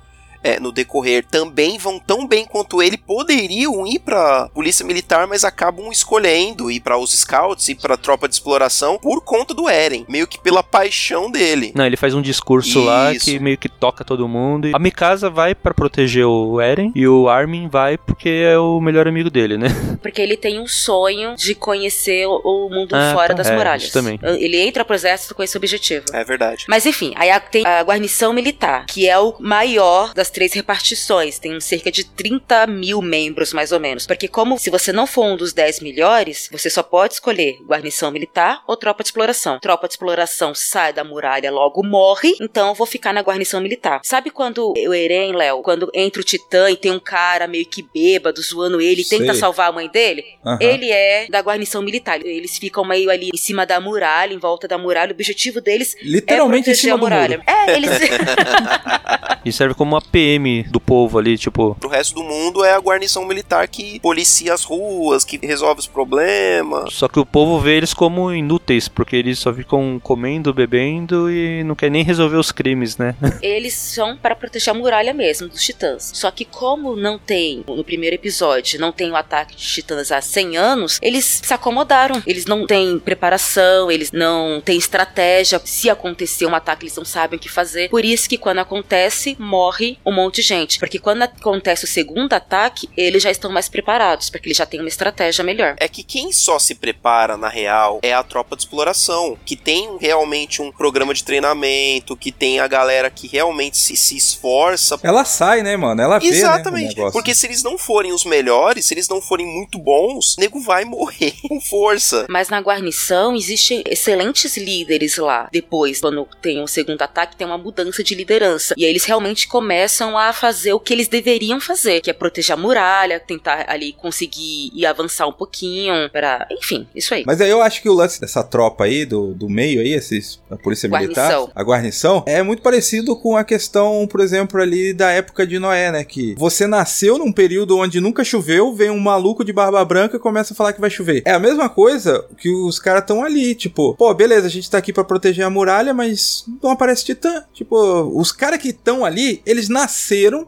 é, 0.47 0.61
no 0.61 0.71
decorrer, 0.73 1.25
também 1.31 1.77
vão 1.79 1.99
tão 1.99 2.27
bem 2.27 2.45
quanto 2.45 2.83
ele, 2.83 2.97
poderiam 2.97 3.87
ir 3.87 3.99
pra 3.99 4.49
polícia 4.55 4.85
militar, 4.87 5.27
mas 5.27 5.45
acabam 5.45 5.91
escolhendo 5.91 6.71
ir 6.71 6.81
pra 6.81 6.97
os 6.99 7.13
scouts, 7.13 7.69
ir 7.69 7.75
pra 7.77 7.97
tropa 7.97 8.29
de 8.29 8.35
exploração, 8.35 8.99
por 8.99 9.23
conta 9.23 9.53
do 9.53 9.69
Eren, 9.69 10.05
meio 10.09 10.27
que 10.27 10.39
pela 10.39 10.63
paixão 10.63 11.31
dele. 11.31 11.73
Não, 11.75 11.85
ele 11.85 11.97
faz 11.97 12.15
um 12.15 12.23
discurso 12.23 12.83
lá 12.85 13.13
Isso. 13.13 13.25
que 13.25 13.39
meio 13.39 13.59
que 13.59 13.69
toca 13.69 14.05
todo 14.05 14.29
mundo. 14.29 14.69
A 14.75 14.79
Mikasa 14.79 15.29
vai 15.29 15.55
pra 15.55 15.75
proteger 15.75 16.25
o 16.27 16.61
Eren 16.61 16.93
e 16.95 17.07
o 17.07 17.29
Armin 17.29 17.69
vai 17.69 17.99
porque 17.99 18.29
é 18.29 18.59
o 18.59 18.81
melhor 18.81 19.09
amigo 19.09 19.31
dele, 19.31 19.57
né? 19.59 19.69
Porque 20.07 20.21
ele 20.23 20.37
tem 20.37 20.61
um 20.61 20.69
sonho 20.69 21.35
de 21.35 21.55
conhecer 21.55 22.27
o- 22.27 22.69
mundo 22.71 22.95
Ah, 22.95 23.13
fora 23.13 23.29
tá. 23.29 23.35
das 23.35 23.49
É, 23.49 23.57
muralhas. 23.57 23.85
isso 23.85 23.93
também. 23.93 24.19
Ele 24.23 24.57
entra 24.61 24.85
pro 24.85 24.95
exército 24.95 25.35
com 25.35 25.43
esse 25.43 25.57
objetivo. 25.57 26.05
É 26.13 26.23
verdade. 26.23 26.65
Mas 26.69 26.87
enfim, 26.87 27.13
aí 27.17 27.29
tem 27.51 27.67
a 27.67 27.83
guarnição 27.83 28.33
militar, 28.33 28.87
que 28.87 29.09
é 29.09 29.19
o 29.19 29.35
maior 29.41 30.15
das 30.15 30.31
três 30.37 30.53
repartições. 30.53 31.39
Tem 31.39 31.59
cerca 31.61 31.91
de 31.91 32.05
30 32.05 32.67
mil 32.67 33.01
membros, 33.01 33.55
mais 33.55 33.73
ou 33.73 33.81
menos. 33.81 34.07
Porque 34.07 34.29
como 34.29 34.59
se 34.59 34.69
você 34.69 34.93
não 34.93 35.07
for 35.07 35.25
um 35.25 35.35
dos 35.35 35.55
10 35.55 35.81
melhores, 35.81 36.47
você 36.53 36.69
só 36.69 36.83
pode 36.83 37.15
escolher 37.15 37.57
guarnição 37.67 38.11
militar 38.11 38.63
ou 38.67 38.77
tropa 38.77 39.03
de 39.03 39.09
exploração. 39.09 39.59
Tropa 39.59 39.89
de 39.89 39.95
exploração 39.95 40.55
sai 40.55 40.93
da 40.93 41.03
muralha, 41.03 41.51
logo 41.51 41.83
morre, 41.83 42.35
então 42.39 42.69
eu 42.69 42.75
vou 42.75 42.87
ficar 42.87 43.15
na 43.15 43.23
guarnição 43.23 43.63
militar. 43.63 44.01
Sabe 44.03 44.29
quando 44.29 44.75
o 44.77 44.93
Eren, 44.93 45.33
Léo, 45.33 45.63
quando 45.63 45.91
entra 45.95 46.21
o 46.21 46.25
Titã 46.25 46.71
e 46.71 46.77
tem 46.77 46.93
um 46.93 47.01
cara 47.01 47.47
meio 47.47 47.65
que 47.65 47.83
bêbado 47.83 48.43
zoando 48.43 48.79
ele 48.79 49.01
e 49.01 49.05
tenta 49.07 49.33
salvar 49.33 49.71
a 49.71 49.73
mãe 49.73 49.89
dele? 49.89 50.23
Aham. 50.45 50.59
Ele 50.61 50.91
é 50.91 51.29
da 51.31 51.41
guarnição 51.41 51.81
militar. 51.81 52.21
Eles 52.23 52.59
ficam 52.59 52.85
meio 52.85 53.09
ali 53.09 53.31
em 53.33 53.39
cima 53.39 53.65
da 53.65 53.81
muralha, 53.81 54.35
em 54.35 54.39
volta 54.39 54.69
da 54.69 54.77
muralha. 54.77 55.13
O 55.13 55.15
objetivo 55.15 55.63
deles 55.63 55.97
Literalmente 56.03 56.69
é 56.69 56.73
em 56.73 56.77
proteger 56.77 56.77
cima 56.77 56.95
a 56.95 56.99
do 56.99 57.03
muralha. 57.03 57.39
muro. 57.39 57.51
É, 57.51 57.75
eles. 57.75 57.91
E 59.47 59.53
serve 59.53 59.75
como 59.75 59.95
uma 59.95 60.03
PM 60.27 60.65
do 60.65 60.81
povo 60.81 61.19
ali, 61.19 61.39
tipo. 61.39 61.77
Pro 61.79 61.89
resto 61.89 62.15
do 62.17 62.25
mundo 62.25 62.65
é 62.65 62.73
a 62.73 62.79
guarnição 62.79 63.25
militar 63.25 63.69
que 63.69 64.01
policia 64.01 64.53
as 64.53 64.65
ruas, 64.65 65.25
que 65.25 65.39
resolve 65.45 65.81
os 65.81 65.87
problemas. 65.87 66.93
Só 66.93 67.07
que 67.07 67.21
o 67.21 67.25
povo 67.25 67.61
vê 67.61 67.77
eles 67.77 67.95
como 67.95 68.33
inúteis, 68.33 68.89
porque 68.89 69.15
eles 69.15 69.39
só 69.39 69.55
ficam 69.55 70.01
comendo, 70.03 70.53
bebendo 70.53 71.31
e 71.31 71.63
não 71.63 71.77
quer 71.77 71.91
nem 71.91 72.03
resolver 72.03 72.37
os 72.37 72.51
crimes, 72.51 72.97
né? 72.97 73.15
eles 73.41 73.75
são 73.75 74.17
para 74.17 74.35
proteger 74.35 74.75
a 74.75 74.77
muralha 74.77 75.15
mesmo 75.15 75.49
dos 75.49 75.63
titãs. 75.63 76.11
Só 76.15 76.31
que 76.31 76.45
como 76.45 76.97
não 76.97 77.19
tem, 77.19 77.65
no 77.67 77.85
primeiro 77.85 78.17
episódio, 78.17 78.81
não 78.81 78.91
tem 78.91 79.11
o 79.11 79.17
ataque 79.17 79.55
de 79.55 79.65
titãs 79.65 80.11
há 80.11 80.21
100 80.21 80.57
anos, 80.57 80.99
eles 81.01 81.41
se 81.45 81.55
acomodaram. 81.55 82.23
Eles 82.27 82.47
não 82.47 82.67
têm 82.67 82.99
preparação, 82.99 83.91
eles 83.91 84.11
não 84.11 84.61
têm 84.61 84.77
estratégia. 84.77 85.61
Se 85.65 85.89
acontecer 85.89 86.47
um 86.47 86.55
ataque, 86.55 86.85
eles 86.85 86.97
não 86.97 87.05
sabem 87.05 87.37
o 87.37 87.41
que 87.41 87.49
fazer. 87.49 87.89
Por 87.91 88.05
isso 88.05 88.29
que 88.29 88.39
quando 88.39 88.59
acontece, 88.59 89.37
morre 89.39 89.99
um 90.07 90.13
monte 90.13 90.37
de 90.37 90.43
gente. 90.43 90.79
Porque 90.79 90.99
quando 90.99 91.23
acontece 91.23 91.85
o 91.85 91.89
segundo 91.89 92.33
ataque, 92.33 92.89
eles 92.97 93.23
já 93.23 93.31
estão 93.31 93.51
mais 93.51 93.69
preparados, 93.69 94.31
porque 94.31 94.47
eles 94.47 94.57
já 94.57 94.65
têm 94.65 94.81
uma 94.81 94.89
estratégia 94.89 95.45
melhor. 95.45 95.75
É 95.79 95.89
que 95.89 96.05
quem 96.05 96.33
só 96.33 96.59
se 96.59 96.77
prepara 96.77 97.37
na 97.37 97.49
real 97.49 97.99
é 98.03 98.15
a 98.15 98.23
tropa 98.23 98.55
de 98.55 98.63
exploração, 98.63 99.37
que 99.45 99.57
tem 99.57 99.97
realmente 99.99 100.63
um 100.63 100.71
programa 100.71 101.13
de 101.13 101.25
treinamento, 101.25 102.17
que 102.17 102.31
tem 102.31 102.61
a 102.61 102.69
galera 102.69 103.11
que 103.11 103.27
realmente 103.27 103.77
se, 103.77 103.97
se 103.97 104.17
esforça. 104.17 104.99
Ela 105.03 105.25
sai, 105.25 105.63
né, 105.63 105.77
mano? 105.77 106.01
Ela 106.01 106.19
vê, 106.19 106.27
né, 106.27 106.33
o 106.33 106.37
Exatamente. 106.37 106.95
negócio. 106.95 107.13
Porque 107.13 107.35
se 107.35 107.47
eles 107.47 107.63
não 107.63 107.77
forem 107.77 108.13
os 108.13 108.25
melhores, 108.25 108.87
se 108.87 108.95
eles 108.95 109.09
não 109.09 109.21
forem 109.21 109.47
muito 109.47 109.79
bons, 109.79 110.37
o 110.37 110.41
nego 110.41 110.61
vai 110.61 110.85
morrer 110.85 111.35
com 111.49 111.61
força. 111.61 112.27
Mas 112.29 112.49
na 112.49 112.61
guarnição 112.61 113.35
existem 113.35 113.83
excelentes 113.87 114.57
líderes 114.57 115.17
lá. 115.17 115.49
Depois, 115.51 116.01
quando 116.01 116.27
tem 116.41 116.63
o 116.63 116.69
segundo 116.69 117.03
ataque, 117.03 117.37
tem 117.37 117.47
uma 117.47 117.59
mudança 117.59 118.05
de 118.05 118.15
liderança. 118.15 118.75
E 118.77 118.85
aí 118.85 118.91
eles 118.91 119.05
realmente 119.05 119.49
começam 119.49 119.96
a 120.05 120.33
fazer 120.33 120.73
o 120.73 120.81
que 120.81 120.93
eles 120.93 121.09
deveriam 121.09 121.61
fazer, 121.61 122.01
que 122.01 122.11
é 122.11 122.13
proteger 122.13 122.55
a 122.55 122.57
muralha, 122.57 123.21
tentar 123.21 123.65
ali 123.69 123.93
conseguir 123.93 124.71
e 124.75 124.85
avançar 124.85 125.27
um 125.27 125.33
pouquinho 125.33 126.11
para, 126.11 126.47
enfim, 126.51 126.87
isso 126.95 127.15
aí. 127.15 127.25
Mas 127.27 127.41
aí 127.41 127.51
eu 127.51 127.63
acho 127.63 127.81
que 127.81 127.89
o 127.89 127.95
lance 127.95 128.21
dessa 128.21 128.43
tropa 128.43 128.85
aí, 128.85 129.05
do, 129.05 129.33
do 129.35 129.49
meio 129.49 129.81
aí, 129.81 129.93
esses, 129.93 130.41
a 130.51 130.57
polícia 130.57 130.89
militar, 130.89 131.29
Guarnição. 131.29 131.53
a 131.55 131.63
guarnição, 131.63 132.25
é 132.27 132.43
muito 132.43 132.63
parecido 132.63 133.17
com 133.17 133.37
a 133.37 133.45
questão, 133.45 134.07
por 134.07 134.21
exemplo, 134.21 134.61
ali 134.61 134.93
da 134.93 135.11
época 135.11 135.47
de 135.47 135.59
Noé, 135.59 135.91
né? 135.91 136.05
Que 136.05 136.35
você 136.37 136.67
nasceu 136.67 137.19
num 137.19 137.33
período 137.33 137.79
onde 137.79 138.01
nunca 138.01 138.25
choveu, 138.25 138.75
vem 138.75 138.91
um 138.91 138.99
maluco 138.99 139.45
de 139.45 139.53
barba 139.53 139.85
branca 139.85 140.17
e 140.17 140.21
começa 140.21 140.53
a 140.53 140.57
falar 140.57 140.73
que 140.73 140.81
vai 140.81 140.91
chover. 140.91 141.23
É 141.25 141.33
a 141.33 141.39
mesma 141.39 141.69
coisa 141.69 142.25
que 142.39 142.51
os 142.51 142.79
caras 142.79 143.03
estão 143.03 143.25
ali, 143.25 143.55
tipo, 143.55 143.95
pô, 143.95 144.13
beleza, 144.15 144.47
a 144.47 144.51
gente 144.51 144.71
tá 144.71 144.79
aqui 144.79 144.93
pra 144.93 145.05
proteger 145.05 145.45
a 145.45 145.51
muralha, 145.51 145.95
mas 145.95 146.45
não 146.63 146.71
aparece 146.71 147.05
titã. 147.05 147.45
Tipo, 147.53 147.77
os 148.15 148.33
caras 148.33 148.61
que 148.61 148.69
estão 148.69 149.05
ali, 149.05 149.43
eles 149.47 149.69
nasceram 149.69 149.86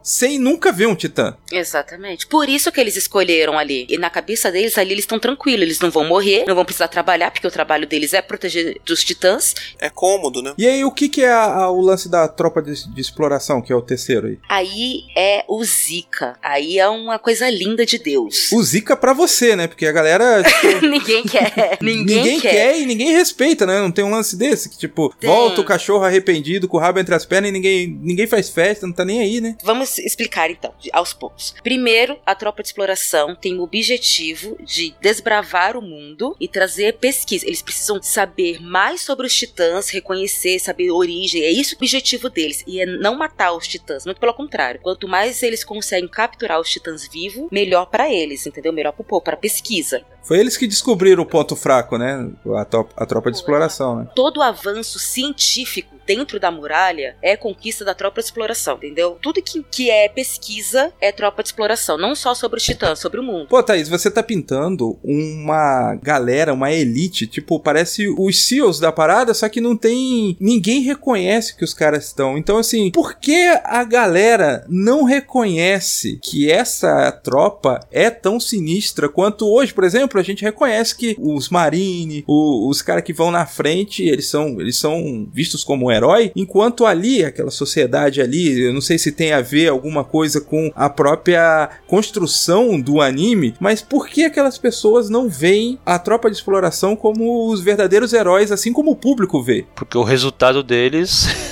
sem 0.02 0.38
nunca 0.38 0.72
ver 0.72 0.86
um 0.86 0.94
titã. 0.94 1.36
Exatamente. 1.50 2.26
Por 2.26 2.48
isso 2.48 2.70
que 2.72 2.80
eles 2.80 2.96
escolheram 2.96 3.58
ali. 3.58 3.86
E 3.88 3.96
na 3.98 4.10
cabeça 4.10 4.50
deles, 4.50 4.76
ali 4.78 4.92
eles 4.92 5.04
estão 5.04 5.18
tranquilos. 5.18 5.62
Eles 5.62 5.80
não 5.80 5.90
vão 5.90 6.04
morrer, 6.04 6.44
não 6.46 6.54
vão 6.54 6.64
precisar 6.64 6.88
trabalhar, 6.88 7.30
porque 7.30 7.46
o 7.46 7.50
trabalho 7.50 7.86
deles 7.86 8.12
é 8.14 8.22
proteger 8.22 8.80
dos 8.84 9.02
titãs. 9.04 9.54
É 9.78 9.88
cômodo, 9.90 10.42
né? 10.42 10.54
E 10.58 10.66
aí, 10.66 10.84
o 10.84 10.90
que 10.90 11.08
que 11.08 11.22
é 11.22 11.30
a- 11.30 11.54
a- 11.64 11.70
o 11.70 11.80
lance 11.80 12.08
da 12.08 12.26
tropa 12.28 12.62
de, 12.62 12.88
de 12.92 13.00
exploração, 13.00 13.60
que 13.62 13.72
é 13.72 13.76
o 13.76 13.82
terceiro 13.82 14.26
aí? 14.28 14.38
Aí 14.48 15.02
é 15.16 15.44
o 15.48 15.62
Zika. 15.64 16.36
Aí 16.42 16.78
é 16.78 16.88
uma 16.88 17.18
coisa 17.18 17.48
linda 17.50 17.84
de 17.84 17.98
Deus. 17.98 18.50
O 18.52 18.62
Zika 18.62 18.96
pra 18.96 19.12
você, 19.12 19.54
né? 19.56 19.66
Porque 19.66 19.86
a 19.86 19.92
galera. 19.92 20.42
tipo, 20.60 20.86
ninguém 20.86 21.22
quer. 21.24 21.78
Ninguém, 21.80 22.16
ninguém 22.16 22.40
quer. 22.40 22.50
quer. 22.50 22.80
e 22.80 22.86
ninguém 22.86 23.12
respeita, 23.12 23.64
né? 23.66 23.80
Não 23.80 23.90
tem 23.90 24.04
um 24.04 24.10
lance 24.10 24.36
desse 24.36 24.68
que, 24.68 24.78
tipo, 24.78 25.14
Tem. 25.20 25.28
volta 25.28 25.60
o 25.60 25.64
cachorro 25.64 26.04
arrependido 26.04 26.66
com 26.68 26.76
o 26.76 26.80
rabo 26.80 26.98
entre 26.98 27.14
as 27.14 27.24
pernas 27.24 27.50
e 27.50 27.52
ninguém, 27.52 27.86
ninguém 28.02 28.26
faz 28.26 28.48
festa, 28.48 28.86
não 28.86 28.92
tá 28.94 29.04
nem 29.04 29.20
aí, 29.20 29.27
né? 29.40 29.56
Vamos 29.62 29.98
explicar 29.98 30.50
então, 30.50 30.74
aos 30.92 31.12
poucos. 31.12 31.54
Primeiro, 31.62 32.18
a 32.24 32.34
tropa 32.34 32.62
de 32.62 32.68
exploração 32.68 33.36
tem 33.36 33.58
o 33.58 33.62
objetivo 33.62 34.56
de 34.62 34.94
desbravar 35.00 35.76
o 35.76 35.82
mundo 35.82 36.36
e 36.40 36.48
trazer 36.48 36.98
pesquisa. 36.98 37.46
Eles 37.46 37.62
precisam 37.62 38.02
saber 38.02 38.60
mais 38.60 39.02
sobre 39.02 39.26
os 39.26 39.34
titãs, 39.34 39.90
reconhecer, 39.90 40.58
saber 40.58 40.90
origem. 40.90 41.42
É 41.42 41.50
isso 41.50 41.74
o 41.74 41.78
objetivo 41.78 42.28
deles. 42.30 42.64
E 42.66 42.80
é 42.80 42.86
não 42.86 43.16
matar 43.16 43.52
os 43.52 43.68
titãs, 43.68 44.04
muito 44.04 44.20
pelo 44.20 44.34
contrário. 44.34 44.80
Quanto 44.82 45.06
mais 45.06 45.42
eles 45.42 45.64
conseguem 45.64 46.08
capturar 46.08 46.60
os 46.60 46.70
titãs 46.70 47.06
vivos, 47.06 47.48
melhor 47.50 47.86
pra 47.86 48.12
eles, 48.12 48.46
entendeu? 48.46 48.72
Melhor 48.72 48.92
pro 48.92 49.04
povo, 49.04 49.22
pra 49.22 49.36
pesquisa. 49.36 50.04
Foi 50.28 50.38
eles 50.38 50.56
que 50.58 50.66
descobriram 50.66 51.22
o 51.22 51.26
ponto 51.26 51.56
fraco, 51.56 51.96
né? 51.96 52.28
A, 52.56 52.64
to- 52.64 52.86
a 52.96 53.06
tropa 53.06 53.30
de 53.30 53.38
exploração, 53.38 53.96
né? 53.96 54.08
todo 54.14 54.42
avanço 54.42 54.98
científico 54.98 55.96
dentro 56.06 56.38
da 56.40 56.50
muralha 56.50 57.16
é 57.22 57.36
conquista 57.36 57.84
da 57.84 57.94
tropa 57.94 58.20
de 58.20 58.26
exploração, 58.26 58.76
entendeu? 58.76 59.18
Tudo 59.22 59.42
que, 59.42 59.62
que 59.70 59.90
é 59.90 60.08
pesquisa 60.08 60.90
é 61.00 61.12
tropa 61.12 61.42
de 61.42 61.48
exploração, 61.50 61.98
não 61.98 62.14
só 62.14 62.34
sobre 62.34 62.58
os 62.58 62.62
titãs, 62.64 62.98
sobre 62.98 63.20
o 63.20 63.22
mundo. 63.22 63.46
Pô, 63.48 63.62
Thaís, 63.62 63.88
você 63.88 64.10
tá 64.10 64.22
pintando 64.22 64.98
uma 65.04 65.94
galera, 66.02 66.52
uma 66.54 66.72
elite, 66.72 67.26
tipo, 67.26 67.60
parece 67.60 68.08
os 68.18 68.44
SEALs 68.46 68.78
da 68.80 68.90
parada, 68.92 69.34
só 69.34 69.48
que 69.48 69.60
não 69.60 69.76
tem. 69.76 70.36
Ninguém 70.40 70.80
reconhece 70.82 71.56
que 71.56 71.64
os 71.64 71.74
caras 71.74 72.06
estão. 72.06 72.36
Então, 72.38 72.56
assim, 72.58 72.90
por 72.90 73.14
que 73.18 73.46
a 73.64 73.84
galera 73.84 74.64
não 74.68 75.04
reconhece 75.04 76.18
que 76.22 76.50
essa 76.50 77.12
tropa 77.12 77.80
é 77.90 78.10
tão 78.10 78.40
sinistra 78.40 79.08
quanto 79.08 79.46
hoje, 79.46 79.72
por 79.74 79.84
exemplo, 79.84 80.17
a 80.18 80.22
gente 80.22 80.42
reconhece 80.42 80.94
que 80.96 81.16
os 81.18 81.48
Marine, 81.48 82.24
o- 82.26 82.68
os 82.68 82.82
caras 82.82 83.04
que 83.04 83.12
vão 83.12 83.30
na 83.30 83.46
frente, 83.46 84.02
eles 84.04 84.28
são, 84.28 84.60
eles 84.60 84.76
são 84.76 85.28
vistos 85.32 85.64
como 85.64 85.90
herói, 85.90 86.32
enquanto 86.36 86.84
ali, 86.86 87.24
aquela 87.24 87.50
sociedade 87.50 88.20
ali, 88.20 88.60
eu 88.66 88.72
não 88.72 88.80
sei 88.80 88.98
se 88.98 89.12
tem 89.12 89.32
a 89.32 89.40
ver 89.40 89.68
alguma 89.68 90.04
coisa 90.04 90.40
com 90.40 90.70
a 90.74 90.88
própria 90.90 91.68
construção 91.86 92.80
do 92.80 93.00
anime, 93.00 93.54
mas 93.60 93.82
por 93.82 94.08
que 94.08 94.24
aquelas 94.24 94.56
pessoas 94.58 95.08
não 95.10 95.28
veem 95.28 95.78
a 95.84 95.98
tropa 95.98 96.30
de 96.30 96.36
exploração 96.36 96.94
como 96.96 97.50
os 97.50 97.60
verdadeiros 97.60 98.12
heróis, 98.12 98.50
assim 98.52 98.72
como 98.72 98.92
o 98.92 98.96
público 98.96 99.42
vê? 99.42 99.66
Porque 99.74 99.96
o 99.98 100.02
resultado 100.02 100.62
deles. 100.62 101.26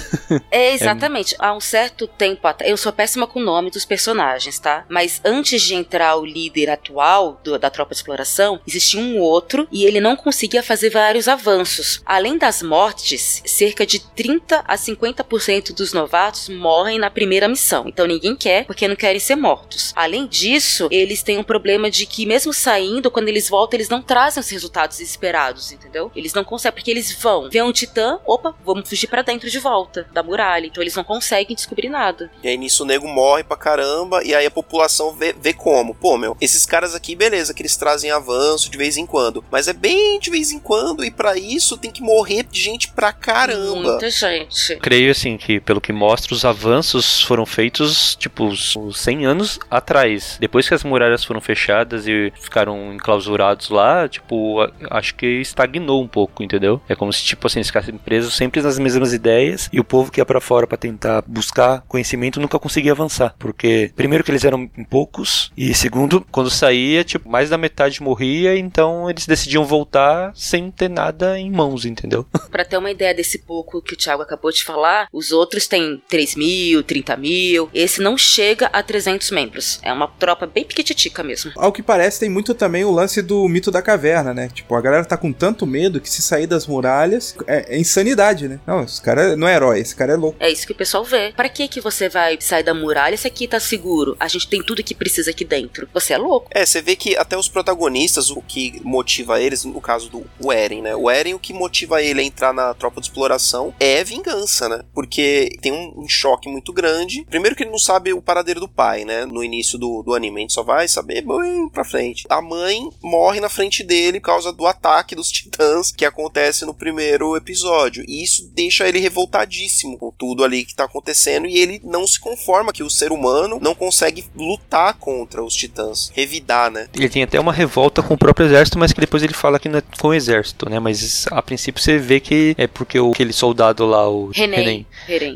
É, 0.50 0.72
exatamente. 0.72 1.34
Há 1.38 1.52
um 1.54 1.60
certo 1.60 2.06
tempo 2.06 2.46
atrás. 2.46 2.70
Eu 2.70 2.76
sou 2.76 2.92
péssima 2.92 3.26
com 3.26 3.40
o 3.40 3.44
nome 3.44 3.70
dos 3.70 3.84
personagens, 3.84 4.58
tá? 4.58 4.84
Mas 4.88 5.20
antes 5.24 5.60
de 5.62 5.74
entrar 5.74 6.16
o 6.16 6.24
líder 6.24 6.70
atual 6.70 7.40
do- 7.44 7.58
da 7.58 7.68
tropa 7.70 7.90
de 7.90 7.96
exploração, 7.98 8.45
existia 8.66 9.00
um 9.00 9.18
outro 9.18 9.66
e 9.70 9.84
ele 9.84 10.00
não 10.00 10.16
conseguia 10.16 10.62
fazer 10.62 10.90
vários 10.90 11.28
avanços. 11.28 12.00
Além 12.04 12.38
das 12.38 12.62
mortes, 12.62 13.42
cerca 13.44 13.86
de 13.86 13.98
30 13.98 14.64
a 14.66 14.76
50% 14.76 15.74
dos 15.74 15.92
novatos 15.92 16.48
morrem 16.48 16.98
na 16.98 17.10
primeira 17.10 17.48
missão. 17.48 17.84
Então 17.86 18.06
ninguém 18.06 18.36
quer, 18.36 18.64
porque 18.66 18.88
não 18.88 18.96
querem 18.96 19.20
ser 19.20 19.36
mortos. 19.36 19.92
Além 19.96 20.26
disso, 20.26 20.88
eles 20.90 21.22
têm 21.22 21.38
um 21.38 21.44
problema 21.44 21.90
de 21.90 22.06
que, 22.06 22.26
mesmo 22.26 22.52
saindo, 22.52 23.10
quando 23.10 23.28
eles 23.28 23.48
voltam, 23.48 23.76
eles 23.76 23.88
não 23.88 24.02
trazem 24.02 24.40
os 24.40 24.48
resultados 24.48 25.00
esperados, 25.00 25.72
entendeu? 25.72 26.10
Eles 26.14 26.34
não 26.34 26.44
conseguem, 26.44 26.76
porque 26.76 26.90
eles 26.90 27.12
vão 27.12 27.50
ver 27.50 27.62
um 27.62 27.72
titã, 27.72 28.18
opa, 28.24 28.54
vamos 28.64 28.88
fugir 28.88 29.06
pra 29.08 29.22
dentro 29.22 29.50
de 29.50 29.58
volta 29.58 30.08
da 30.12 30.22
muralha. 30.22 30.66
Então 30.66 30.82
eles 30.82 30.94
não 30.94 31.04
conseguem 31.04 31.56
descobrir 31.56 31.88
nada. 31.88 32.30
E 32.42 32.48
aí 32.48 32.56
nisso 32.56 32.82
o 32.82 32.86
nego 32.86 33.08
morre 33.08 33.44
pra 33.44 33.56
caramba, 33.56 34.22
e 34.24 34.34
aí 34.34 34.46
a 34.46 34.50
população 34.50 35.12
vê, 35.12 35.32
vê 35.32 35.52
como. 35.52 35.94
Pô, 35.94 36.16
meu, 36.16 36.36
esses 36.40 36.66
caras 36.66 36.94
aqui, 36.94 37.14
beleza, 37.14 37.54
que 37.54 37.62
eles 37.62 37.76
trazem 37.76 38.10
avanço 38.10 38.35
de 38.70 38.78
vez 38.78 38.96
em 38.96 39.06
quando. 39.06 39.44
Mas 39.50 39.68
é 39.68 39.72
bem 39.72 40.18
de 40.18 40.30
vez 40.30 40.52
em 40.52 40.58
quando, 40.58 41.04
e 41.04 41.10
pra 41.10 41.36
isso 41.36 41.76
tem 41.76 41.90
que 41.90 42.02
morrer 42.02 42.44
de 42.44 42.60
gente 42.60 42.88
pra 42.88 43.12
caramba. 43.12 43.90
Muita 43.90 44.10
gente. 44.10 44.76
Creio 44.76 45.10
assim 45.10 45.36
que, 45.36 45.60
pelo 45.60 45.80
que 45.80 45.92
mostra, 45.92 46.34
os 46.34 46.44
avanços 46.44 47.22
foram 47.22 47.44
feitos, 47.44 48.16
tipo, 48.16 48.44
uns 48.44 48.76
uns 48.86 48.98
100 48.98 49.26
anos 49.26 49.58
atrás. 49.70 50.36
Depois 50.40 50.68
que 50.68 50.74
as 50.74 50.84
muralhas 50.84 51.24
foram 51.24 51.40
fechadas 51.40 52.06
e 52.06 52.32
ficaram 52.40 52.94
enclausurados 52.94 53.68
lá, 53.70 54.08
tipo, 54.08 54.58
acho 54.90 55.14
que 55.14 55.26
estagnou 55.26 56.02
um 56.02 56.08
pouco, 56.08 56.42
entendeu? 56.42 56.80
É 56.88 56.94
como 56.94 57.12
se, 57.12 57.22
tipo 57.22 57.46
assim, 57.46 57.58
eles 57.58 57.68
ficassem 57.68 57.96
presos 57.96 58.34
sempre 58.34 58.60
nas 58.62 58.78
mesmas 58.78 59.12
ideias 59.12 59.68
e 59.72 59.80
o 59.80 59.84
povo 59.84 60.10
que 60.10 60.20
ia 60.20 60.26
pra 60.26 60.40
fora 60.40 60.66
pra 60.66 60.76
tentar 60.76 61.22
buscar 61.26 61.82
conhecimento 61.88 62.40
nunca 62.40 62.58
conseguia 62.58 62.92
avançar. 62.92 63.34
Porque, 63.38 63.90
primeiro, 63.94 64.24
que 64.24 64.30
eles 64.30 64.44
eram 64.44 64.68
poucos, 64.88 65.50
e 65.56 65.74
segundo, 65.74 66.26
quando 66.30 66.50
saía, 66.50 67.04
tipo, 67.04 67.28
mais 67.28 67.50
da 67.50 67.58
metade 67.58 68.02
morria, 68.02 68.25
então 68.56 69.08
eles 69.08 69.26
decidiam 69.26 69.64
voltar 69.64 70.32
sem 70.34 70.70
ter 70.70 70.88
nada 70.88 71.38
em 71.38 71.50
mãos, 71.50 71.84
entendeu? 71.84 72.26
Pra 72.50 72.64
ter 72.64 72.78
uma 72.78 72.90
ideia 72.90 73.14
desse 73.14 73.38
pouco 73.38 73.82
que 73.82 73.94
o 73.94 73.96
Thiago 73.96 74.22
acabou 74.22 74.50
de 74.50 74.64
falar, 74.64 75.08
os 75.12 75.32
outros 75.32 75.66
têm 75.66 76.02
3 76.08 76.34
mil, 76.36 76.82
30 76.82 77.16
mil. 77.16 77.70
Esse 77.74 78.00
não 78.00 78.16
chega 78.16 78.66
a 78.72 78.82
300 78.82 79.30
membros. 79.30 79.78
É 79.82 79.92
uma 79.92 80.08
tropa 80.08 80.46
bem 80.46 80.64
piquititica 80.64 81.22
mesmo. 81.22 81.52
Ao 81.56 81.72
que 81.72 81.82
parece, 81.82 82.20
tem 82.20 82.30
muito 82.30 82.54
também 82.54 82.84
o 82.84 82.90
lance 82.90 83.20
do 83.22 83.46
mito 83.48 83.70
da 83.70 83.82
caverna, 83.82 84.32
né? 84.32 84.48
Tipo, 84.52 84.74
a 84.74 84.80
galera 84.80 85.04
tá 85.04 85.16
com 85.16 85.32
tanto 85.32 85.66
medo 85.66 86.00
que 86.00 86.08
se 86.08 86.22
sair 86.22 86.46
das 86.46 86.66
muralhas 86.66 87.36
é, 87.46 87.76
é 87.76 87.78
insanidade, 87.78 88.48
né? 88.48 88.60
Não, 88.66 88.84
esse 88.84 89.00
cara 89.00 89.36
não 89.36 89.48
é 89.48 89.54
herói, 89.54 89.80
esse 89.80 89.94
cara 89.94 90.12
é 90.12 90.16
louco. 90.16 90.36
É 90.40 90.50
isso 90.50 90.66
que 90.66 90.72
o 90.72 90.76
pessoal 90.76 91.04
vê. 91.04 91.32
Pra 91.36 91.48
que 91.48 91.68
que 91.68 91.80
você 91.80 92.08
vai 92.08 92.38
sair 92.40 92.62
da 92.62 92.74
muralha 92.74 93.16
se 93.16 93.26
aqui 93.26 93.46
tá 93.46 93.60
seguro? 93.60 94.16
A 94.18 94.28
gente 94.28 94.48
tem 94.48 94.62
tudo 94.62 94.82
que 94.82 94.94
precisa 94.94 95.30
aqui 95.30 95.44
dentro. 95.44 95.88
Você 95.92 96.12
é 96.12 96.18
louco. 96.18 96.48
É, 96.50 96.64
você 96.64 96.80
vê 96.80 96.96
que 96.96 97.16
até 97.16 97.36
os 97.36 97.48
protagonistas, 97.48 98.15
o 98.30 98.42
que 98.42 98.80
motiva 98.84 99.40
eles, 99.40 99.64
no 99.64 99.80
caso 99.80 100.10
do 100.10 100.52
Eren, 100.52 100.82
né? 100.82 100.96
O 100.96 101.10
Eren, 101.10 101.34
o 101.34 101.38
que 101.38 101.52
motiva 101.52 102.02
ele 102.02 102.20
a 102.20 102.24
entrar 102.24 102.52
na 102.52 102.74
tropa 102.74 103.00
de 103.00 103.06
exploração 103.08 103.74
é 103.78 104.02
vingança, 104.04 104.68
né? 104.68 104.82
Porque 104.94 105.56
tem 105.60 105.72
um, 105.72 106.02
um 106.02 106.08
choque 106.08 106.48
muito 106.48 106.72
grande. 106.72 107.24
Primeiro 107.28 107.56
que 107.56 107.62
ele 107.62 107.70
não 107.70 107.78
sabe 107.78 108.12
o 108.12 108.22
paradeiro 108.22 108.60
do 108.60 108.68
pai, 108.68 109.04
né? 109.04 109.24
No 109.26 109.42
início 109.42 109.78
do, 109.78 110.02
do 110.02 110.14
anime, 110.14 110.38
a 110.38 110.40
gente 110.42 110.52
só 110.52 110.62
vai 110.62 110.88
saber 110.88 111.22
bem 111.22 111.68
pra 111.68 111.84
frente. 111.84 112.24
A 112.28 112.40
mãe 112.40 112.88
morre 113.02 113.40
na 113.40 113.48
frente 113.48 113.82
dele 113.82 114.20
por 114.20 114.26
causa 114.26 114.52
do 114.52 114.66
ataque 114.66 115.14
dos 115.14 115.30
titãs 115.32 115.90
que 115.92 116.04
acontece 116.04 116.64
no 116.64 116.74
primeiro 116.74 117.36
episódio. 117.36 118.04
E 118.06 118.22
isso 118.22 118.50
deixa 118.54 118.88
ele 118.88 118.98
revoltadíssimo 118.98 119.98
com 119.98 120.10
tudo 120.10 120.44
ali 120.44 120.64
que 120.64 120.74
tá 120.74 120.84
acontecendo 120.84 121.46
e 121.46 121.58
ele 121.58 121.80
não 121.84 122.06
se 122.06 122.18
conforma 122.18 122.72
que 122.72 122.82
o 122.82 122.90
ser 122.90 123.12
humano 123.12 123.58
não 123.60 123.74
consegue 123.74 124.24
lutar 124.34 124.94
contra 124.94 125.42
os 125.42 125.54
titãs, 125.54 126.10
revidar, 126.14 126.70
né? 126.70 126.88
Ele 126.94 127.08
tem 127.08 127.22
até 127.22 127.38
uma 127.38 127.52
revolta 127.52 128.02
com 128.06 128.14
o 128.14 128.18
próprio 128.18 128.46
exército, 128.46 128.78
mas 128.78 128.92
que 128.92 129.00
depois 129.00 129.22
ele 129.22 129.34
fala 129.34 129.58
que 129.58 129.68
não 129.68 129.78
é 129.78 129.82
com 129.98 130.08
o 130.08 130.14
exército, 130.14 130.68
né? 130.68 130.78
Mas 130.78 131.26
a 131.30 131.42
princípio 131.42 131.82
você 131.82 131.98
vê 131.98 132.20
que 132.20 132.54
é 132.56 132.66
porque 132.66 132.98
o, 132.98 133.10
aquele 133.10 133.32
soldado 133.32 133.84
lá, 133.84 134.08
o 134.08 134.30
Renem. 134.32 134.86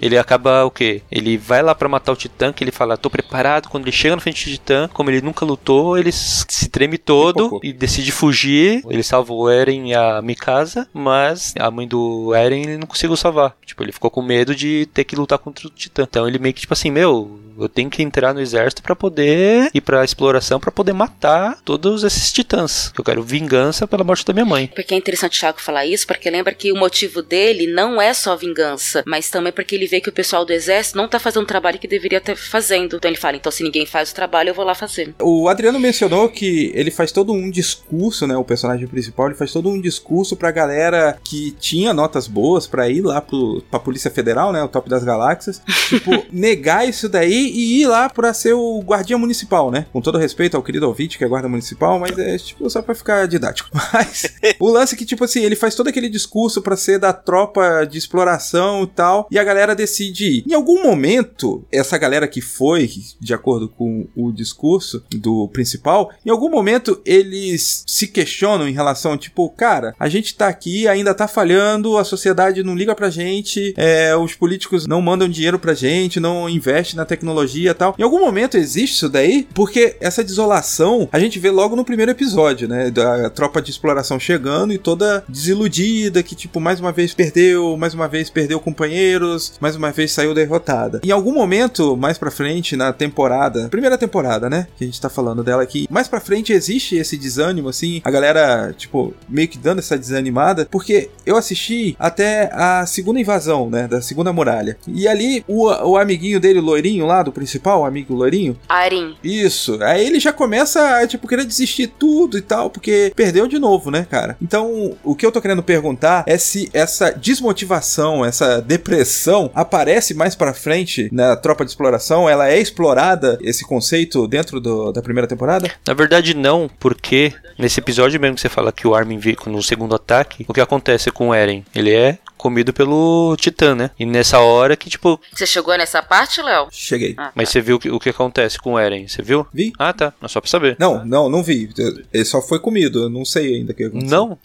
Ele 0.00 0.16
acaba 0.16 0.64
o 0.64 0.70
quê? 0.70 1.02
Ele 1.10 1.36
vai 1.36 1.62
lá 1.62 1.74
pra 1.74 1.88
matar 1.88 2.12
o 2.12 2.16
titã, 2.16 2.52
que 2.52 2.62
ele 2.62 2.70
fala, 2.70 2.96
tô 2.96 3.10
preparado. 3.10 3.68
Quando 3.68 3.84
ele 3.84 3.92
chega 3.92 4.14
na 4.14 4.22
frente 4.22 4.44
do 4.48 4.52
titã, 4.52 4.88
como 4.92 5.10
ele 5.10 5.20
nunca 5.20 5.44
lutou, 5.44 5.98
ele 5.98 6.12
se 6.12 6.68
treme 6.68 6.98
todo 6.98 7.44
Pipocou. 7.44 7.60
e 7.62 7.72
decide 7.72 8.12
fugir. 8.12 8.82
Ele 8.88 9.02
salva 9.02 9.32
o 9.32 9.48
Eren 9.48 9.88
e 9.88 9.94
a 9.94 10.22
Mikasa, 10.22 10.88
mas 10.92 11.54
a 11.58 11.70
mãe 11.70 11.86
do 11.86 12.34
Eren 12.34 12.62
ele 12.62 12.78
não 12.78 12.86
conseguiu 12.86 13.16
salvar. 13.16 13.56
Tipo, 13.64 13.82
ele 13.82 13.92
ficou 13.92 14.10
com 14.10 14.22
medo 14.22 14.54
de 14.54 14.86
ter 14.92 15.04
que 15.04 15.16
lutar 15.16 15.38
contra 15.38 15.66
o 15.66 15.70
titã. 15.70 16.02
Então 16.08 16.26
ele 16.26 16.38
meio 16.38 16.54
que 16.54 16.60
tipo 16.60 16.72
assim, 16.72 16.90
meu, 16.90 17.40
eu 17.58 17.68
tenho 17.68 17.90
que 17.90 18.02
entrar 18.02 18.32
no 18.32 18.40
exército 18.40 18.82
pra 18.82 18.96
poder 18.96 19.70
ir 19.74 19.80
pra 19.80 20.04
exploração 20.04 20.58
pra 20.58 20.70
poder 20.70 20.92
matar 20.92 21.58
todos 21.64 22.04
esses 22.04 22.32
titãs. 22.32 22.59
Eu 22.96 23.04
quero 23.04 23.22
vingança 23.22 23.86
pela 23.86 24.04
morte 24.04 24.24
da 24.24 24.32
minha 24.32 24.44
mãe. 24.44 24.70
Porque 24.74 24.94
é 24.94 24.96
interessante 24.96 25.36
o 25.36 25.40
Thiago 25.40 25.60
falar 25.60 25.86
isso, 25.86 26.06
porque 26.06 26.30
lembra 26.30 26.54
que 26.54 26.72
o 26.72 26.76
motivo 26.76 27.22
dele 27.22 27.66
não 27.66 28.00
é 28.00 28.12
só 28.12 28.36
vingança, 28.36 29.02
mas 29.06 29.30
também 29.30 29.52
porque 29.52 29.74
ele 29.74 29.86
vê 29.86 30.00
que 30.00 30.08
o 30.08 30.12
pessoal 30.12 30.44
do 30.44 30.52
exército 30.52 30.96
não 30.96 31.08
tá 31.08 31.18
fazendo 31.18 31.44
o 31.44 31.46
trabalho 31.46 31.78
que 31.78 31.88
deveria 31.88 32.18
estar 32.18 32.36
fazendo. 32.36 32.96
Então 32.96 33.10
ele 33.10 33.18
fala, 33.18 33.36
então 33.36 33.52
se 33.52 33.62
ninguém 33.62 33.86
faz 33.86 34.10
o 34.10 34.14
trabalho, 34.14 34.50
eu 34.50 34.54
vou 34.54 34.64
lá 34.64 34.74
fazer. 34.74 35.14
O 35.20 35.48
Adriano 35.48 35.78
mencionou 35.78 36.28
que 36.28 36.72
ele 36.74 36.90
faz 36.90 37.12
todo 37.12 37.32
um 37.32 37.50
discurso, 37.50 38.26
né? 38.26 38.36
O 38.36 38.44
personagem 38.44 38.86
principal, 38.86 39.26
ele 39.26 39.36
faz 39.36 39.52
todo 39.52 39.68
um 39.68 39.80
discurso 39.80 40.36
pra 40.36 40.50
galera 40.50 41.18
que 41.24 41.52
tinha 41.52 41.92
notas 41.92 42.26
boas 42.26 42.66
pra 42.66 42.88
ir 42.88 43.02
lá 43.02 43.20
pro, 43.20 43.62
pra 43.70 43.80
Polícia 43.80 44.10
Federal, 44.10 44.52
né? 44.52 44.62
O 44.62 44.68
top 44.68 44.88
das 44.88 45.04
galáxias. 45.04 45.62
Tipo, 45.90 46.24
negar 46.30 46.88
isso 46.88 47.08
daí 47.08 47.50
e 47.50 47.82
ir 47.82 47.86
lá 47.86 48.08
pra 48.08 48.32
ser 48.32 48.52
o 48.52 48.80
guardiã 48.80 49.18
municipal, 49.18 49.70
né? 49.70 49.86
Com 49.92 50.00
todo 50.00 50.18
respeito 50.18 50.56
ao 50.56 50.62
querido 50.62 50.86
ouvinte, 50.86 51.18
que 51.18 51.24
é 51.24 51.28
guarda 51.28 51.48
municipal, 51.48 51.98
mas 51.98 52.16
é 52.16 52.34
tipo 52.50 52.68
só 52.68 52.82
pra 52.82 52.94
ficar 52.94 53.26
didático. 53.26 53.70
Mas 53.92 54.26
o 54.58 54.70
lance 54.70 54.94
é 54.94 54.98
que, 54.98 55.04
tipo 55.04 55.24
assim, 55.24 55.40
ele 55.40 55.56
faz 55.56 55.74
todo 55.74 55.88
aquele 55.88 56.08
discurso 56.08 56.62
pra 56.62 56.76
ser 56.76 56.98
da 56.98 57.12
tropa 57.12 57.84
de 57.84 57.98
exploração 57.98 58.84
e 58.84 58.86
tal, 58.88 59.28
e 59.30 59.38
a 59.38 59.44
galera 59.44 59.74
decide 59.74 60.26
ir. 60.26 60.44
Em 60.46 60.54
algum 60.54 60.82
momento, 60.82 61.64
essa 61.72 61.98
galera 61.98 62.28
que 62.28 62.40
foi, 62.40 62.90
de 63.20 63.34
acordo 63.34 63.68
com 63.68 64.06
o 64.16 64.32
discurso 64.32 65.04
do 65.10 65.48
principal, 65.48 66.10
em 66.24 66.30
algum 66.30 66.50
momento 66.50 67.00
eles 67.04 67.84
se 67.86 68.06
questionam 68.06 68.68
em 68.68 68.72
relação, 68.72 69.16
tipo, 69.16 69.48
cara, 69.50 69.94
a 69.98 70.08
gente 70.08 70.34
tá 70.34 70.48
aqui, 70.48 70.88
ainda 70.88 71.14
tá 71.14 71.28
falhando, 71.28 71.96
a 71.96 72.04
sociedade 72.04 72.62
não 72.62 72.74
liga 72.74 72.94
pra 72.94 73.10
gente, 73.10 73.74
é, 73.76 74.14
os 74.16 74.34
políticos 74.34 74.86
não 74.86 75.00
mandam 75.00 75.28
dinheiro 75.28 75.58
pra 75.58 75.74
gente, 75.74 76.20
não 76.20 76.48
investem 76.48 76.96
na 76.96 77.04
tecnologia 77.04 77.70
e 77.70 77.74
tal. 77.74 77.94
Em 77.98 78.02
algum 78.02 78.20
momento 78.20 78.56
existe 78.56 78.94
isso 78.94 79.08
daí, 79.08 79.46
porque 79.54 79.96
essa 80.00 80.24
desolação 80.24 81.08
a 81.12 81.18
gente 81.18 81.38
vê 81.38 81.50
logo 81.50 81.76
no 81.76 81.84
primeiro 81.84 82.10
episódio, 82.10 82.39
né? 82.66 82.90
Da 82.90 83.30
tropa 83.30 83.60
de 83.60 83.70
exploração 83.70 84.18
chegando 84.18 84.72
e 84.72 84.78
toda 84.78 85.22
desiludida, 85.28 86.22
que 86.22 86.34
tipo, 86.34 86.60
mais 86.60 86.80
uma 86.80 86.92
vez 86.92 87.12
perdeu, 87.14 87.76
mais 87.76 87.94
uma 87.94 88.08
vez 88.08 88.30
perdeu 88.30 88.60
companheiros, 88.60 89.54
mais 89.60 89.76
uma 89.76 89.90
vez 89.90 90.12
saiu 90.12 90.34
derrotada. 90.34 91.00
Em 91.04 91.10
algum 91.10 91.32
momento, 91.32 91.96
mais 91.96 92.18
pra 92.18 92.30
frente, 92.30 92.76
na 92.76 92.92
temporada, 92.92 93.68
primeira 93.68 93.98
temporada, 93.98 94.48
né? 94.48 94.66
Que 94.76 94.84
a 94.84 94.86
gente 94.86 95.00
tá 95.00 95.08
falando 95.08 95.42
dela 95.42 95.62
aqui, 95.62 95.86
mais 95.90 96.08
pra 96.08 96.20
frente 96.20 96.52
existe 96.52 96.96
esse 96.96 97.16
desânimo, 97.16 97.68
assim, 97.68 98.00
a 98.04 98.10
galera, 98.10 98.72
tipo, 98.76 99.14
meio 99.28 99.48
que 99.48 99.58
dando 99.58 99.80
essa 99.80 99.98
desanimada, 99.98 100.66
porque 100.70 101.10
eu 101.26 101.36
assisti 101.36 101.96
até 101.98 102.50
a 102.52 102.86
segunda 102.86 103.20
invasão, 103.20 103.68
né? 103.68 103.86
Da 103.86 104.00
segunda 104.00 104.32
muralha. 104.32 104.76
E 104.86 105.06
ali, 105.06 105.44
o, 105.46 105.66
o 105.66 105.96
amiguinho 105.96 106.40
dele, 106.40 106.58
o 106.58 106.62
loirinho 106.62 107.06
lá, 107.06 107.22
do 107.22 107.32
principal, 107.32 107.82
o 107.82 107.84
amigo 107.84 108.14
loirinho, 108.14 108.56
Arin. 108.68 109.16
isso. 109.22 109.78
Aí 109.82 110.06
ele 110.06 110.20
já 110.20 110.32
começa 110.32 110.98
a, 110.98 111.06
tipo, 111.06 111.28
querer 111.28 111.44
desistir 111.44 111.88
tudo 111.98 112.19
e 112.38 112.42
tal, 112.42 112.70
porque 112.70 113.12
perdeu 113.14 113.46
de 113.46 113.58
novo, 113.58 113.90
né, 113.90 114.06
cara? 114.10 114.36
Então, 114.42 114.96
o 115.04 115.14
que 115.14 115.24
eu 115.24 115.32
tô 115.32 115.40
querendo 115.40 115.62
perguntar 115.62 116.24
é 116.26 116.36
se 116.38 116.68
essa 116.72 117.10
desmotivação, 117.10 118.24
essa 118.24 118.60
depressão 118.60 119.50
aparece 119.54 120.14
mais 120.14 120.34
pra 120.34 120.52
frente 120.54 121.08
na 121.12 121.36
tropa 121.36 121.64
de 121.64 121.70
exploração, 121.70 122.28
ela 122.28 122.48
é 122.48 122.58
explorada, 122.58 123.38
esse 123.42 123.64
conceito, 123.66 124.26
dentro 124.26 124.60
do- 124.60 124.92
da 124.92 125.02
primeira 125.02 125.26
temporada? 125.28 125.70
Na 125.86 125.94
verdade, 125.94 126.34
não, 126.34 126.70
porque 126.78 127.32
nesse 127.58 127.80
episódio 127.80 128.20
mesmo 128.20 128.36
que 128.36 128.40
você 128.42 128.48
fala 128.48 128.72
que 128.72 128.86
o 128.86 128.94
Armin 128.94 129.18
veio 129.18 129.36
no 129.46 129.62
segundo 129.62 129.94
ataque, 129.94 130.44
o 130.48 130.52
que 130.54 130.60
acontece 130.60 131.10
com 131.10 131.28
o 131.28 131.34
Eren? 131.34 131.64
Ele 131.74 131.92
é 131.92 132.18
comido 132.40 132.72
pelo 132.72 133.36
Titã, 133.38 133.74
né? 133.74 133.90
E 133.98 134.04
nessa 134.06 134.38
hora 134.40 134.76
que, 134.76 134.88
tipo. 134.90 135.20
Você 135.32 135.46
chegou 135.46 135.76
nessa 135.76 136.02
parte, 136.02 136.42
Léo? 136.42 136.68
Cheguei. 136.70 137.14
Ah, 137.16 137.30
Mas 137.34 137.48
você 137.48 137.60
viu 137.60 137.76
o 137.76 137.78
que, 137.78 137.90
o 137.90 138.00
que 138.00 138.08
acontece 138.10 138.58
com 138.58 138.72
o 138.74 138.78
Eren? 138.78 139.06
Você 139.06 139.22
viu? 139.22 139.46
Vi? 139.52 139.72
Ah, 139.78 139.92
tá. 139.92 140.12
Não 140.20 140.28
só 140.28 140.40
pra 140.40 140.50
saber. 140.50 140.76
Não, 140.78 141.04
não, 141.04 141.28
não 141.28 141.42
vi. 141.42 141.70
Ele 142.12 142.24
só 142.24 142.40
foi 142.40 142.58
comido, 142.58 143.04
eu 143.04 143.10
não 143.10 143.24
sei 143.24 143.56
ainda 143.56 143.72
o 143.72 143.74
que 143.74 143.84
aconteceu. 143.84 144.10
Não? 144.10 144.38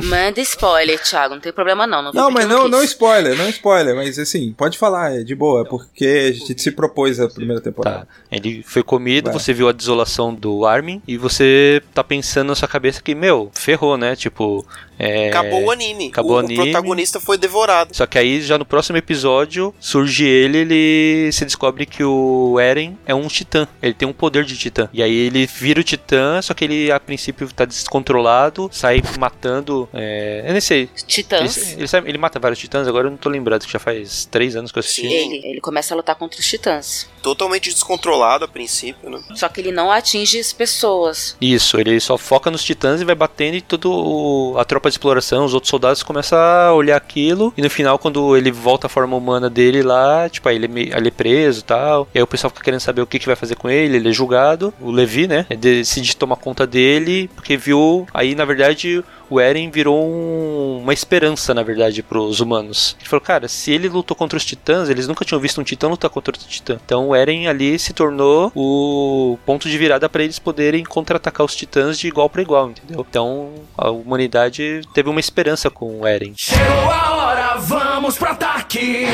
Manda 0.00 0.40
spoiler, 0.40 1.00
Thiago. 1.02 1.34
Não 1.34 1.40
tem 1.40 1.52
problema 1.52 1.86
não. 1.86 2.02
Não, 2.02 2.12
Não, 2.12 2.30
mas 2.30 2.46
não, 2.46 2.68
não 2.68 2.82
spoiler, 2.82 3.36
não 3.36 3.48
spoiler, 3.48 3.94
mas 3.94 4.18
assim, 4.18 4.52
pode 4.52 4.78
falar, 4.78 5.20
é 5.20 5.22
de 5.22 5.34
boa, 5.34 5.64
porque 5.64 6.30
a 6.30 6.32
gente 6.32 6.62
se 6.62 6.70
propôs 6.70 7.20
a 7.20 7.28
primeira 7.28 7.60
temporada. 7.60 8.00
Tá. 8.00 8.06
Ele 8.30 8.62
foi 8.66 8.82
comido, 8.82 9.26
Vai. 9.30 9.38
você 9.38 9.52
viu 9.52 9.68
a 9.68 9.72
desolação 9.72 10.34
do 10.34 10.64
Armin 10.64 11.02
e 11.06 11.16
você 11.16 11.82
tá 11.92 12.02
pensando 12.02 12.48
na 12.48 12.54
sua 12.54 12.68
cabeça 12.68 13.02
que, 13.02 13.14
meu, 13.14 13.50
ferrou, 13.52 13.96
né? 13.96 14.16
Tipo. 14.16 14.66
É... 14.98 15.28
Acabou 15.28 15.64
o 15.64 15.70
anime. 15.70 16.08
Acabou 16.08 16.32
o, 16.32 16.36
o 16.36 16.38
anime. 16.38 16.56
protagonista 16.56 17.20
foi 17.20 17.36
devorado. 17.36 17.94
Só 17.94 18.06
que 18.06 18.18
aí, 18.18 18.40
já 18.40 18.56
no 18.56 18.64
próximo 18.64 18.96
episódio, 18.96 19.74
surge 19.78 20.24
ele, 20.24 20.58
ele 20.58 21.32
se 21.32 21.44
descobre 21.44 21.86
que 21.86 22.04
o 22.04 22.58
Eren 22.58 22.96
é 23.04 23.14
um 23.14 23.26
titã. 23.26 23.66
Ele 23.82 23.94
tem 23.94 24.08
um 24.08 24.12
poder 24.12 24.44
de 24.44 24.56
titã. 24.56 24.88
E 24.92 25.02
aí 25.02 25.12
ele 25.12 25.46
vira 25.46 25.80
o 25.80 25.84
titã, 25.84 26.40
só 26.40 26.54
que 26.54 26.64
ele 26.64 26.90
a 26.90 27.00
princípio 27.00 27.52
tá 27.52 27.64
descontrolado, 27.64 28.68
sai 28.72 29.02
matando. 29.18 29.81
É... 29.92 30.44
Eu 30.46 30.52
nem 30.52 30.60
sei. 30.60 30.82
Ele, 30.82 30.88
Titãs. 31.06 31.72
ele, 31.74 31.88
sai- 31.88 32.02
ele 32.06 32.18
mata 32.18 32.38
vários 32.38 32.58
titãs, 32.58 32.86
agora 32.88 33.06
eu 33.06 33.10
não 33.10 33.16
tô 33.18 33.28
lembrado, 33.28 33.64
que 33.66 33.72
já 33.72 33.78
faz 33.78 34.26
três 34.30 34.56
anos 34.56 34.70
que 34.72 34.78
eu 34.78 34.80
assisti. 34.80 35.02
Sim. 35.02 35.12
Ele, 35.12 35.46
ele 35.46 35.60
começa 35.60 35.94
a 35.94 35.96
lutar 35.96 36.16
contra 36.16 36.38
os 36.40 36.46
titãs. 36.46 37.08
Totalmente 37.22 37.70
descontrolado 37.70 38.44
a 38.44 38.48
princípio, 38.48 39.08
né? 39.10 39.20
Só 39.34 39.48
que 39.48 39.60
ele 39.60 39.70
não 39.72 39.90
atinge 39.90 40.38
as 40.40 40.52
pessoas. 40.52 41.36
Isso, 41.40 41.78
ele 41.78 41.98
só 42.00 42.18
foca 42.18 42.50
nos 42.50 42.64
titãs 42.64 43.00
e 43.00 43.04
vai 43.04 43.14
batendo 43.14 43.56
e 43.56 43.60
todo 43.60 44.54
a 44.58 44.64
tropa 44.64 44.88
de 44.88 44.94
exploração, 44.94 45.44
os 45.44 45.54
outros 45.54 45.70
soldados 45.70 46.02
começam 46.02 46.38
a 46.38 46.72
olhar 46.72 46.96
aquilo 46.96 47.52
e 47.56 47.62
no 47.62 47.70
final 47.70 47.98
quando 47.98 48.36
ele 48.36 48.50
volta 48.50 48.86
à 48.86 48.90
forma 48.90 49.16
humana 49.16 49.48
dele 49.48 49.82
lá, 49.82 50.28
tipo, 50.28 50.48
aí 50.48 50.56
ele 50.56 50.64
é, 50.64 50.68
meio- 50.68 50.96
ele 50.96 51.08
é 51.08 51.10
preso 51.10 51.60
e 51.60 51.64
tal, 51.64 52.08
e 52.14 52.18
aí 52.18 52.22
o 52.22 52.26
pessoal 52.26 52.50
fica 52.50 52.62
querendo 52.64 52.80
saber 52.80 53.02
o 53.02 53.06
que, 53.06 53.18
que 53.18 53.26
vai 53.26 53.36
fazer 53.36 53.54
com 53.56 53.68
ele, 53.70 53.96
ele 53.96 54.08
é 54.08 54.12
julgado, 54.12 54.72
o 54.80 54.90
Levi, 54.90 55.26
né, 55.28 55.46
decide 55.58 56.16
tomar 56.16 56.36
conta 56.36 56.66
dele, 56.66 57.28
porque 57.34 57.56
viu, 57.56 58.06
aí 58.12 58.34
na 58.34 58.44
verdade 58.44 59.02
o 59.32 59.40
Eren 59.40 59.70
virou 59.70 60.02
um- 60.04 60.80
uma 60.82 60.92
esperança, 60.92 61.54
na 61.54 61.62
verdade, 61.62 62.02
pros 62.02 62.40
humanos. 62.40 62.96
Ele 63.00 63.08
falou, 63.08 63.20
cara, 63.20 63.48
se 63.48 63.70
ele 63.72 63.88
lutou 63.88 64.16
contra 64.16 64.36
os 64.36 64.44
titãs, 64.44 64.88
eles 64.88 65.06
nunca 65.08 65.24
tinham 65.24 65.40
visto 65.40 65.60
um 65.60 65.64
titã 65.64 65.88
lutar 65.88 66.10
contra 66.10 66.32
outro 66.34 66.48
titã. 66.48 66.78
Então 66.84 67.08
o 67.08 67.14
Eren 67.14 67.46
ali 67.48 67.78
se 67.78 67.92
tornou 67.92 68.50
o 68.54 69.38
ponto 69.46 69.68
de 69.68 69.78
virada 69.78 70.08
para 70.08 70.22
eles 70.22 70.38
poderem 70.38 70.84
contra-atacar 70.84 71.44
os 71.46 71.54
titãs 71.56 71.98
de 71.98 72.08
igual 72.08 72.28
para 72.28 72.42
igual, 72.42 72.70
entendeu? 72.70 73.04
Então 73.08 73.50
a 73.76 73.90
humanidade 73.90 74.80
teve 74.94 75.08
uma 75.08 75.20
esperança 75.20 75.70
com 75.70 76.00
o 76.00 76.06
Eren. 76.06 76.34
Chegou 76.36 76.90
a 76.90 77.14
hora, 77.16 77.41
vamos 77.62 78.16
pro 78.18 78.28
ataque! 78.30 79.04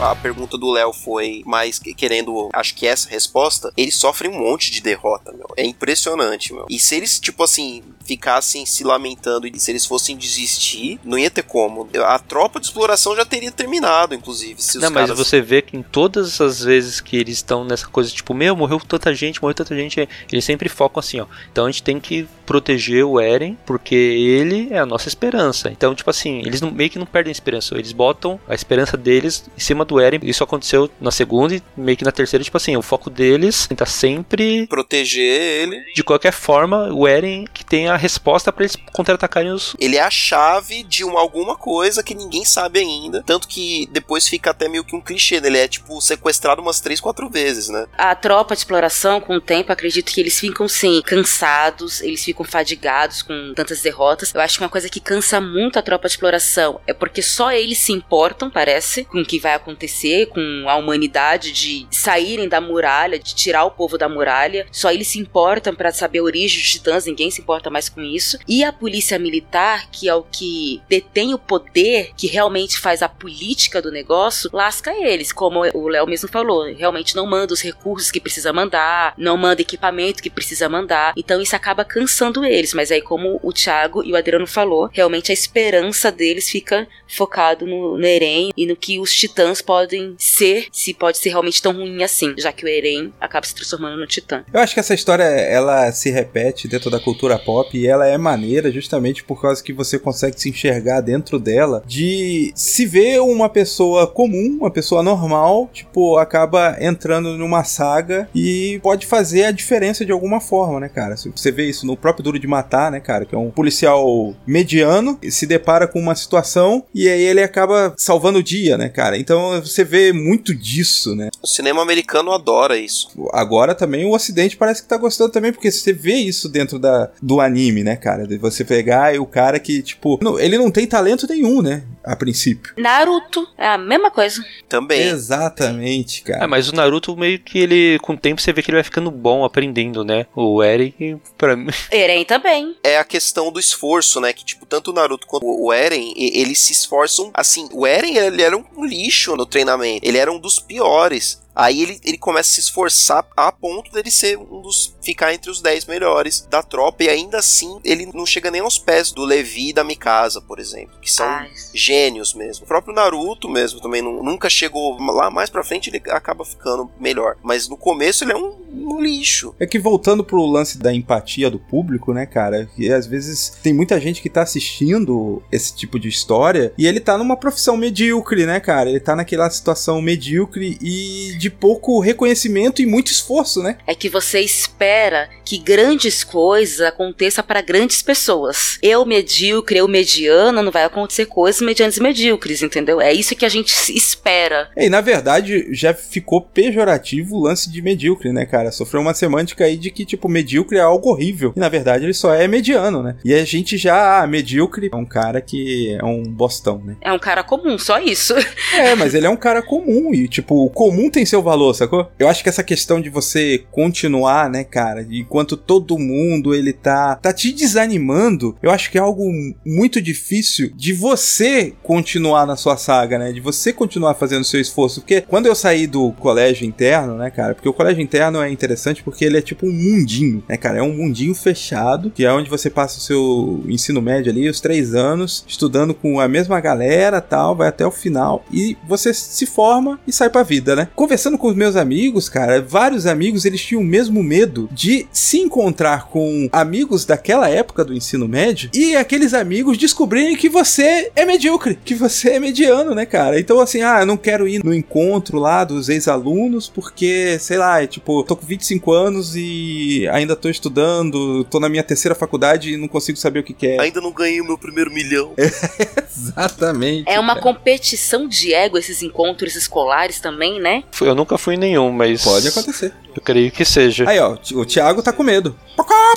A 0.00 0.14
pergunta 0.14 0.58
do 0.58 0.70
Léo 0.70 0.92
foi 0.92 1.42
mais 1.46 1.78
que- 1.78 1.94
querendo, 1.94 2.50
acho 2.52 2.74
que 2.74 2.86
essa 2.86 3.08
resposta, 3.08 3.72
eles 3.76 3.96
sofrem 3.96 4.30
um 4.30 4.38
monte 4.38 4.70
de 4.70 4.82
derrota, 4.82 5.32
meu. 5.32 5.46
É 5.56 5.64
impressionante, 5.64 6.52
meu. 6.52 6.66
E 6.68 6.78
se 6.78 6.94
eles, 6.94 7.18
tipo 7.18 7.42
assim, 7.42 7.82
ficassem 8.04 8.66
se 8.66 8.84
lamentando 8.84 9.46
e 9.46 9.58
se 9.58 9.70
eles 9.70 9.86
fossem 9.86 10.14
desistir, 10.16 11.00
não 11.02 11.18
ia 11.18 11.30
ter 11.30 11.42
como. 11.42 11.88
A 12.04 12.18
tropa 12.18 12.60
de 12.60 12.66
exploração 12.66 13.16
já 13.16 13.24
teria 13.24 13.50
terminado, 13.50 14.14
inclusive. 14.14 14.60
Se 14.62 14.76
os 14.76 14.82
Não, 14.82 14.90
mas 14.90 15.08
caras... 15.08 15.18
você 15.18 15.40
vê 15.40 15.62
que 15.62 15.76
em 15.76 15.82
todas 15.82 16.40
as 16.42 16.60
vezes 16.60 17.00
que 17.00 17.16
eles 17.16 17.36
estão 17.36 17.64
nessa 17.64 17.86
coisa, 17.86 18.10
tipo, 18.10 18.34
meu, 18.34 18.54
morreu 18.54 18.78
tanta 18.80 19.14
gente, 19.14 19.40
morreu 19.40 19.54
tanta 19.54 19.74
gente, 19.74 20.06
eles 20.30 20.44
sempre 20.44 20.68
focam 20.68 21.00
assim, 21.00 21.20
ó. 21.20 21.26
Então 21.50 21.64
a 21.64 21.70
gente 21.70 21.82
tem 21.82 21.98
que 21.98 22.28
proteger 22.46 23.04
o 23.04 23.20
Eren, 23.20 23.56
porque 23.66 23.94
ele 23.94 24.68
é 24.70 24.78
a 24.78 24.86
nossa 24.86 25.08
esperança. 25.08 25.68
Então, 25.70 25.94
tipo 25.94 26.08
assim, 26.08 26.38
eles 26.40 26.60
não- 26.60 26.70
meio 26.70 26.88
que 26.88 26.98
não 26.98 27.06
perdem 27.06 27.30
a 27.30 27.32
esperança, 27.32 27.74
eles 27.74 27.92
botam 27.92 28.38
a 28.48 28.54
esperança 28.54 28.96
deles 28.96 29.44
em 29.56 29.60
cima 29.60 29.84
do 29.84 30.00
Eren. 30.00 30.20
Isso 30.22 30.44
aconteceu 30.44 30.88
na 31.00 31.10
segunda 31.10 31.54
e 31.54 31.62
meio 31.76 31.96
que 31.96 32.04
na 32.04 32.12
terceira, 32.12 32.44
tipo 32.44 32.56
assim, 32.56 32.76
o 32.76 32.82
foco 32.82 33.10
deles 33.10 33.68
tá 33.76 33.84
sempre, 33.86 34.66
Proteger 34.68 35.22
ele. 35.62 35.82
de 35.94 36.02
qualquer 36.04 36.32
forma, 36.32 36.92
o 36.94 37.06
Eren 37.06 37.44
que 37.52 37.64
tem 37.64 37.88
a 37.88 37.96
resposta 37.96 38.52
pra 38.52 38.64
eles 38.64 38.76
contra-atacarem 38.92 39.50
os. 39.52 39.74
Ele 39.80 39.96
é 39.96 40.00
a 40.02 40.10
chave 40.10 40.82
de 40.84 41.04
uma, 41.04 41.20
alguma 41.20 41.56
coisa 41.56 42.02
que 42.02 42.14
ninguém 42.14 42.44
sabe 42.44 42.78
ainda. 42.78 43.22
Tanto 43.26 43.48
que 43.48 43.88
depois 43.92 44.28
fica 44.28 44.50
até 44.50 44.68
meio 44.68 44.84
que 44.84 44.94
um 44.94 45.00
clichê. 45.00 45.40
né? 45.40 45.48
Ele 45.48 45.58
é, 45.58 45.68
tipo, 45.68 46.00
sequestrado 46.00 46.62
umas 46.62 46.80
três, 46.80 47.00
quatro 47.00 47.28
vezes, 47.28 47.68
né? 47.68 47.86
A 47.98 48.14
tropa 48.14 48.54
de 48.54 48.60
exploração, 48.60 49.20
com 49.20 49.34
o 49.36 49.40
tempo, 49.40 49.72
acredito 49.72 50.12
que 50.12 50.20
eles 50.20 50.38
ficam, 50.38 50.68
sim, 50.68 51.02
cansados, 51.04 52.00
eles 52.00 52.24
ficam 52.24 52.35
fadigados 52.44 53.22
com 53.22 53.52
tantas 53.54 53.82
derrotas. 53.82 54.34
Eu 54.34 54.40
acho 54.40 54.58
que 54.58 54.64
uma 54.64 54.70
coisa 54.70 54.88
que 54.88 55.00
cansa 55.00 55.40
muito 55.40 55.78
a 55.78 55.82
tropa 55.82 56.08
de 56.08 56.14
exploração 56.14 56.80
é 56.86 56.92
porque 56.92 57.22
só 57.22 57.52
eles 57.52 57.78
se 57.78 57.92
importam, 57.92 58.50
parece, 58.50 59.04
com 59.04 59.20
o 59.20 59.24
que 59.24 59.38
vai 59.38 59.54
acontecer, 59.54 60.26
com 60.26 60.64
a 60.68 60.76
humanidade, 60.76 61.52
de 61.52 61.86
saírem 61.90 62.48
da 62.48 62.60
muralha, 62.60 63.18
de 63.18 63.34
tirar 63.34 63.64
o 63.64 63.70
povo 63.70 63.98
da 63.98 64.08
muralha. 64.08 64.66
Só 64.70 64.90
eles 64.90 65.08
se 65.08 65.18
importam 65.18 65.74
pra 65.74 65.92
saber 65.92 66.18
a 66.18 66.22
origem 66.22 66.60
dos 66.60 66.70
titãs, 66.70 67.06
ninguém 67.06 67.30
se 67.30 67.40
importa 67.40 67.70
mais 67.70 67.88
com 67.88 68.00
isso. 68.00 68.38
E 68.46 68.64
a 68.64 68.72
polícia 68.72 69.18
militar, 69.18 69.88
que 69.90 70.08
é 70.08 70.14
o 70.14 70.22
que 70.22 70.82
detém 70.88 71.34
o 71.34 71.38
poder, 71.38 72.10
que 72.16 72.26
realmente 72.26 72.78
faz 72.78 73.02
a 73.02 73.08
política 73.08 73.80
do 73.80 73.90
negócio, 73.90 74.50
lasca 74.52 74.92
eles, 74.92 75.32
como 75.32 75.60
o 75.74 75.88
Léo 75.88 76.06
mesmo 76.06 76.28
falou. 76.28 76.64
Realmente 76.74 77.16
não 77.16 77.26
manda 77.26 77.52
os 77.52 77.60
recursos 77.60 78.10
que 78.10 78.20
precisa 78.20 78.52
mandar, 78.52 79.14
não 79.16 79.36
manda 79.36 79.62
equipamento 79.62 80.22
que 80.22 80.30
precisa 80.30 80.68
mandar. 80.68 81.12
Então 81.16 81.40
isso 81.40 81.56
acaba 81.56 81.84
cansando 81.84 82.25
eles. 82.44 82.74
Mas 82.74 82.90
aí, 82.90 83.00
como 83.00 83.38
o 83.42 83.52
Thiago 83.52 84.02
e 84.02 84.12
o 84.12 84.16
Adriano 84.16 84.46
falou, 84.46 84.88
realmente 84.92 85.30
a 85.30 85.34
esperança 85.34 86.10
deles 86.10 86.48
fica 86.48 86.86
focado 87.08 87.66
no, 87.66 87.96
no 87.96 88.06
Eren 88.06 88.50
e 88.56 88.66
no 88.66 88.76
que 88.76 88.98
os 88.98 89.14
titãs 89.14 89.62
podem 89.62 90.14
ser, 90.18 90.66
se 90.72 90.92
pode 90.94 91.18
ser 91.18 91.30
realmente 91.30 91.62
tão 91.62 91.72
ruim 91.72 92.02
assim, 92.02 92.34
já 92.36 92.52
que 92.52 92.64
o 92.64 92.68
Eren 92.68 93.12
acaba 93.20 93.46
se 93.46 93.54
transformando 93.54 93.96
no 93.96 94.06
titã. 94.06 94.44
Eu 94.52 94.60
acho 94.60 94.74
que 94.74 94.80
essa 94.80 94.94
história 94.94 95.24
ela 95.24 95.90
se 95.92 96.10
repete 96.10 96.68
dentro 96.68 96.90
da 96.90 97.00
cultura 97.00 97.38
pop 97.38 97.76
e 97.76 97.86
ela 97.86 98.06
é 98.06 98.16
maneira 98.18 98.70
justamente 98.70 99.22
por 99.24 99.40
causa 99.40 99.62
que 99.62 99.72
você 99.72 99.98
consegue 99.98 100.40
se 100.40 100.48
enxergar 100.48 101.00
dentro 101.00 101.38
dela 101.38 101.82
de 101.86 102.52
se 102.54 102.86
ver 102.86 103.20
uma 103.20 103.48
pessoa 103.48 104.06
comum, 104.06 104.58
uma 104.60 104.70
pessoa 104.70 105.02
normal, 105.02 105.70
tipo, 105.72 106.16
acaba 106.16 106.76
entrando 106.80 107.36
numa 107.36 107.64
saga 107.64 108.28
e 108.34 108.80
pode 108.82 109.06
fazer 109.06 109.44
a 109.44 109.50
diferença 109.50 110.04
de 110.04 110.12
alguma 110.12 110.40
forma, 110.40 110.80
né, 110.80 110.88
cara? 110.88 111.16
Você 111.16 111.50
vê 111.50 111.68
isso 111.68 111.86
no 111.86 111.96
próprio 111.96 112.15
Duro 112.22 112.38
de 112.38 112.46
Matar, 112.46 112.90
né, 112.90 113.00
cara? 113.00 113.24
Que 113.24 113.34
é 113.34 113.38
um 113.38 113.50
policial 113.50 114.34
mediano 114.46 115.18
e 115.22 115.30
se 115.30 115.46
depara 115.46 115.86
com 115.86 115.98
uma 116.00 116.14
situação 116.14 116.84
e 116.94 117.08
aí 117.08 117.22
ele 117.22 117.42
acaba 117.42 117.94
salvando 117.96 118.38
o 118.38 118.42
dia, 118.42 118.76
né, 118.78 118.88
cara? 118.88 119.16
Então 119.18 119.60
você 119.60 119.84
vê 119.84 120.12
muito 120.12 120.54
disso, 120.54 121.14
né? 121.14 121.28
O 121.42 121.46
cinema 121.46 121.82
americano 121.82 122.32
adora 122.32 122.76
isso. 122.78 123.08
Agora 123.32 123.74
também 123.74 124.04
o 124.04 124.12
Ocidente 124.14 124.56
parece 124.56 124.82
que 124.82 124.88
tá 124.88 124.96
gostando 124.96 125.30
também, 125.30 125.52
porque 125.52 125.70
você 125.70 125.92
vê 125.92 126.14
isso 126.14 126.48
dentro 126.48 126.78
da, 126.78 127.10
do 127.22 127.40
anime, 127.40 127.82
né, 127.84 127.96
cara? 127.96 128.26
De 128.26 128.36
você 128.38 128.64
pegar 128.64 129.14
e 129.14 129.18
o 129.18 129.26
cara 129.26 129.58
que, 129.58 129.82
tipo, 129.82 130.18
não- 130.22 130.38
ele 130.38 130.56
não 130.58 130.70
tem 130.70 130.86
talento 130.86 131.26
nenhum, 131.28 131.60
né? 131.62 131.82
A 132.04 132.14
princípio. 132.14 132.72
Naruto 132.76 133.46
é 133.58 133.66
a 133.66 133.76
mesma 133.78 134.10
coisa. 134.10 134.44
Também. 134.68 135.08
Exatamente, 135.08 136.22
cara. 136.22 136.44
É, 136.44 136.46
mas 136.46 136.68
o 136.68 136.74
Naruto 136.74 137.16
meio 137.16 137.38
que 137.38 137.58
ele, 137.58 137.98
com 138.00 138.12
o 138.12 138.16
tempo, 138.16 138.40
você 138.40 138.52
vê 138.52 138.62
que 138.62 138.70
ele 138.70 138.76
vai 138.76 138.84
ficando 138.84 139.10
bom 139.10 139.44
aprendendo, 139.44 140.04
né? 140.04 140.26
O 140.34 140.62
Eren, 140.62 141.20
pra 141.36 141.56
mim. 141.56 141.66
É, 141.90 142.00
Eren 142.10 142.24
também. 142.24 142.76
é 142.82 142.98
a 142.98 143.04
questão 143.04 143.50
do 143.50 143.58
esforço, 143.60 144.20
né? 144.20 144.32
Que, 144.32 144.44
tipo, 144.44 144.64
tanto 144.66 144.90
o 144.90 144.94
Naruto 144.94 145.26
quanto 145.26 145.44
o 145.46 145.72
Eren, 145.72 146.12
eles 146.16 146.58
se 146.60 146.72
esforçam. 146.72 147.30
Assim, 147.34 147.68
o 147.72 147.86
Eren, 147.86 148.16
ele 148.16 148.42
era 148.42 148.56
um 148.56 148.84
lixo 148.84 149.34
no 149.36 149.44
treinamento. 149.46 150.06
Ele 150.06 150.18
era 150.18 150.30
um 150.32 150.38
dos 150.38 150.58
piores. 150.58 151.44
Aí 151.54 151.82
ele, 151.82 151.98
ele 152.04 152.18
começa 152.18 152.50
a 152.50 152.52
se 152.52 152.60
esforçar 152.60 153.26
a 153.34 153.50
ponto 153.50 153.90
dele 153.90 154.10
ser 154.10 154.36
um 154.36 154.60
dos. 154.60 154.94
ficar 155.02 155.32
entre 155.32 155.50
os 155.50 155.62
10 155.62 155.86
melhores 155.86 156.42
da 156.50 156.62
tropa. 156.62 157.04
E 157.04 157.08
ainda 157.08 157.38
assim, 157.38 157.80
ele 157.82 158.04
não 158.12 158.26
chega 158.26 158.50
nem 158.50 158.60
aos 158.60 158.78
pés 158.78 159.10
do 159.10 159.24
Levi 159.24 159.70
e 159.70 159.72
da 159.72 159.82
Mikasa, 159.82 160.42
por 160.42 160.58
exemplo. 160.58 160.98
Que 161.00 161.10
são 161.10 161.26
Ai. 161.26 161.50
gênios 161.72 162.34
mesmo. 162.34 162.64
O 162.64 162.68
próprio 162.68 162.94
Naruto 162.94 163.48
mesmo 163.48 163.80
também 163.80 164.02
nu- 164.02 164.22
nunca 164.22 164.50
chegou 164.50 164.98
lá 165.00 165.30
mais 165.30 165.48
pra 165.48 165.64
frente, 165.64 165.88
ele 165.88 166.02
acaba 166.10 166.44
ficando 166.44 166.90
melhor. 167.00 167.36
Mas 167.42 167.68
no 167.68 167.76
começo 167.76 168.22
ele 168.22 168.32
é 168.32 168.36
um, 168.36 168.65
um 168.86 169.00
lixo. 169.00 169.54
É 169.58 169.66
que 169.66 169.78
voltando 169.78 170.24
pro 170.24 170.44
lance 170.46 170.78
da 170.78 170.92
empatia 170.92 171.50
do 171.50 171.58
público, 171.58 172.12
né, 172.12 172.26
cara? 172.26 172.68
Que 172.76 172.92
às 172.92 173.06
vezes 173.06 173.50
tem 173.62 173.74
muita 173.74 174.00
gente 174.00 174.22
que 174.22 174.30
tá 174.30 174.42
assistindo 174.42 175.42
esse 175.50 175.74
tipo 175.74 175.98
de 175.98 176.08
história 176.08 176.72
e 176.78 176.86
ele 176.86 177.00
tá 177.00 177.18
numa 177.18 177.36
profissão 177.36 177.76
medíocre, 177.76 178.46
né, 178.46 178.60
cara? 178.60 178.88
Ele 178.88 179.00
tá 179.00 179.16
naquela 179.16 179.48
situação 179.50 180.00
medíocre 180.00 180.78
e 180.80 181.34
de 181.38 181.50
pouco 181.50 182.00
reconhecimento 182.00 182.80
e 182.80 182.86
muito 182.86 183.10
esforço, 183.10 183.62
né? 183.62 183.78
É 183.86 183.94
que 183.94 184.08
você 184.08 184.40
espera 184.40 185.28
que 185.44 185.58
grandes 185.58 186.24
coisas 186.24 186.80
aconteçam 186.80 187.44
para 187.44 187.60
grandes 187.60 188.02
pessoas. 188.02 188.78
Eu, 188.82 189.04
medíocre, 189.04 189.78
eu, 189.78 189.88
mediana, 189.88 190.62
não 190.62 190.72
vai 190.72 190.84
acontecer 190.84 191.26
coisas 191.26 191.60
medianas 191.60 191.96
e 191.96 192.02
medíocres, 192.02 192.62
entendeu? 192.62 193.00
É 193.00 193.12
isso 193.12 193.34
que 193.34 193.44
a 193.44 193.48
gente 193.48 193.70
se 193.70 193.96
espera. 193.96 194.70
E 194.76 194.88
na 194.88 195.00
verdade 195.00 195.68
já 195.72 195.94
ficou 195.94 196.40
pejorativo 196.40 197.36
o 197.36 197.42
lance 197.42 197.70
de 197.70 197.80
medíocre, 197.82 198.32
né, 198.32 198.44
cara? 198.44 198.72
Sofreu 198.76 199.00
uma 199.00 199.14
semântica 199.14 199.64
aí 199.64 199.76
de 199.76 199.90
que, 199.90 200.04
tipo, 200.04 200.28
medíocre 200.28 200.78
é 200.78 200.82
algo 200.82 201.10
horrível. 201.10 201.52
E 201.56 201.60
na 201.60 201.68
verdade 201.68 202.04
ele 202.04 202.14
só 202.14 202.34
é 202.34 202.46
mediano, 202.46 203.02
né? 203.02 203.16
E 203.24 203.32
a 203.34 203.44
gente 203.44 203.76
já, 203.76 204.20
ah, 204.20 204.26
medíocre 204.26 204.90
é 204.92 204.96
um 204.96 205.04
cara 205.04 205.40
que 205.40 205.96
é 206.00 206.04
um 206.04 206.22
bostão, 206.22 206.82
né? 206.84 206.96
É 207.00 207.12
um 207.12 207.18
cara 207.18 207.42
comum, 207.42 207.78
só 207.78 207.98
isso. 207.98 208.34
É, 208.76 208.94
mas 208.94 209.14
ele 209.14 209.26
é 209.26 209.30
um 209.30 209.36
cara 209.36 209.62
comum 209.62 210.12
e, 210.12 210.28
tipo, 210.28 210.66
o 210.66 210.68
comum 210.68 211.08
tem 211.08 211.24
seu 211.24 211.40
valor, 211.42 211.72
sacou? 211.72 212.10
Eu 212.18 212.28
acho 212.28 212.42
que 212.42 212.48
essa 212.48 212.62
questão 212.62 213.00
de 213.00 213.08
você 213.08 213.64
continuar, 213.70 214.50
né, 214.50 214.64
cara, 214.64 215.06
enquanto 215.10 215.56
todo 215.56 215.98
mundo 215.98 216.54
ele 216.54 216.72
tá, 216.72 217.16
tá 217.16 217.32
te 217.32 217.52
desanimando, 217.52 218.56
eu 218.62 218.70
acho 218.70 218.90
que 218.90 218.98
é 218.98 219.00
algo 219.00 219.30
muito 219.64 220.02
difícil 220.02 220.70
de 220.74 220.92
você 220.92 221.72
continuar 221.82 222.46
na 222.46 222.56
sua 222.56 222.76
saga, 222.76 223.18
né? 223.18 223.32
De 223.32 223.40
você 223.40 223.72
continuar 223.72 224.14
fazendo 224.14 224.44
seu 224.44 224.60
esforço. 224.60 225.00
Porque 225.00 225.22
quando 225.22 225.46
eu 225.46 225.54
saí 225.54 225.86
do 225.86 226.12
colégio 226.12 226.66
interno, 226.66 227.16
né, 227.16 227.30
cara, 227.30 227.54
porque 227.54 227.68
o 227.68 227.72
colégio 227.72 228.02
interno 228.02 228.42
é 228.42 228.50
interessante 228.66 229.02
porque 229.02 229.24
ele 229.24 229.38
é 229.38 229.42
tipo 229.42 229.66
um 229.66 229.72
mundinho, 229.72 230.42
né, 230.48 230.56
cara? 230.56 230.78
É 230.78 230.82
um 230.82 230.94
mundinho 230.94 231.34
fechado, 231.34 232.10
que 232.10 232.24
é 232.24 232.32
onde 232.32 232.50
você 232.50 232.68
passa 232.68 232.98
o 232.98 233.00
seu 233.00 233.64
ensino 233.68 234.02
médio 234.02 234.30
ali, 234.30 234.48
os 234.48 234.60
três 234.60 234.94
anos, 234.94 235.44
estudando 235.46 235.94
com 235.94 236.20
a 236.20 236.28
mesma 236.28 236.60
galera 236.60 237.20
tal, 237.20 237.54
vai 237.54 237.68
até 237.68 237.86
o 237.86 237.90
final 237.90 238.44
e 238.52 238.76
você 238.86 239.14
se 239.14 239.46
forma 239.46 239.98
e 240.06 240.12
sai 240.12 240.28
pra 240.28 240.42
vida, 240.42 240.74
né? 240.76 240.88
Conversando 240.94 241.38
com 241.38 241.48
os 241.48 241.54
meus 241.54 241.76
amigos, 241.76 242.28
cara, 242.28 242.60
vários 242.60 243.06
amigos 243.06 243.44
eles 243.44 243.64
tinham 243.64 243.82
o 243.82 243.84
mesmo 243.84 244.22
medo 244.22 244.68
de 244.72 245.06
se 245.12 245.38
encontrar 245.38 246.08
com 246.08 246.48
amigos 246.52 247.04
daquela 247.04 247.48
época 247.48 247.84
do 247.84 247.94
ensino 247.94 248.28
médio 248.28 248.70
e 248.74 248.96
aqueles 248.96 249.32
amigos 249.32 249.78
descobrirem 249.78 250.36
que 250.36 250.48
você 250.48 251.10
é 251.14 251.24
medíocre, 251.24 251.78
que 251.84 251.94
você 251.94 252.30
é 252.30 252.40
mediano, 252.40 252.94
né, 252.94 253.06
cara? 253.06 253.38
Então, 253.38 253.60
assim, 253.60 253.82
ah, 253.82 254.00
eu 254.00 254.06
não 254.06 254.16
quero 254.16 254.48
ir 254.48 254.64
no 254.64 254.74
encontro 254.74 255.38
lá 255.38 255.64
dos 255.64 255.88
ex-alunos 255.88 256.68
porque, 256.68 257.38
sei 257.38 257.58
lá, 257.58 257.82
é 257.82 257.86
tipo, 257.86 258.22
tô 258.24 258.34
com 258.34 258.46
25 258.56 258.92
anos 258.92 259.34
e 259.36 260.08
ainda 260.12 260.34
tô 260.34 260.48
estudando, 260.48 261.44
tô 261.44 261.60
na 261.60 261.68
minha 261.68 261.82
terceira 261.82 262.14
faculdade 262.14 262.72
e 262.72 262.76
não 262.76 262.88
consigo 262.88 263.18
saber 263.18 263.40
o 263.40 263.42
que, 263.42 263.52
que 263.52 263.66
é. 263.66 263.80
Ainda 263.80 264.00
não 264.00 264.12
ganhei 264.12 264.40
o 264.40 264.44
meu 264.44 264.58
primeiro 264.58 264.90
milhão. 264.90 265.32
Exatamente. 265.38 267.08
É 267.08 267.20
uma 267.20 267.34
cara. 267.34 267.42
competição 267.42 268.26
de 268.26 268.52
ego 268.52 268.78
esses 268.78 269.02
encontros 269.02 269.54
escolares 269.54 270.20
também, 270.20 270.60
né? 270.60 270.82
Eu 271.00 271.14
nunca 271.14 271.38
fui 271.38 271.54
em 271.54 271.58
nenhum, 271.58 271.92
mas. 271.92 272.24
Pode 272.24 272.48
acontecer. 272.48 272.92
Eu 273.14 273.22
creio 273.22 273.50
que 273.50 273.64
seja. 273.64 274.08
Aí, 274.08 274.18
ó, 274.18 274.36
o 274.54 274.64
Thiago 274.64 275.02
tá 275.02 275.12
com 275.12 275.22
medo. 275.22 275.56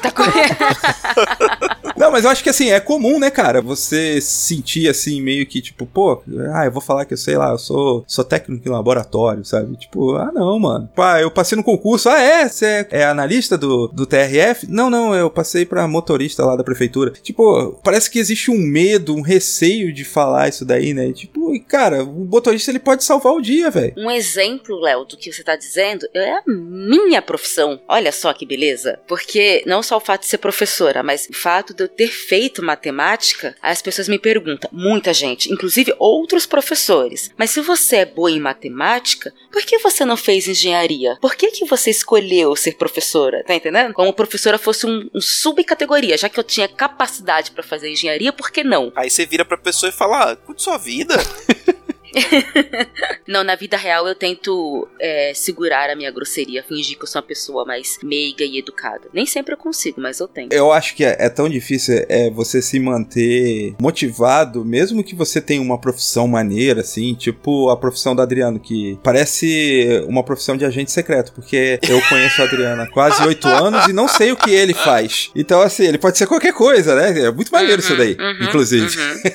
Tá 0.02 0.12
com- 0.12 0.24
Não, 2.00 2.10
mas 2.10 2.24
eu 2.24 2.30
acho 2.30 2.42
que 2.42 2.50
assim, 2.50 2.72
é 2.72 2.80
comum, 2.80 3.20
né, 3.20 3.30
cara? 3.30 3.62
Você 3.62 4.22
sentir 4.22 4.88
assim, 4.90 5.22
meio 5.22 5.46
que, 5.46 5.62
tipo, 5.62 5.86
pô, 5.86 6.24
ah, 6.54 6.64
eu 6.64 6.72
vou 6.72 6.82
falar 6.82 7.04
que 7.04 7.14
eu 7.14 7.18
sei 7.18 7.38
lá, 7.38 7.52
eu 7.52 7.58
sou, 7.58 8.06
sou 8.08 8.24
técnico 8.24 8.66
em 8.66 8.72
laboratório, 8.72 9.44
sabe? 9.44 9.76
Tipo, 9.76 10.16
ah, 10.16 10.32
não, 10.34 10.58
mano. 10.58 10.90
Pá, 10.96 11.20
eu 11.20 11.30
passei 11.30 11.58
no 11.58 11.64
concurso, 11.64 12.08
ah, 12.08 12.18
é? 12.18 12.48
Você 12.48 12.66
é, 12.66 12.88
é 12.92 13.04
analista 13.04 13.58
do, 13.58 13.90
do 13.90 14.06
TRF? 14.06 14.66
Não, 14.70 14.90
não, 14.90 15.14
eu 15.14 15.30
passei 15.30 15.66
pra 15.66 15.90
motorista 15.90 16.46
lá 16.46 16.56
da 16.56 16.64
prefeitura. 16.64 17.12
Tipo, 17.22 17.78
parece 17.84 18.10
que 18.10 18.18
existe 18.18 18.50
um 18.50 18.58
medo, 18.58 19.14
um 19.14 19.22
receio 19.22 19.92
de 19.92 20.06
falar 20.06 20.48
isso 20.48 20.64
daí, 20.64 20.94
né? 20.94 21.12
Tipo, 21.12 21.52
cara, 21.68 22.06
o 22.06 22.26
motorista 22.26 22.72
ele 22.72 22.80
pode 22.80 23.04
salvar 23.04 23.34
o 23.34 23.42
dia, 23.42 23.70
velho. 23.70 23.94
Um 23.98 24.10
exemplo, 24.10 24.80
Léo, 24.80 25.04
do 25.04 25.18
que 25.18 25.34
você 25.34 25.44
tá 25.44 25.58
dizendo 25.58 26.08
é 26.14 26.32
a 26.32 26.44
minha 26.48 27.22
profissão. 27.22 27.82
Olha 27.90 28.14
só 28.14 28.32
que 28.32 28.46
beleza. 28.46 29.00
Porque 29.06 29.64
não 29.66 29.84
só 29.84 29.98
o 29.98 30.02
fato 30.02 30.22
de 30.22 30.28
ser 30.28 30.38
professora, 30.38 31.04
mas 31.04 31.28
o 31.30 31.36
fato 31.36 31.74
de 31.74 31.84
eu 31.84 31.89
ter 31.96 32.08
feito 32.08 32.64
matemática, 32.64 33.56
as 33.62 33.82
pessoas 33.82 34.08
me 34.08 34.20
perguntam, 34.20 34.70
muita 34.72 35.14
gente, 35.14 35.52
inclusive 35.52 35.94
outros 35.98 36.46
professores, 36.46 37.32
mas 37.38 37.52
se 37.52 37.62
você 37.62 37.98
é 37.98 38.06
boa 38.06 38.32
em 38.32 38.40
matemática, 38.40 39.34
por 39.52 39.62
que 39.64 39.78
você 39.80 40.06
não 40.06 40.18
fez 40.18 40.48
engenharia? 40.48 41.18
Por 41.22 41.36
que, 41.36 41.52
que 41.52 41.66
você 41.66 41.90
escolheu 41.90 42.56
ser 42.56 42.76
professora? 42.76 43.44
Tá 43.44 43.54
entendendo? 43.54 43.94
Como 43.94 44.14
professora 44.14 44.58
fosse 44.58 44.86
um, 44.86 45.10
um 45.14 45.22
subcategoria, 45.22 46.18
já 46.18 46.30
que 46.30 46.40
eu 46.40 46.44
tinha 46.44 46.68
capacidade 46.68 47.52
pra 47.52 47.64
fazer 47.64 47.90
engenharia, 47.90 48.32
por 48.32 48.52
que 48.52 48.64
não? 48.64 48.92
Aí 48.96 49.10
você 49.10 49.26
vira 49.26 49.46
pra 49.46 49.58
pessoa 49.58 49.90
e 49.90 49.94
fala: 49.94 50.34
ah, 50.34 50.38
sua 50.58 50.78
vida. 50.78 51.16
Não, 53.28 53.44
na 53.44 53.56
vida 53.56 53.78
real 53.78 54.08
eu 54.08 54.16
tento 54.16 54.88
é, 55.00 55.32
segurar 55.36 55.90
a 55.90 55.96
minha 55.96 56.12
grosseria, 56.12 56.64
fingir 56.64 56.98
que 56.98 57.04
eu 57.04 57.08
sou 57.08 57.22
uma 57.22 57.28
pessoa 57.28 57.66
mais 57.66 57.98
meiga 58.04 58.44
e 58.44 58.58
educada. 58.58 59.08
Nem 59.14 59.26
sempre 59.26 59.54
eu 59.54 59.58
consigo, 59.58 60.02
mas 60.02 60.20
eu 60.20 60.28
tento. 60.28 60.54
Eu 60.54 60.72
acho 60.72 60.96
que 60.96 61.04
é, 61.06 61.16
é 61.20 61.30
tão 61.30 61.48
difícil 61.48 62.06
é, 62.10 62.30
você 62.30 62.62
se 62.62 62.80
manter 62.80 63.76
motivado, 63.80 64.66
mesmo 64.66 65.04
que 65.04 65.16
você 65.16 65.40
tenha 65.42 65.62
uma 65.62 65.80
profissão 65.80 66.28
maneira, 66.28 66.82
assim, 66.82 67.14
tipo 67.14 67.70
a 67.70 67.78
profissão 67.78 68.16
do 68.16 68.22
Adriano, 68.22 68.60
que 68.60 68.98
parece 69.04 70.04
uma 70.08 70.24
profissão 70.24 70.58
de 70.58 70.66
agente 70.66 70.92
secreto, 70.92 71.32
porque 71.34 71.80
eu 71.88 72.02
conheço 72.10 72.42
o 72.42 72.46
Adriano 72.46 72.82
há 72.82 72.88
quase 72.88 73.22
oito 73.28 73.48
anos 73.50 73.88
e 73.88 73.94
não 73.94 74.08
sei 74.08 74.32
o 74.32 74.36
que 74.38 74.52
ele 74.52 74.74
faz. 74.74 75.30
Então, 75.36 75.62
assim, 75.62 75.86
ele 75.86 75.98
pode 75.98 76.18
ser 76.18 76.28
qualquer 76.28 76.54
coisa, 76.54 76.96
né? 76.96 77.28
É 77.28 77.32
muito 77.32 77.52
maneiro 77.52 77.82
isso 77.82 77.96
daí, 77.96 78.16
Uhum, 78.20 78.44
inclusive. 78.48 78.86
uhum. 78.98 79.32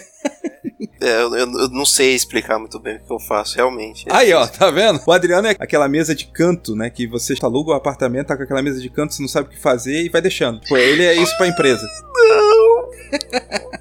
É, 1.00 1.22
eu, 1.22 1.34
eu- 1.36 1.68
não 1.70 1.84
sei 1.84 2.14
explicar 2.14 2.58
muito 2.58 2.78
bem 2.78 2.96
o 2.96 3.00
que 3.04 3.12
eu 3.12 3.20
faço, 3.20 3.56
realmente. 3.56 4.06
Aí, 4.10 4.32
ó, 4.32 4.46
tá 4.46 4.70
vendo? 4.70 5.00
O 5.06 5.12
Adriano 5.12 5.46
é 5.48 5.50
aquela 5.58 5.86
mesa 5.88 6.14
de 6.14 6.26
canto, 6.26 6.74
né? 6.74 6.88
Que 6.88 7.06
você 7.06 7.34
aluga 7.42 7.72
o 7.72 7.74
apartamento, 7.74 8.28
tá 8.28 8.36
com 8.36 8.42
aquela 8.42 8.62
mesa 8.62 8.80
de 8.80 8.88
canto, 8.88 9.12
você 9.14 9.20
não 9.22 9.28
sabe 9.28 9.48
o 9.48 9.50
que 9.50 9.58
fazer 9.60 10.02
e 10.02 10.08
vai 10.08 10.22
deixando. 10.22 10.60
Pô, 10.66 10.76
ele 10.76 11.04
é 11.04 11.14
isso 11.14 11.36
pra 11.36 11.46
empresa. 11.46 11.86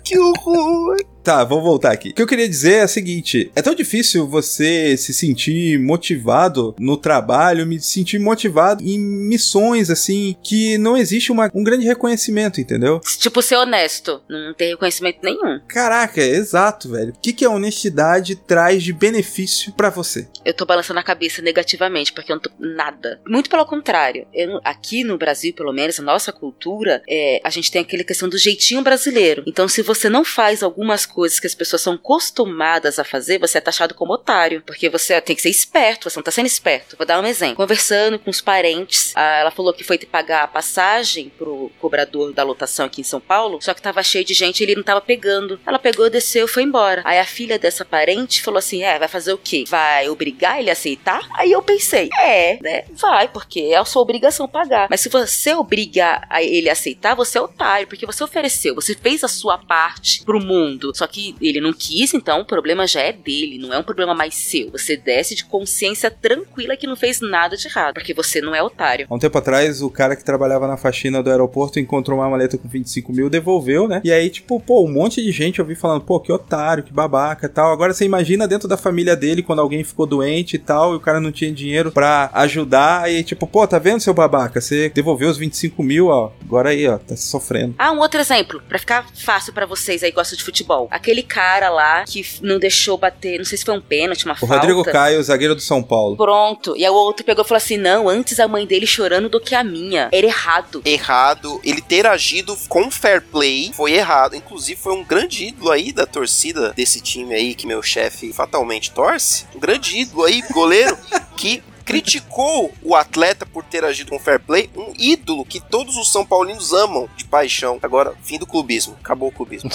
Que 0.04 0.18
horror! 0.20 0.98
Tá, 1.24 1.43
vamos 1.43 1.63
voltar 1.63 1.91
aqui. 1.91 2.09
O 2.09 2.13
que 2.13 2.21
eu 2.21 2.28
queria 2.28 2.49
dizer 2.49 2.74
é 2.80 2.84
o 2.86 2.88
seguinte: 2.88 3.51
é 3.55 3.61
tão 3.61 3.74
difícil 3.74 4.28
você 4.28 4.97
se 4.97 5.13
sentir 5.13 5.80
motivado 5.80 6.76
no 6.78 6.97
trabalho, 6.97 7.65
me 7.65 7.80
sentir 7.80 8.19
motivado 8.19 8.84
em 8.84 8.99
missões, 8.99 9.89
assim, 9.89 10.36
que 10.43 10.78
não 10.78 10.97
existe 10.97 11.32
uma- 11.32 11.49
um 11.53 11.63
grande 11.63 11.86
reconhecimento, 11.86 12.59
entendeu? 12.59 12.99
Tipo, 13.19 13.41
ser 13.41 13.55
honesto, 13.55 14.21
não 14.30 14.53
ter 14.53 14.67
reconhecimento 14.69 15.19
nenhum. 15.24 15.59
Caraca, 15.67 16.21
é 16.21 16.28
exato, 16.28 16.89
velho. 16.89 17.13
O 17.13 17.19
que, 17.19 17.32
que 17.34 17.45
a 17.45 17.49
honestidade 17.49 18.36
traz 18.36 18.84
de 18.84 18.91
benefício 18.91 19.71
pra 19.74 19.89
você? 19.89 20.28
Eu 20.43 20.53
tô 20.53 20.65
balançando 20.65 20.99
a 20.99 21.03
cabeça 21.03 21.41
negativamente, 21.41 22.11
porque 22.11 22.32
eu 22.32 22.36
não 22.36 22.41
tô 22.41 22.51
nada. 22.59 23.19
Muito 23.28 23.49
pelo 23.49 23.65
contrário. 23.65 24.28
Eu 24.34 24.59
aqui 24.63 25.03
no 25.03 25.17
Brasil, 25.17 25.53
pelo 25.53 25.71
menos, 25.71 25.99
a 25.99 26.03
nossa 26.03 26.32
cultura, 26.34 27.01
é, 27.09 27.39
a 27.43 27.49
gente 27.49 27.71
tem 27.71 27.82
aquela 27.82 28.03
questão 28.03 28.28
do 28.28 28.38
jeitinho 28.38 28.82
brasileiro. 28.84 29.43
Então, 29.47 29.67
se 29.69 29.82
você 29.82 30.09
não 30.09 30.26
faz 30.26 30.61
algumas 30.61 31.05
coisas 31.14 31.39
que 31.39 31.47
as 31.47 31.55
pessoas 31.55 31.82
são 31.82 31.93
acostumadas 31.93 32.99
a 32.99 33.03
fazer, 33.03 33.39
você 33.39 33.59
é 33.59 33.61
taxado 33.61 33.93
como 33.93 34.14
otário. 34.14 34.64
Porque 34.66 34.89
você 34.89 35.20
tem 35.22 35.36
que 35.36 35.41
ser 35.41 35.49
esperto, 35.49 36.09
você 36.09 36.18
não 36.18 36.24
tá 36.24 36.32
sendo 36.32 36.47
esperto. 36.47 36.97
Vou 36.97 37.05
dar 37.05 37.22
um 37.22 37.26
exemplo. 37.26 37.55
Conversando 37.55 38.20
com 38.20 38.30
os 38.30 38.41
parentes, 38.41 39.14
ela 39.16 39.51
falou 39.51 39.74
que 39.74 39.84
foi 39.84 39.97
pagar 39.97 40.43
a 40.43 40.47
passagem 40.47 41.30
pro 41.38 41.72
cobrador 41.80 42.34
da 42.34 42.43
lotação 42.43 42.86
aqui 42.86 43.01
em 43.01 43.05
São 43.05 43.20
Paulo, 43.20 43.59
só 43.61 43.74
que 43.74 43.82
tava 43.82 44.03
cheio 44.03 44.26
de 44.26 44.34
gente 44.34 44.59
e 44.59 44.64
ele 44.64 44.76
não 44.76 44.84
tava 44.84 45.01
pegando. 45.01 45.59
Ela 45.66 45.80
pegou, 45.80 46.09
desceu 46.09 46.47
foi 46.47 46.64
embora. 46.64 47.01
Aí 47.05 47.20
a 47.20 47.26
filha 47.26 47.57
dessa 47.57 47.86
parente 47.86 48.41
falou 48.41 48.57
assim: 48.57 48.84
É, 48.84 48.99
vai 48.99 49.07
fazer 49.07 49.34
o 49.34 49.38
quê? 49.38 49.64
Vai 49.68 50.09
obrigar 50.09 50.59
ele 50.59 50.70
a 50.70 50.74
aceitar? 50.74 51.22
Aí 51.36 51.51
eu 51.51 51.61
pensei: 51.61 52.09
É, 52.20 52.57
né? 52.61 52.86
Vai, 52.91 53.28
porque 53.28 53.61
é 53.61 53.78
a 53.78 53.86
sua 53.86 54.01
obrigação 54.01 54.47
pagar. 54.47 54.88
Mas 54.89 55.01
se 55.01 55.09
você 55.09 55.53
obrigar 55.53 56.26
a 56.30 56.43
ele 56.43 56.70
a 56.70 56.74
aceitar, 56.74 57.16
você 57.16 57.38
é 57.38 57.41
otário, 57.41 57.88
porque 57.88 58.05
você 58.05 58.24
ofereceu, 58.24 58.76
você 58.76 58.95
fez 58.95 59.24
a 59.24 59.28
sua 59.28 59.57
parte 59.57 59.84
arte 59.84 60.24
pro 60.24 60.39
mundo. 60.39 60.91
Só 61.04 61.08
que 61.08 61.36
ele 61.41 61.60
não 61.60 61.74
quis, 61.74 62.14
então 62.14 62.39
o 62.39 62.45
problema 62.45 62.88
já 62.88 63.01
é 63.01 63.12
dele, 63.12 63.58
não 63.58 63.74
é 63.74 63.78
um 63.78 63.84
problema 63.84 64.16
mais 64.16 64.36
seu. 64.36 64.72
Você 64.72 64.95
desce 64.95 65.36
de 65.36 65.43
consciência 65.43 66.10
tranquila 66.10 66.78
que 66.78 66.88
não 66.88 66.95
fez 66.95 67.20
nada 67.20 67.58
de 67.58 67.68
errado, 67.68 67.95
porque 67.95 68.14
você 68.14 68.39
não 68.39 68.56
é 68.56 68.64
otário. 68.64 69.06
Há 69.10 69.14
um 69.14 69.20
tempo 69.20 69.38
atrás, 69.38 69.82
o 69.82 69.89
cara 69.89 70.16
que 70.16 70.24
trabalhava 70.24 70.66
na 70.66 70.78
faxina 70.78 71.22
do 71.22 71.30
aeroporto 71.30 71.78
encontrou 71.78 72.20
uma 72.20 72.30
maleta 72.30 72.58
com 72.58 72.70
25 72.70 73.12
mil, 73.12 73.30
devolveu, 73.30 73.86
né? 73.86 73.99
E 74.01 74.14
aí, 74.14 74.30
tipo, 74.30 74.62
pô, 74.62 74.86
um 74.86 74.89
monte 74.89 75.22
de 75.22 75.30
gente 75.30 75.60
eu 75.60 75.66
vi 75.66 75.76
falando, 75.76 76.06
pô, 76.06 76.22
que 76.22 76.32
otário, 76.32 76.84
que 76.84 76.93
babaca 76.93 77.47
e 77.47 77.49
tal. 77.49 77.74
Agora 77.74 77.93
você 77.93 78.06
imagina 78.06 78.47
dentro 78.47 78.70
da 78.70 78.78
família 78.78 79.14
dele, 79.14 79.43
quando 79.43 79.60
alguém 79.60 79.84
ficou 79.84 80.06
doente 80.06 80.56
e 80.56 80.60
tal, 80.60 80.93
e 80.93 80.95
o 80.95 81.01
cara 81.01 81.20
não 81.20 81.34
tinha 81.34 81.51
dinheiro 81.51 81.91
pra 81.91 82.32
ajudar, 82.34 83.12
e 83.12 83.26
tipo, 83.26 83.45
pô, 83.45 83.68
tá 83.68 83.78
vendo, 83.78 83.99
seu 83.99 84.14
babaca? 84.14 84.62
Você 84.62 84.88
devolveu 84.88 85.30
os 85.30 85.38
25 85.38 85.84
mil, 85.84 86.08
ó. 86.08 86.32
Agora 86.41 86.70
aí, 86.70 86.88
ó, 86.88 86.97
tá 86.97 87.18
sofrendo. 87.18 87.76
Ah, 87.78 87.91
um 87.91 87.99
outro 87.99 88.22
exemplo, 88.22 88.62
pra 88.70 88.80
ficar 88.80 89.06
fácil 89.14 89.51
pra 89.51 89.66
vocês 89.66 90.01
aí 90.01 90.14
que 90.14 90.16
gostam 90.16 90.38
de 90.38 90.43
futebol. 90.43 90.88
Aquele 90.94 91.24
cara 91.24 91.70
lá 91.70 92.04
que 92.04 92.24
não 92.41 92.60
deixou 92.60 92.98
bater, 92.98 93.39
não 93.39 93.46
sei 93.46 93.58
se 93.58 93.66
foi 93.66 93.76
um 93.76 93.82
pênalti, 93.82 94.26
uma 94.26 94.36
O 94.36 94.38
falta. 94.38 94.58
Rodrigo 94.58 94.84
Caio, 94.84 95.24
zagueiro 95.24 95.56
do 95.56 95.62
São 95.62 95.82
Paulo. 95.82 96.16
Pronto. 96.16 96.78
E 96.78 96.86
aí 96.86 96.91
o 96.91 96.94
outro 96.94 97.26
pegou 97.26 97.44
e 97.44 97.48
falou 97.48 97.58
assim: 97.58 97.78
não, 97.78 98.08
antes 98.08 98.39
a 98.39 98.48
mãe 98.48 98.66
dele 98.68 98.86
chorando 98.86 99.28
do 99.28 99.39
que 99.39 99.56
a 99.56 99.64
minha. 99.64 100.10
Era 100.12 100.28
errado. 100.28 100.82
Errado, 100.86 101.60
ele 101.64 101.82
ter 101.82 102.06
agido 102.06 102.56
com 102.70 102.91
fair 102.91 103.22
play 103.24 103.72
foi 103.74 103.94
errado. 103.94 104.36
Inclusive, 104.36 104.80
foi 104.80 104.94
um 104.94 105.04
grande 105.04 105.46
ídolo 105.46 105.72
aí 105.72 105.91
da 105.91 106.06
torcida 106.06 106.74
desse 106.74 107.02
time 107.02 107.34
aí 107.34 107.56
que 107.56 107.66
meu 107.66 107.82
chefe 107.82 108.32
fatalmente 108.32 108.91
torce. 108.91 109.46
Um 109.56 109.60
grande 109.60 109.98
ídolo 109.98 110.26
aí, 110.26 110.44
goleiro, 110.52 110.96
que 111.36 111.64
criticou 111.86 112.74
o 112.82 112.96
atleta 112.96 113.46
por 113.46 113.64
ter 113.64 113.84
agido 113.84 114.12
com 114.12 114.20
fair 114.20 114.40
play, 114.40 114.70
um 114.76 114.94
ídolo 114.98 115.46
que 115.46 115.60
todos 115.60 115.98
os 115.98 116.12
São 116.12 116.26
Paulinos 116.26 116.74
amam 116.74 117.08
de 117.16 117.26
paixão. 117.26 117.80
Agora, 117.82 118.14
fim 118.24 118.38
do 118.38 118.48
clubismo. 118.48 118.96
Acabou 119.02 119.30
o 119.30 119.32
clubismo. 119.32 119.70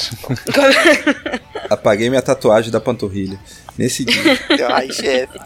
Apaguei 1.69 2.09
minha 2.09 2.23
tatuagem 2.23 2.71
da 2.71 2.81
panturrilha. 2.81 3.39
Nesse 3.77 4.05
dia. 4.05 4.39
Ai, 4.73 4.91
chefe. 4.91 5.39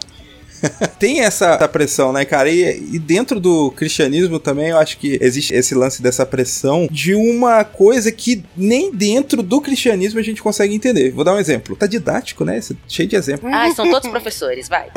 Tem 0.99 1.21
essa, 1.21 1.55
essa 1.55 1.69
pressão, 1.69 2.13
né, 2.13 2.25
cara? 2.25 2.49
E, 2.51 2.95
e 2.95 2.99
dentro 2.99 3.41
do 3.41 3.71
cristianismo 3.73 4.39
também 4.39 4.69
eu 4.71 4.79
acho 4.79 4.99
que 4.99 5.19
existe 5.21 5.55
esse 5.55 5.75
lance 5.75 6.03
dessa 6.03 6.25
pressão 6.25 6.89
de 6.91 7.15
uma 7.15 7.65
coisa 7.65 8.11
que 8.13 8.45
nem 8.57 8.93
dentro 8.93 9.43
do 9.43 9.61
cristianismo 9.61 10.19
a 10.19 10.23
gente 10.23 10.43
consegue 10.43 10.75
entender. 10.75 11.11
Vou 11.11 11.25
dar 11.25 11.35
um 11.35 11.39
exemplo. 11.39 11.77
Tá 11.77 11.87
didático, 11.87 12.45
né? 12.45 12.61
Cheio 12.87 13.09
de 13.09 13.17
exemplo. 13.17 13.49
Ai, 13.53 13.73
são 13.75 13.91
todos 13.91 14.09
professores, 14.11 14.69
vai. 14.69 14.89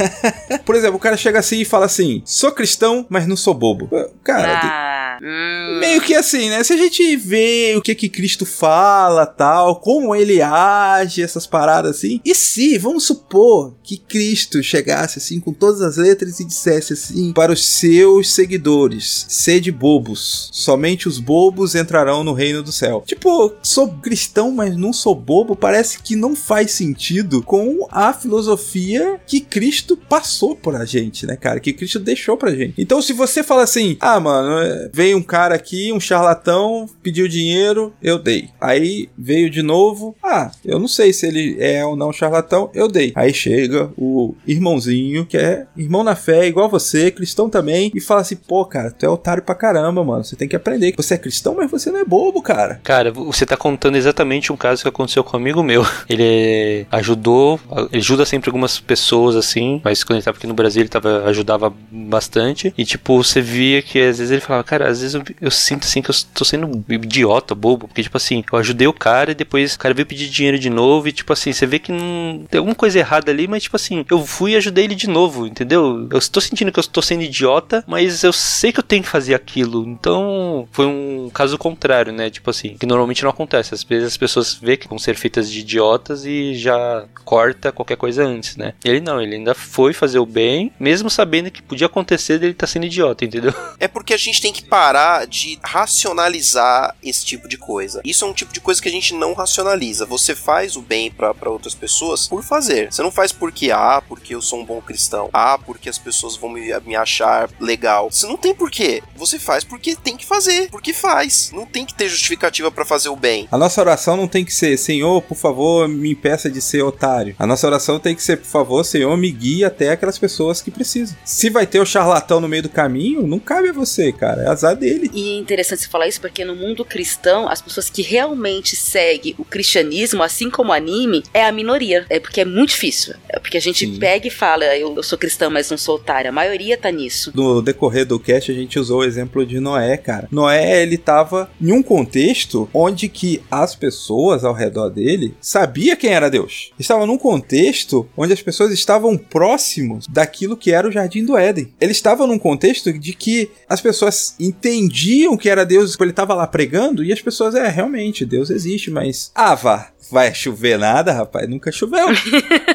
Por 0.64 0.74
exemplo, 0.74 0.96
o 0.96 1.00
cara 1.00 1.16
chega 1.16 1.38
assim 1.38 1.60
e 1.60 1.64
fala 1.64 1.86
assim: 1.86 2.22
sou 2.24 2.52
cristão, 2.52 3.06
mas 3.08 3.26
não 3.26 3.36
sou 3.36 3.54
bobo. 3.54 3.88
Cara, 4.22 4.60
Ah. 4.62 5.09
Meio 5.20 6.00
que 6.00 6.14
assim, 6.14 6.48
né? 6.48 6.62
Se 6.64 6.72
a 6.72 6.76
gente 6.76 7.16
vê 7.16 7.74
o 7.76 7.82
que 7.82 7.94
que 7.94 8.08
Cristo 8.08 8.46
fala, 8.46 9.26
tal, 9.26 9.80
como 9.80 10.14
ele 10.14 10.40
age, 10.40 11.22
essas 11.22 11.46
paradas 11.46 11.96
assim. 11.96 12.20
E 12.24 12.34
se, 12.34 12.78
vamos 12.78 13.04
supor 13.04 13.74
que 13.82 13.96
Cristo 13.96 14.62
chegasse 14.62 15.18
assim 15.18 15.40
com 15.40 15.52
todas 15.52 15.82
as 15.82 15.96
letras 15.96 16.40
e 16.40 16.44
dissesse 16.44 16.92
assim 16.92 17.32
para 17.32 17.52
os 17.52 17.64
seus 17.66 18.32
seguidores: 18.32 19.26
sede 19.28 19.70
bobos, 19.70 20.48
somente 20.52 21.08
os 21.08 21.18
bobos 21.18 21.74
entrarão 21.74 22.24
no 22.24 22.32
reino 22.32 22.62
do 22.62 22.72
céu. 22.72 23.02
Tipo, 23.06 23.52
sou 23.62 23.88
cristão, 23.88 24.50
mas 24.50 24.76
não 24.76 24.92
sou 24.92 25.14
bobo, 25.14 25.54
parece 25.54 26.00
que 26.02 26.16
não 26.16 26.34
faz 26.34 26.72
sentido 26.72 27.42
com 27.42 27.86
a 27.90 28.12
filosofia 28.12 29.20
que 29.26 29.40
Cristo 29.40 29.96
passou 29.96 30.56
por 30.56 30.74
a 30.74 30.84
gente, 30.84 31.26
né, 31.26 31.36
cara? 31.36 31.60
Que 31.60 31.72
Cristo 31.72 31.98
deixou 31.98 32.36
pra 32.36 32.54
gente. 32.54 32.74
Então, 32.78 33.02
se 33.02 33.12
você 33.12 33.42
fala 33.42 33.62
assim, 33.62 33.96
ah, 34.00 34.18
mano, 34.18 34.58
é, 34.58 34.88
um 35.14 35.22
cara 35.22 35.54
aqui, 35.54 35.92
um 35.92 36.00
charlatão, 36.00 36.88
pediu 37.02 37.28
dinheiro, 37.28 37.92
eu 38.02 38.18
dei. 38.18 38.48
Aí 38.60 39.08
veio 39.16 39.50
de 39.50 39.62
novo, 39.62 40.16
ah, 40.22 40.50
eu 40.64 40.78
não 40.78 40.88
sei 40.88 41.12
se 41.12 41.26
ele 41.26 41.56
é 41.60 41.84
ou 41.84 41.96
não 41.96 42.12
charlatão, 42.12 42.70
eu 42.74 42.88
dei. 42.88 43.12
Aí 43.14 43.32
chega 43.32 43.90
o 43.96 44.34
irmãozinho, 44.46 45.26
que 45.26 45.36
é 45.36 45.66
irmão 45.76 46.02
na 46.02 46.14
fé, 46.14 46.46
igual 46.46 46.68
você, 46.68 47.10
cristão 47.10 47.48
também, 47.48 47.90
e 47.94 48.00
fala 48.00 48.20
assim, 48.20 48.36
pô, 48.36 48.64
cara, 48.64 48.90
tu 48.90 49.04
é 49.04 49.08
otário 49.08 49.42
pra 49.42 49.54
caramba, 49.54 50.04
mano. 50.04 50.24
Você 50.24 50.36
tem 50.36 50.48
que 50.48 50.56
aprender 50.56 50.92
que 50.92 51.02
você 51.02 51.14
é 51.14 51.18
cristão, 51.18 51.54
mas 51.54 51.70
você 51.70 51.90
não 51.90 52.00
é 52.00 52.04
bobo, 52.04 52.42
cara. 52.42 52.80
Cara, 52.82 53.10
você 53.10 53.46
tá 53.46 53.56
contando 53.56 53.96
exatamente 53.96 54.52
um 54.52 54.56
caso 54.56 54.82
que 54.82 54.88
aconteceu 54.88 55.24
com 55.24 55.36
um 55.36 55.40
amigo 55.40 55.62
meu. 55.62 55.84
Ele 56.08 56.86
ajudou, 56.90 57.60
ele 57.92 58.00
ajuda 58.00 58.24
sempre 58.24 58.50
algumas 58.50 58.80
pessoas 58.80 59.36
assim, 59.36 59.80
mas 59.84 60.02
quando 60.02 60.16
ele 60.16 60.24
tava 60.24 60.36
aqui 60.36 60.46
no 60.46 60.54
Brasil 60.54 60.82
ele 60.82 60.88
tava, 60.88 61.24
ajudava 61.26 61.72
bastante. 61.90 62.74
E 62.76 62.84
tipo, 62.84 63.22
você 63.22 63.40
via 63.40 63.80
que 63.80 63.98
às 63.98 64.18
vezes 64.18 64.30
ele 64.30 64.40
falava, 64.40 64.64
cara, 64.64 64.88
às 64.88 64.99
vezes 65.00 65.14
eu, 65.14 65.22
eu 65.40 65.50
sinto 65.50 65.84
assim 65.84 66.02
que 66.02 66.10
eu 66.10 66.14
tô 66.34 66.44
sendo 66.44 66.84
idiota, 66.88 67.54
bobo, 67.54 67.88
porque 67.88 68.02
tipo 68.02 68.16
assim, 68.16 68.44
eu 68.50 68.58
ajudei 68.58 68.86
o 68.86 68.92
cara 68.92 69.32
e 69.32 69.34
depois 69.34 69.74
o 69.74 69.78
cara 69.78 69.94
veio 69.94 70.06
pedir 70.06 70.28
dinheiro 70.28 70.58
de 70.58 70.70
novo 70.70 71.08
e 71.08 71.12
tipo 71.12 71.32
assim, 71.32 71.52
você 71.52 71.66
vê 71.66 71.78
que 71.78 71.92
não 71.92 72.44
tem 72.50 72.58
alguma 72.58 72.74
coisa 72.74 72.98
errada 72.98 73.30
ali, 73.30 73.46
mas 73.46 73.62
tipo 73.64 73.76
assim, 73.76 74.04
eu 74.10 74.24
fui 74.26 74.52
e 74.52 74.56
ajudei 74.56 74.84
ele 74.84 74.94
de 74.94 75.08
novo, 75.08 75.46
entendeu? 75.46 76.08
Eu 76.10 76.18
estou 76.18 76.40
sentindo 76.40 76.72
que 76.72 76.78
eu 76.78 76.82
estou 76.82 77.02
sendo 77.02 77.22
idiota, 77.22 77.84
mas 77.86 78.22
eu 78.22 78.32
sei 78.32 78.72
que 78.72 78.80
eu 78.80 78.84
tenho 78.84 79.02
que 79.02 79.08
fazer 79.08 79.34
aquilo. 79.34 79.86
Então, 79.86 80.68
foi 80.72 80.86
um 80.86 81.30
caso 81.32 81.56
contrário, 81.58 82.12
né? 82.12 82.30
Tipo 82.30 82.50
assim, 82.50 82.76
que 82.78 82.86
normalmente 82.86 83.22
não 83.22 83.30
acontece. 83.30 83.74
Às 83.74 83.82
vezes 83.82 84.08
as 84.08 84.16
pessoas 84.16 84.54
vê 84.54 84.76
que 84.76 84.88
vão 84.88 84.98
ser 84.98 85.14
feitas 85.16 85.50
de 85.50 85.60
idiotas 85.60 86.24
e 86.24 86.54
já 86.54 87.04
corta 87.24 87.72
qualquer 87.72 87.96
coisa 87.96 88.24
antes, 88.24 88.56
né? 88.56 88.74
Ele 88.84 89.00
não, 89.00 89.20
ele 89.20 89.36
ainda 89.36 89.54
foi 89.54 89.92
fazer 89.92 90.18
o 90.18 90.26
bem, 90.26 90.72
mesmo 90.78 91.08
sabendo 91.08 91.50
que 91.50 91.62
podia 91.62 91.86
acontecer 91.86 92.38
dele 92.38 92.52
estar 92.52 92.66
sendo 92.66 92.86
idiota, 92.86 93.24
entendeu? 93.24 93.54
É 93.78 93.88
porque 93.88 94.12
a 94.12 94.16
gente 94.16 94.42
tem 94.42 94.52
que 94.52 94.64
parar 94.64 94.89
de 95.28 95.58
racionalizar 95.62 96.94
esse 97.02 97.24
tipo 97.24 97.48
de 97.48 97.56
coisa. 97.56 98.00
Isso 98.04 98.24
é 98.24 98.28
um 98.28 98.32
tipo 98.32 98.52
de 98.52 98.60
coisa 98.60 98.80
que 98.80 98.88
a 98.88 98.92
gente 98.92 99.14
não 99.14 99.32
racionaliza. 99.32 100.06
Você 100.06 100.34
faz 100.34 100.76
o 100.76 100.82
bem 100.82 101.10
pra 101.10 101.34
outras 101.50 101.74
pessoas 101.74 102.26
por 102.26 102.42
fazer. 102.42 102.92
Você 102.92 103.02
não 103.02 103.10
faz 103.10 103.32
porque, 103.32 103.70
ah, 103.70 104.02
porque 104.06 104.34
eu 104.34 104.42
sou 104.42 104.60
um 104.60 104.64
bom 104.64 104.80
cristão. 104.80 105.30
Ah, 105.32 105.58
porque 105.58 105.88
as 105.88 105.98
pessoas 105.98 106.36
vão 106.36 106.50
me, 106.50 106.72
me 106.80 106.96
achar 106.96 107.48
legal. 107.60 108.10
Você 108.10 108.26
não 108.26 108.36
tem 108.36 108.54
porquê. 108.54 109.02
Você 109.16 109.38
faz 109.38 109.64
porque 109.64 109.94
tem 109.94 110.16
que 110.16 110.26
fazer. 110.26 110.68
Porque 110.70 110.92
faz. 110.92 111.50
Não 111.52 111.66
tem 111.66 111.84
que 111.84 111.94
ter 111.94 112.08
justificativa 112.08 112.70
pra 112.70 112.84
fazer 112.84 113.08
o 113.08 113.16
bem. 113.16 113.48
A 113.50 113.58
nossa 113.58 113.80
oração 113.80 114.16
não 114.16 114.28
tem 114.28 114.44
que 114.44 114.52
ser, 114.52 114.76
Senhor, 114.76 115.22
por 115.22 115.36
favor, 115.36 115.88
me 115.88 116.10
impeça 116.10 116.50
de 116.50 116.60
ser 116.60 116.82
otário. 116.82 117.34
A 117.38 117.46
nossa 117.46 117.66
oração 117.66 117.98
tem 117.98 118.14
que 118.14 118.22
ser, 118.22 118.38
por 118.38 118.46
favor, 118.46 118.84
Senhor, 118.84 119.16
me 119.16 119.30
guie 119.30 119.64
até 119.64 119.90
aquelas 119.90 120.18
pessoas 120.18 120.60
que 120.60 120.70
precisam. 120.70 121.16
Se 121.24 121.50
vai 121.50 121.66
ter 121.66 121.80
o 121.80 121.86
charlatão 121.86 122.40
no 122.40 122.48
meio 122.48 122.62
do 122.62 122.68
caminho, 122.68 123.26
não 123.26 123.38
cabe 123.38 123.68
a 123.68 123.72
você, 123.72 124.12
cara. 124.12 124.42
É 124.42 124.48
azar 124.48 124.69
dele. 124.74 125.10
E 125.12 125.36
é 125.36 125.38
interessante 125.38 125.82
você 125.82 125.88
falar 125.88 126.08
isso 126.08 126.20
porque 126.20 126.44
no 126.44 126.54
mundo 126.54 126.84
cristão, 126.84 127.48
as 127.48 127.60
pessoas 127.60 127.88
que 127.90 128.02
realmente 128.02 128.76
seguem 128.76 129.34
o 129.38 129.44
cristianismo, 129.44 130.22
assim 130.22 130.50
como 130.50 130.70
o 130.70 130.72
anime, 130.72 131.22
é 131.32 131.44
a 131.44 131.52
minoria. 131.52 132.06
É 132.08 132.18
porque 132.18 132.40
é 132.40 132.44
muito 132.44 132.70
difícil. 132.70 133.14
É 133.28 133.38
porque 133.38 133.56
a 133.56 133.60
gente 133.60 133.86
Sim. 133.86 133.98
pega 133.98 134.26
e 134.26 134.30
fala, 134.30 134.64
eu, 134.76 134.96
eu 134.96 135.02
sou 135.02 135.18
cristão, 135.18 135.50
mas 135.50 135.70
não 135.70 135.78
sou 135.78 135.96
otário. 135.96 136.30
A 136.30 136.32
maioria 136.32 136.76
tá 136.76 136.90
nisso. 136.90 137.32
No 137.34 137.62
decorrer 137.62 138.06
do 138.06 138.18
cast, 138.18 138.50
a 138.50 138.54
gente 138.54 138.78
usou 138.78 139.00
o 139.00 139.04
exemplo 139.04 139.44
de 139.44 139.60
Noé, 139.60 139.96
cara. 139.96 140.28
Noé, 140.30 140.82
ele 140.82 140.98
tava 140.98 141.50
em 141.60 141.72
um 141.72 141.82
contexto 141.82 142.68
onde 142.72 143.08
que 143.08 143.42
as 143.50 143.74
pessoas 143.74 144.44
ao 144.44 144.54
redor 144.54 144.88
dele 144.88 145.34
sabia 145.40 145.96
quem 145.96 146.10
era 146.10 146.30
Deus. 146.30 146.72
Estava 146.78 147.06
num 147.06 147.18
contexto 147.18 148.08
onde 148.16 148.32
as 148.32 148.42
pessoas 148.42 148.72
estavam 148.72 149.16
próximos 149.16 150.06
daquilo 150.06 150.56
que 150.56 150.72
era 150.72 150.88
o 150.88 150.92
Jardim 150.92 151.24
do 151.24 151.36
Éden. 151.36 151.72
Ele 151.80 151.92
estava 151.92 152.26
num 152.26 152.38
contexto 152.38 152.92
de 152.92 153.12
que 153.12 153.50
as 153.68 153.80
pessoas 153.80 154.34
entendiam 154.60 155.36
que 155.36 155.48
era 155.48 155.64
Deus, 155.64 155.96
ele 155.98 156.10
estava 156.10 156.34
lá 156.34 156.46
pregando, 156.46 157.02
e 157.02 157.12
as 157.12 157.20
pessoas, 157.20 157.54
é, 157.54 157.68
realmente, 157.68 158.26
Deus 158.26 158.50
existe, 158.50 158.90
mas... 158.90 159.30
Ah, 159.34 159.54
vá, 159.54 159.90
vai 160.10 160.34
chover 160.34 160.78
nada, 160.78 161.12
rapaz? 161.12 161.48
Nunca 161.48 161.72
choveu. 161.72 162.08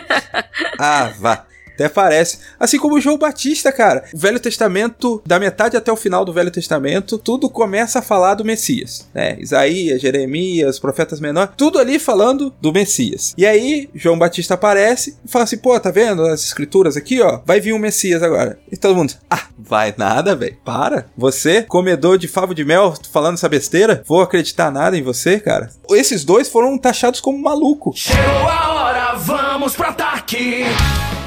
ah, 0.79 1.13
vá. 1.19 1.45
Até 1.75 1.89
parece. 1.89 2.39
Assim 2.59 2.79
como 2.79 2.95
o 2.95 3.01
João 3.01 3.17
Batista, 3.17 3.71
cara. 3.71 4.05
O 4.13 4.17
Velho 4.17 4.39
Testamento, 4.39 5.21
da 5.25 5.39
metade 5.39 5.77
até 5.77 5.91
o 5.91 5.95
final 5.95 6.25
do 6.25 6.33
Velho 6.33 6.49
Testamento, 6.49 7.17
tudo 7.17 7.49
começa 7.49 7.99
a 7.99 8.01
falar 8.01 8.35
do 8.35 8.45
Messias. 8.45 9.07
Né? 9.13 9.37
Isaías, 9.39 10.01
Jeremias, 10.01 10.79
profetas 10.79 11.19
menores, 11.19 11.51
tudo 11.57 11.77
ali 11.77 11.99
falando 11.99 12.53
do 12.61 12.73
Messias. 12.73 13.33
E 13.37 13.45
aí, 13.45 13.89
João 13.93 14.17
Batista 14.17 14.53
aparece 14.53 15.17
e 15.23 15.29
fala 15.29 15.43
assim: 15.43 15.57
pô, 15.57 15.79
tá 15.79 15.91
vendo 15.91 16.23
as 16.23 16.43
escrituras 16.45 16.97
aqui, 16.97 17.21
ó? 17.21 17.41
Vai 17.45 17.59
vir 17.59 17.73
um 17.73 17.79
Messias 17.79 18.23
agora. 18.23 18.57
E 18.71 18.77
todo 18.77 18.95
mundo, 18.95 19.13
ah, 19.29 19.47
vai 19.57 19.93
nada, 19.97 20.35
velho. 20.35 20.57
Para. 20.63 21.07
Você, 21.17 21.63
comedor 21.63 22.17
de 22.17 22.27
favo 22.27 22.55
de 22.55 22.63
mel, 22.63 22.93
falando 23.11 23.35
essa 23.35 23.49
besteira, 23.49 24.03
vou 24.05 24.21
acreditar 24.21 24.71
nada 24.71 24.97
em 24.97 25.03
você, 25.03 25.39
cara. 25.39 25.69
Esses 25.89 26.23
dois 26.23 26.49
foram 26.49 26.77
taxados 26.77 27.19
como 27.19 27.41
maluco. 27.41 27.93
Chegou 27.95 28.49
a 28.49 28.73
hora, 28.73 29.15
vamos 29.15 29.75
pro 29.75 29.87
ataque. 29.87 30.65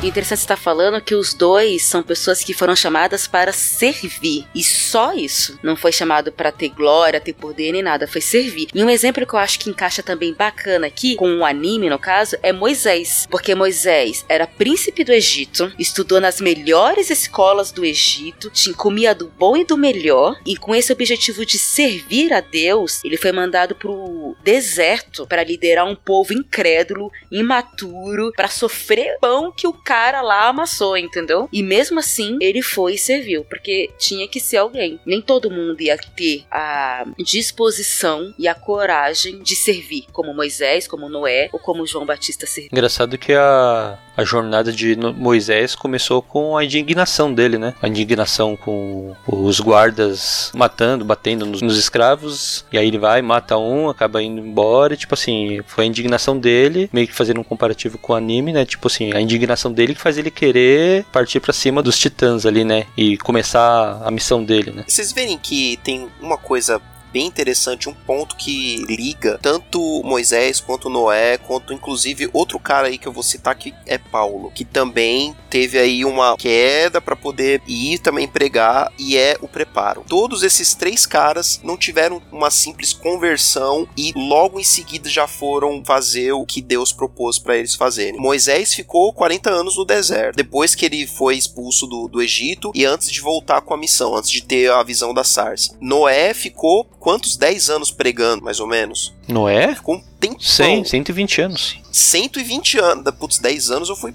Interessante 0.00 0.38
você 0.38 0.44
estar 0.44 0.56
falando 0.56 1.00
que 1.00 1.14
os 1.16 1.34
dois 1.34 1.82
são 1.82 2.04
pessoas 2.04 2.44
que 2.44 2.54
foram 2.54 2.76
chamadas 2.76 3.26
para 3.26 3.52
servir. 3.52 4.46
E 4.54 4.62
só 4.62 5.12
isso. 5.12 5.58
Não 5.60 5.74
foi 5.74 5.90
chamado 5.90 6.30
para 6.30 6.52
ter 6.52 6.68
glória, 6.68 7.20
ter 7.20 7.32
poder 7.32 7.72
nem 7.72 7.82
nada. 7.82 8.06
Foi 8.06 8.20
servir. 8.20 8.68
E 8.72 8.84
um 8.84 8.88
exemplo 8.88 9.26
que 9.26 9.34
eu 9.34 9.38
acho 9.38 9.58
que 9.58 9.68
encaixa 9.68 10.00
também 10.00 10.32
bacana 10.32 10.86
aqui, 10.86 11.16
com 11.16 11.28
o 11.28 11.38
um 11.38 11.44
anime 11.44 11.90
no 11.90 11.98
caso, 11.98 12.36
é 12.44 12.52
Moisés. 12.52 13.26
Porque 13.28 13.56
Moisés 13.56 14.24
era 14.28 14.46
príncipe 14.46 15.02
do 15.02 15.12
Egito, 15.12 15.72
estudou 15.78 16.20
nas 16.20 16.40
melhores 16.40 17.10
escolas 17.10 17.72
do 17.72 17.84
Egito, 17.84 18.52
comia 18.76 19.12
do 19.12 19.26
bom 19.26 19.56
e 19.56 19.64
do 19.64 19.76
melhor. 19.76 20.38
E 20.46 20.56
com 20.56 20.76
esse 20.76 20.92
objetivo 20.92 21.44
de 21.44 21.58
servir 21.58 22.32
a 22.32 22.40
Deus, 22.40 23.02
ele 23.04 23.16
foi 23.16 23.32
mandado 23.32 23.74
pro 23.74 24.36
deserto 24.44 25.26
para 25.26 25.42
liderar 25.42 25.86
um 25.86 25.96
povo 25.96 26.32
incrédulo, 26.32 27.10
imaturo, 27.32 28.32
para 28.36 28.46
sofrer 28.46 29.18
pão 29.20 29.50
que 29.50 29.66
o 29.66 29.72
cara 29.88 30.20
lá 30.20 30.48
amassou, 30.48 30.98
entendeu? 30.98 31.48
E 31.50 31.62
mesmo 31.62 31.98
assim, 31.98 32.36
ele 32.42 32.60
foi 32.60 32.92
e 32.92 32.98
serviu, 32.98 33.42
porque 33.44 33.88
tinha 33.98 34.28
que 34.28 34.38
ser 34.38 34.58
alguém. 34.58 35.00
Nem 35.06 35.22
todo 35.22 35.50
mundo 35.50 35.80
ia 35.80 35.96
ter 35.96 36.44
a 36.50 37.06
disposição 37.18 38.34
e 38.38 38.46
a 38.46 38.54
coragem 38.54 39.38
de 39.38 39.56
servir, 39.56 40.04
como 40.12 40.34
Moisés, 40.34 40.86
como 40.86 41.08
Noé 41.08 41.48
ou 41.54 41.58
como 41.58 41.86
João 41.86 42.04
Batista 42.04 42.46
serviu. 42.46 42.68
Engraçado 42.70 43.16
que 43.16 43.32
a, 43.32 43.98
a 44.14 44.24
jornada 44.24 44.70
de 44.70 44.94
Moisés 45.16 45.74
começou 45.74 46.20
com 46.20 46.54
a 46.54 46.64
indignação 46.64 47.32
dele, 47.32 47.56
né? 47.56 47.72
A 47.80 47.88
indignação 47.88 48.56
com 48.56 49.16
os 49.26 49.58
guardas 49.58 50.52
matando, 50.54 51.02
batendo 51.02 51.46
nos, 51.46 51.62
nos 51.62 51.78
escravos, 51.78 52.62
e 52.70 52.76
aí 52.76 52.88
ele 52.88 52.98
vai, 52.98 53.22
mata 53.22 53.56
um, 53.56 53.88
acaba 53.88 54.22
indo 54.22 54.40
embora, 54.40 54.92
e, 54.92 54.98
tipo 54.98 55.14
assim, 55.14 55.62
foi 55.66 55.84
a 55.84 55.86
indignação 55.86 56.38
dele, 56.38 56.90
meio 56.92 57.08
que 57.08 57.14
fazendo 57.14 57.40
um 57.40 57.44
comparativo 57.44 57.96
com 57.96 58.12
o 58.12 58.16
anime, 58.16 58.52
né? 58.52 58.66
Tipo 58.66 58.88
assim, 58.88 59.14
a 59.14 59.20
indignação 59.20 59.77
dele 59.78 59.94
que 59.94 60.00
faz 60.00 60.18
ele 60.18 60.30
querer 60.30 61.04
partir 61.12 61.38
para 61.38 61.52
cima 61.52 61.80
dos 61.80 61.96
titãs 61.96 62.44
ali, 62.44 62.64
né? 62.64 62.86
E 62.96 63.16
começar 63.16 64.02
a 64.04 64.10
missão 64.10 64.42
dele, 64.44 64.72
né? 64.72 64.84
Vocês 64.88 65.12
verem 65.12 65.38
que 65.38 65.78
tem 65.84 66.08
uma 66.20 66.36
coisa 66.36 66.82
bem 67.12 67.26
interessante, 67.26 67.88
um 67.88 67.94
ponto 67.94 68.36
que 68.36 68.84
liga 68.88 69.38
tanto 69.42 70.02
Moisés 70.04 70.60
quanto 70.60 70.88
Noé, 70.88 71.38
quanto 71.38 71.72
inclusive 71.72 72.30
outro 72.32 72.58
cara 72.58 72.88
aí 72.88 72.98
que 72.98 73.06
eu 73.06 73.12
vou 73.12 73.22
citar 73.22 73.54
que 73.54 73.74
é 73.86 73.98
Paulo, 73.98 74.50
que 74.54 74.64
também 74.64 75.34
teve 75.50 75.78
aí 75.78 76.04
uma 76.04 76.36
queda 76.36 77.00
para 77.00 77.16
poder 77.16 77.62
ir 77.66 77.98
também 77.98 78.28
pregar 78.28 78.92
e 78.98 79.16
é 79.16 79.36
o 79.40 79.48
preparo. 79.48 80.04
Todos 80.08 80.42
esses 80.42 80.74
três 80.74 81.06
caras 81.06 81.60
não 81.62 81.76
tiveram 81.76 82.22
uma 82.30 82.50
simples 82.50 82.92
conversão 82.92 83.88
e 83.96 84.12
logo 84.14 84.60
em 84.60 84.64
seguida 84.64 85.08
já 85.08 85.26
foram 85.26 85.82
fazer 85.84 86.32
o 86.32 86.44
que 86.44 86.60
Deus 86.60 86.92
propôs 86.92 87.38
para 87.38 87.56
eles 87.56 87.74
fazerem. 87.74 88.20
Moisés 88.20 88.74
ficou 88.74 89.12
40 89.12 89.50
anos 89.50 89.76
no 89.76 89.84
deserto, 89.84 90.36
depois 90.36 90.74
que 90.74 90.84
ele 90.84 91.06
foi 91.06 91.36
expulso 91.36 91.86
do, 91.86 92.08
do 92.08 92.22
Egito 92.22 92.70
e 92.74 92.84
antes 92.84 93.10
de 93.10 93.20
voltar 93.20 93.60
com 93.62 93.74
a 93.74 93.78
missão, 93.78 94.16
antes 94.16 94.30
de 94.30 94.42
ter 94.42 94.70
a 94.70 94.82
visão 94.82 95.14
da 95.14 95.24
sarça. 95.24 95.76
Noé 95.80 96.34
ficou 96.34 96.84
quantos 97.08 97.38
10 97.38 97.70
anos 97.70 97.90
pregando, 97.90 98.44
mais 98.44 98.60
ou 98.60 98.66
menos? 98.66 99.14
Noé? 99.26 99.74
Ficou 99.74 99.94
um 99.94 100.02
tempão. 100.20 100.38
100, 100.42 100.84
120 100.84 101.40
anos. 101.40 101.78
120 101.90 102.78
anos. 102.78 103.14
Putz, 103.18 103.38
10 103.38 103.70
anos 103.70 103.88
eu 103.88 103.96
fui 103.96 104.14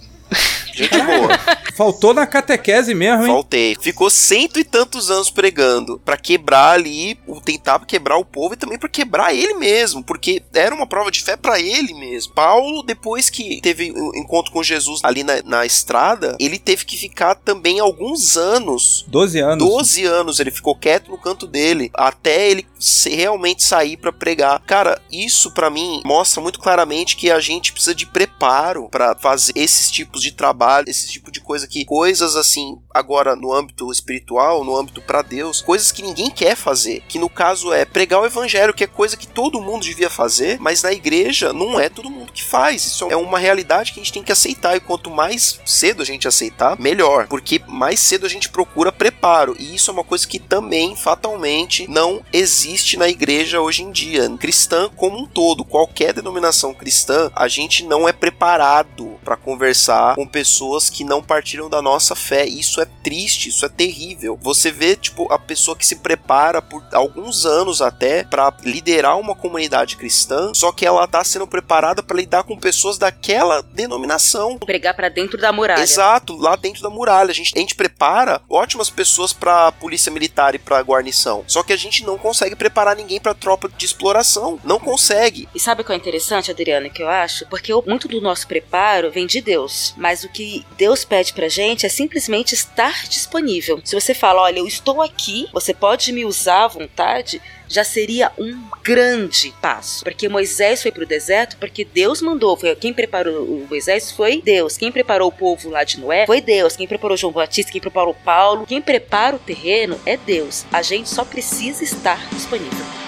Gente 0.74 1.02
boa. 1.02 1.30
Faltou 1.76 2.14
na 2.14 2.26
catequese 2.26 2.94
mesmo, 2.94 3.24
hein? 3.24 3.32
Faltei. 3.32 3.76
Ficou 3.80 4.10
cento 4.10 4.60
e 4.60 4.64
tantos 4.64 5.10
anos 5.10 5.30
pregando 5.30 6.00
para 6.04 6.18
quebrar 6.18 6.72
ali, 6.72 7.18
tentar 7.44 7.80
quebrar 7.86 8.18
o 8.18 8.26
povo 8.26 8.54
e 8.54 8.58
também 8.58 8.78
para 8.78 8.90
quebrar 8.90 9.34
ele 9.34 9.54
mesmo, 9.56 10.04
porque 10.04 10.44
era 10.54 10.74
uma 10.74 10.88
prova 10.88 11.12
de 11.12 11.22
fé 11.22 11.36
para 11.36 11.60
ele 11.60 11.94
mesmo. 11.94 12.34
Paulo, 12.34 12.84
depois 12.84 13.30
que 13.30 13.62
teve 13.62 13.92
o 13.92 14.16
encontro 14.16 14.52
com 14.52 14.64
Jesus 14.64 15.02
ali 15.04 15.24
na, 15.24 15.42
na 15.44 15.66
estrada, 15.66 16.36
ele 16.40 16.60
teve 16.60 16.86
que 16.86 16.98
ficar 16.98 17.36
também 17.36 17.80
alguns 17.80 18.38
anos. 18.38 19.06
12 19.08 19.40
anos. 19.40 19.68
12 19.68 20.06
anos 20.06 20.40
ele 20.40 20.52
ficou 20.52 20.76
quieto 20.76 21.12
no 21.12 21.18
canto 21.18 21.48
dele 21.48 21.92
até 21.94 22.50
ele 22.50 22.66
realmente 23.06 23.64
sair 23.64 23.98
para 23.98 24.12
pregar. 24.12 24.62
Cara, 24.62 25.02
isso 25.12 25.52
para 25.52 25.70
mim 25.70 26.02
mostra 26.06 26.42
muito 26.42 26.60
claramente 26.60 27.16
que 27.16 27.32
a 27.32 27.40
gente 27.40 27.72
precisa 27.72 27.96
de 27.96 28.06
preparo 28.06 28.88
para 28.90 29.16
fazer 29.16 29.54
esses 29.56 29.90
tipos 29.90 30.22
de 30.22 30.32
trabalho, 30.32 30.63
esse 30.88 31.08
tipo 31.08 31.32
de 31.32 31.40
coisa 31.40 31.68
que 31.68 31.86
coisas 31.86 32.36
assim, 32.36 32.78
agora 32.94 33.36
no 33.36 33.54
âmbito 33.54 33.92
espiritual, 33.92 34.64
no 34.64 34.78
âmbito 34.78 35.02
para 35.02 35.22
Deus, 35.22 35.62
coisas 35.62 35.92
que 35.92 36.02
ninguém 36.02 36.30
quer 36.30 36.56
fazer, 36.56 37.04
que 37.08 37.20
no 37.20 37.30
caso 37.30 37.74
é 37.74 37.86
pregar 37.86 38.22
o 38.22 38.26
evangelho, 38.26 38.74
que 38.74 38.84
é 38.84 38.88
coisa 38.88 39.18
que 39.18 39.28
todo 39.28 39.62
mundo 39.62 39.84
devia 39.84 40.10
fazer, 40.10 40.60
mas 40.60 40.84
na 40.84 40.92
igreja 40.92 41.52
não 41.54 41.80
é 41.80 41.90
todo 41.90 42.10
mundo 42.10 42.32
que 42.32 42.44
faz. 42.44 42.86
Isso 42.86 43.08
é 43.10 43.16
uma 43.16 43.40
realidade 43.40 43.92
que 43.92 44.00
a 44.00 44.04
gente 44.04 44.14
tem 44.14 44.24
que 44.24 44.32
aceitar. 44.32 44.76
E 44.76 44.80
quanto 44.80 45.10
mais 45.10 45.60
cedo 45.66 46.02
a 46.02 46.06
gente 46.06 46.28
aceitar, 46.28 46.80
melhor, 46.80 47.28
porque 47.28 47.62
mais 47.68 48.00
cedo 48.00 48.26
a 48.26 48.30
gente 48.30 48.50
procura 48.50 48.92
preparo, 48.92 49.56
e 49.58 49.76
isso 49.76 49.90
é 49.90 49.94
uma 49.94 50.04
coisa 50.04 50.28
que 50.28 50.40
também 50.40 50.96
fatalmente 50.96 51.90
não 51.90 52.22
existe 52.32 52.98
na 52.98 53.08
igreja 53.08 53.62
hoje 53.62 53.84
em 53.84 53.92
dia, 53.92 54.30
cristã 54.38 54.90
como 54.96 55.18
um 55.18 55.26
todo, 55.26 55.66
qualquer 55.66 56.14
denominação 56.14 56.74
cristã, 56.74 57.32
a 57.36 57.48
gente 57.48 57.84
não 57.84 58.08
é 58.08 58.14
preparado 58.14 59.18
para 59.24 59.38
conversar 59.38 60.16
com 60.16 60.28
pessoas 60.28 60.90
que 60.90 61.04
não 61.04 61.22
partiram 61.22 61.70
da 61.70 61.82
nossa 61.82 62.16
fé. 62.16 62.46
Isso 62.46 62.82
é 62.82 62.83
triste, 62.86 63.50
isso 63.50 63.66
é 63.66 63.70
terrível. 63.70 64.38
Você 64.42 64.72
vê, 64.72 64.96
tipo, 64.96 65.32
a 65.32 65.40
pessoa 65.40 65.76
que 65.76 65.86
se 65.86 65.98
prepara 65.98 66.62
por 66.62 66.84
alguns 66.92 67.46
anos 67.46 67.82
até 67.82 68.24
para 68.24 68.54
liderar 68.64 69.20
uma 69.20 69.36
comunidade 69.36 69.96
cristã, 69.98 70.52
só 70.54 70.72
que 70.72 70.86
ela 70.86 71.08
tá 71.08 71.24
sendo 71.24 71.48
preparada 71.48 72.02
para 72.02 72.18
lidar 72.18 72.44
com 72.44 72.58
pessoas 72.58 72.98
daquela 72.98 73.62
denominação. 73.62 74.58
Pregar 74.60 74.94
para 74.94 75.10
dentro 75.10 75.38
da 75.38 75.52
muralha. 75.52 75.82
Exato, 75.82 76.36
lá 76.38 76.56
dentro 76.56 76.82
da 76.82 76.90
muralha. 76.90 77.32
A 77.32 77.34
gente, 77.34 77.54
a 77.56 77.60
gente 77.60 77.76
prepara 77.76 78.42
ótimas 78.50 78.90
pessoas 78.90 79.34
para 79.34 79.72
polícia 79.74 80.12
militar 80.12 80.56
e 80.56 80.60
para 80.60 80.82
guarnição. 80.82 81.44
Só 81.48 81.64
que 81.64 81.74
a 81.74 81.78
gente 81.78 82.04
não 82.04 82.18
consegue 82.18 82.56
preparar 82.56 82.96
ninguém 82.96 83.20
para 83.20 83.34
tropa 83.34 83.70
de 83.70 83.86
exploração. 83.86 84.60
Não 84.64 84.80
consegue. 84.80 85.48
E 85.54 85.60
sabe 85.60 85.82
o 85.82 85.86
que 85.86 85.92
é 85.92 85.96
interessante, 85.96 86.52
Adriana, 86.52 86.90
que 86.90 87.02
eu 87.02 87.10
acho? 87.10 87.46
Porque 87.48 87.74
muito 87.86 88.08
do 88.08 88.22
nosso 88.22 88.48
preparo 88.48 89.12
vem 89.12 89.28
de 89.28 89.42
Deus. 89.42 89.94
Mas 89.98 90.24
o 90.24 90.30
que 90.30 90.66
Deus 90.78 91.04
pede 91.04 91.34
pra 91.34 91.48
gente 91.48 91.86
é 91.86 91.90
simplesmente 91.90 92.56
estar 92.74 93.08
disponível. 93.08 93.80
Se 93.84 93.96
você 93.96 94.14
fala, 94.14 94.42
olha, 94.42 94.60
eu 94.60 94.68
estou 94.68 95.02
aqui, 95.02 95.48
você 95.54 95.74
pode 95.74 96.12
me 96.12 96.26
usar 96.26 96.66
à 96.66 96.68
vontade, 96.68 97.42
já 97.68 97.84
seria 97.84 98.32
um 98.38 98.60
grande 98.84 99.54
passo. 99.62 100.04
Porque 100.04 100.28
Moisés 100.28 100.82
foi 100.82 100.92
pro 100.92 101.06
deserto 101.06 101.58
porque 101.58 101.86
Deus 101.86 102.22
mandou. 102.22 102.58
Foi 102.58 102.76
quem 102.76 102.94
preparou 102.94 103.44
o 103.44 103.68
Moisés 103.70 104.12
foi 104.12 104.42
Deus. 104.42 104.78
Quem 104.78 104.92
preparou 104.92 105.30
o 105.30 105.32
povo 105.32 105.70
lá 105.70 105.84
de 105.84 106.00
Noé 106.00 106.26
foi 106.26 106.42
Deus. 106.42 106.76
Quem 106.76 106.88
preparou 106.88 107.16
João 107.16 107.32
Batista, 107.32 107.72
quem 107.72 107.82
preparou 107.82 108.14
Paulo, 108.14 108.66
quem 108.66 108.82
prepara 108.82 109.36
o 109.36 109.40
terreno 109.40 110.00
é 110.06 110.18
Deus. 110.18 110.66
A 110.72 110.82
gente 110.82 111.10
só 111.10 111.24
precisa 111.24 111.84
estar 111.84 112.20
disponível. 112.30 113.03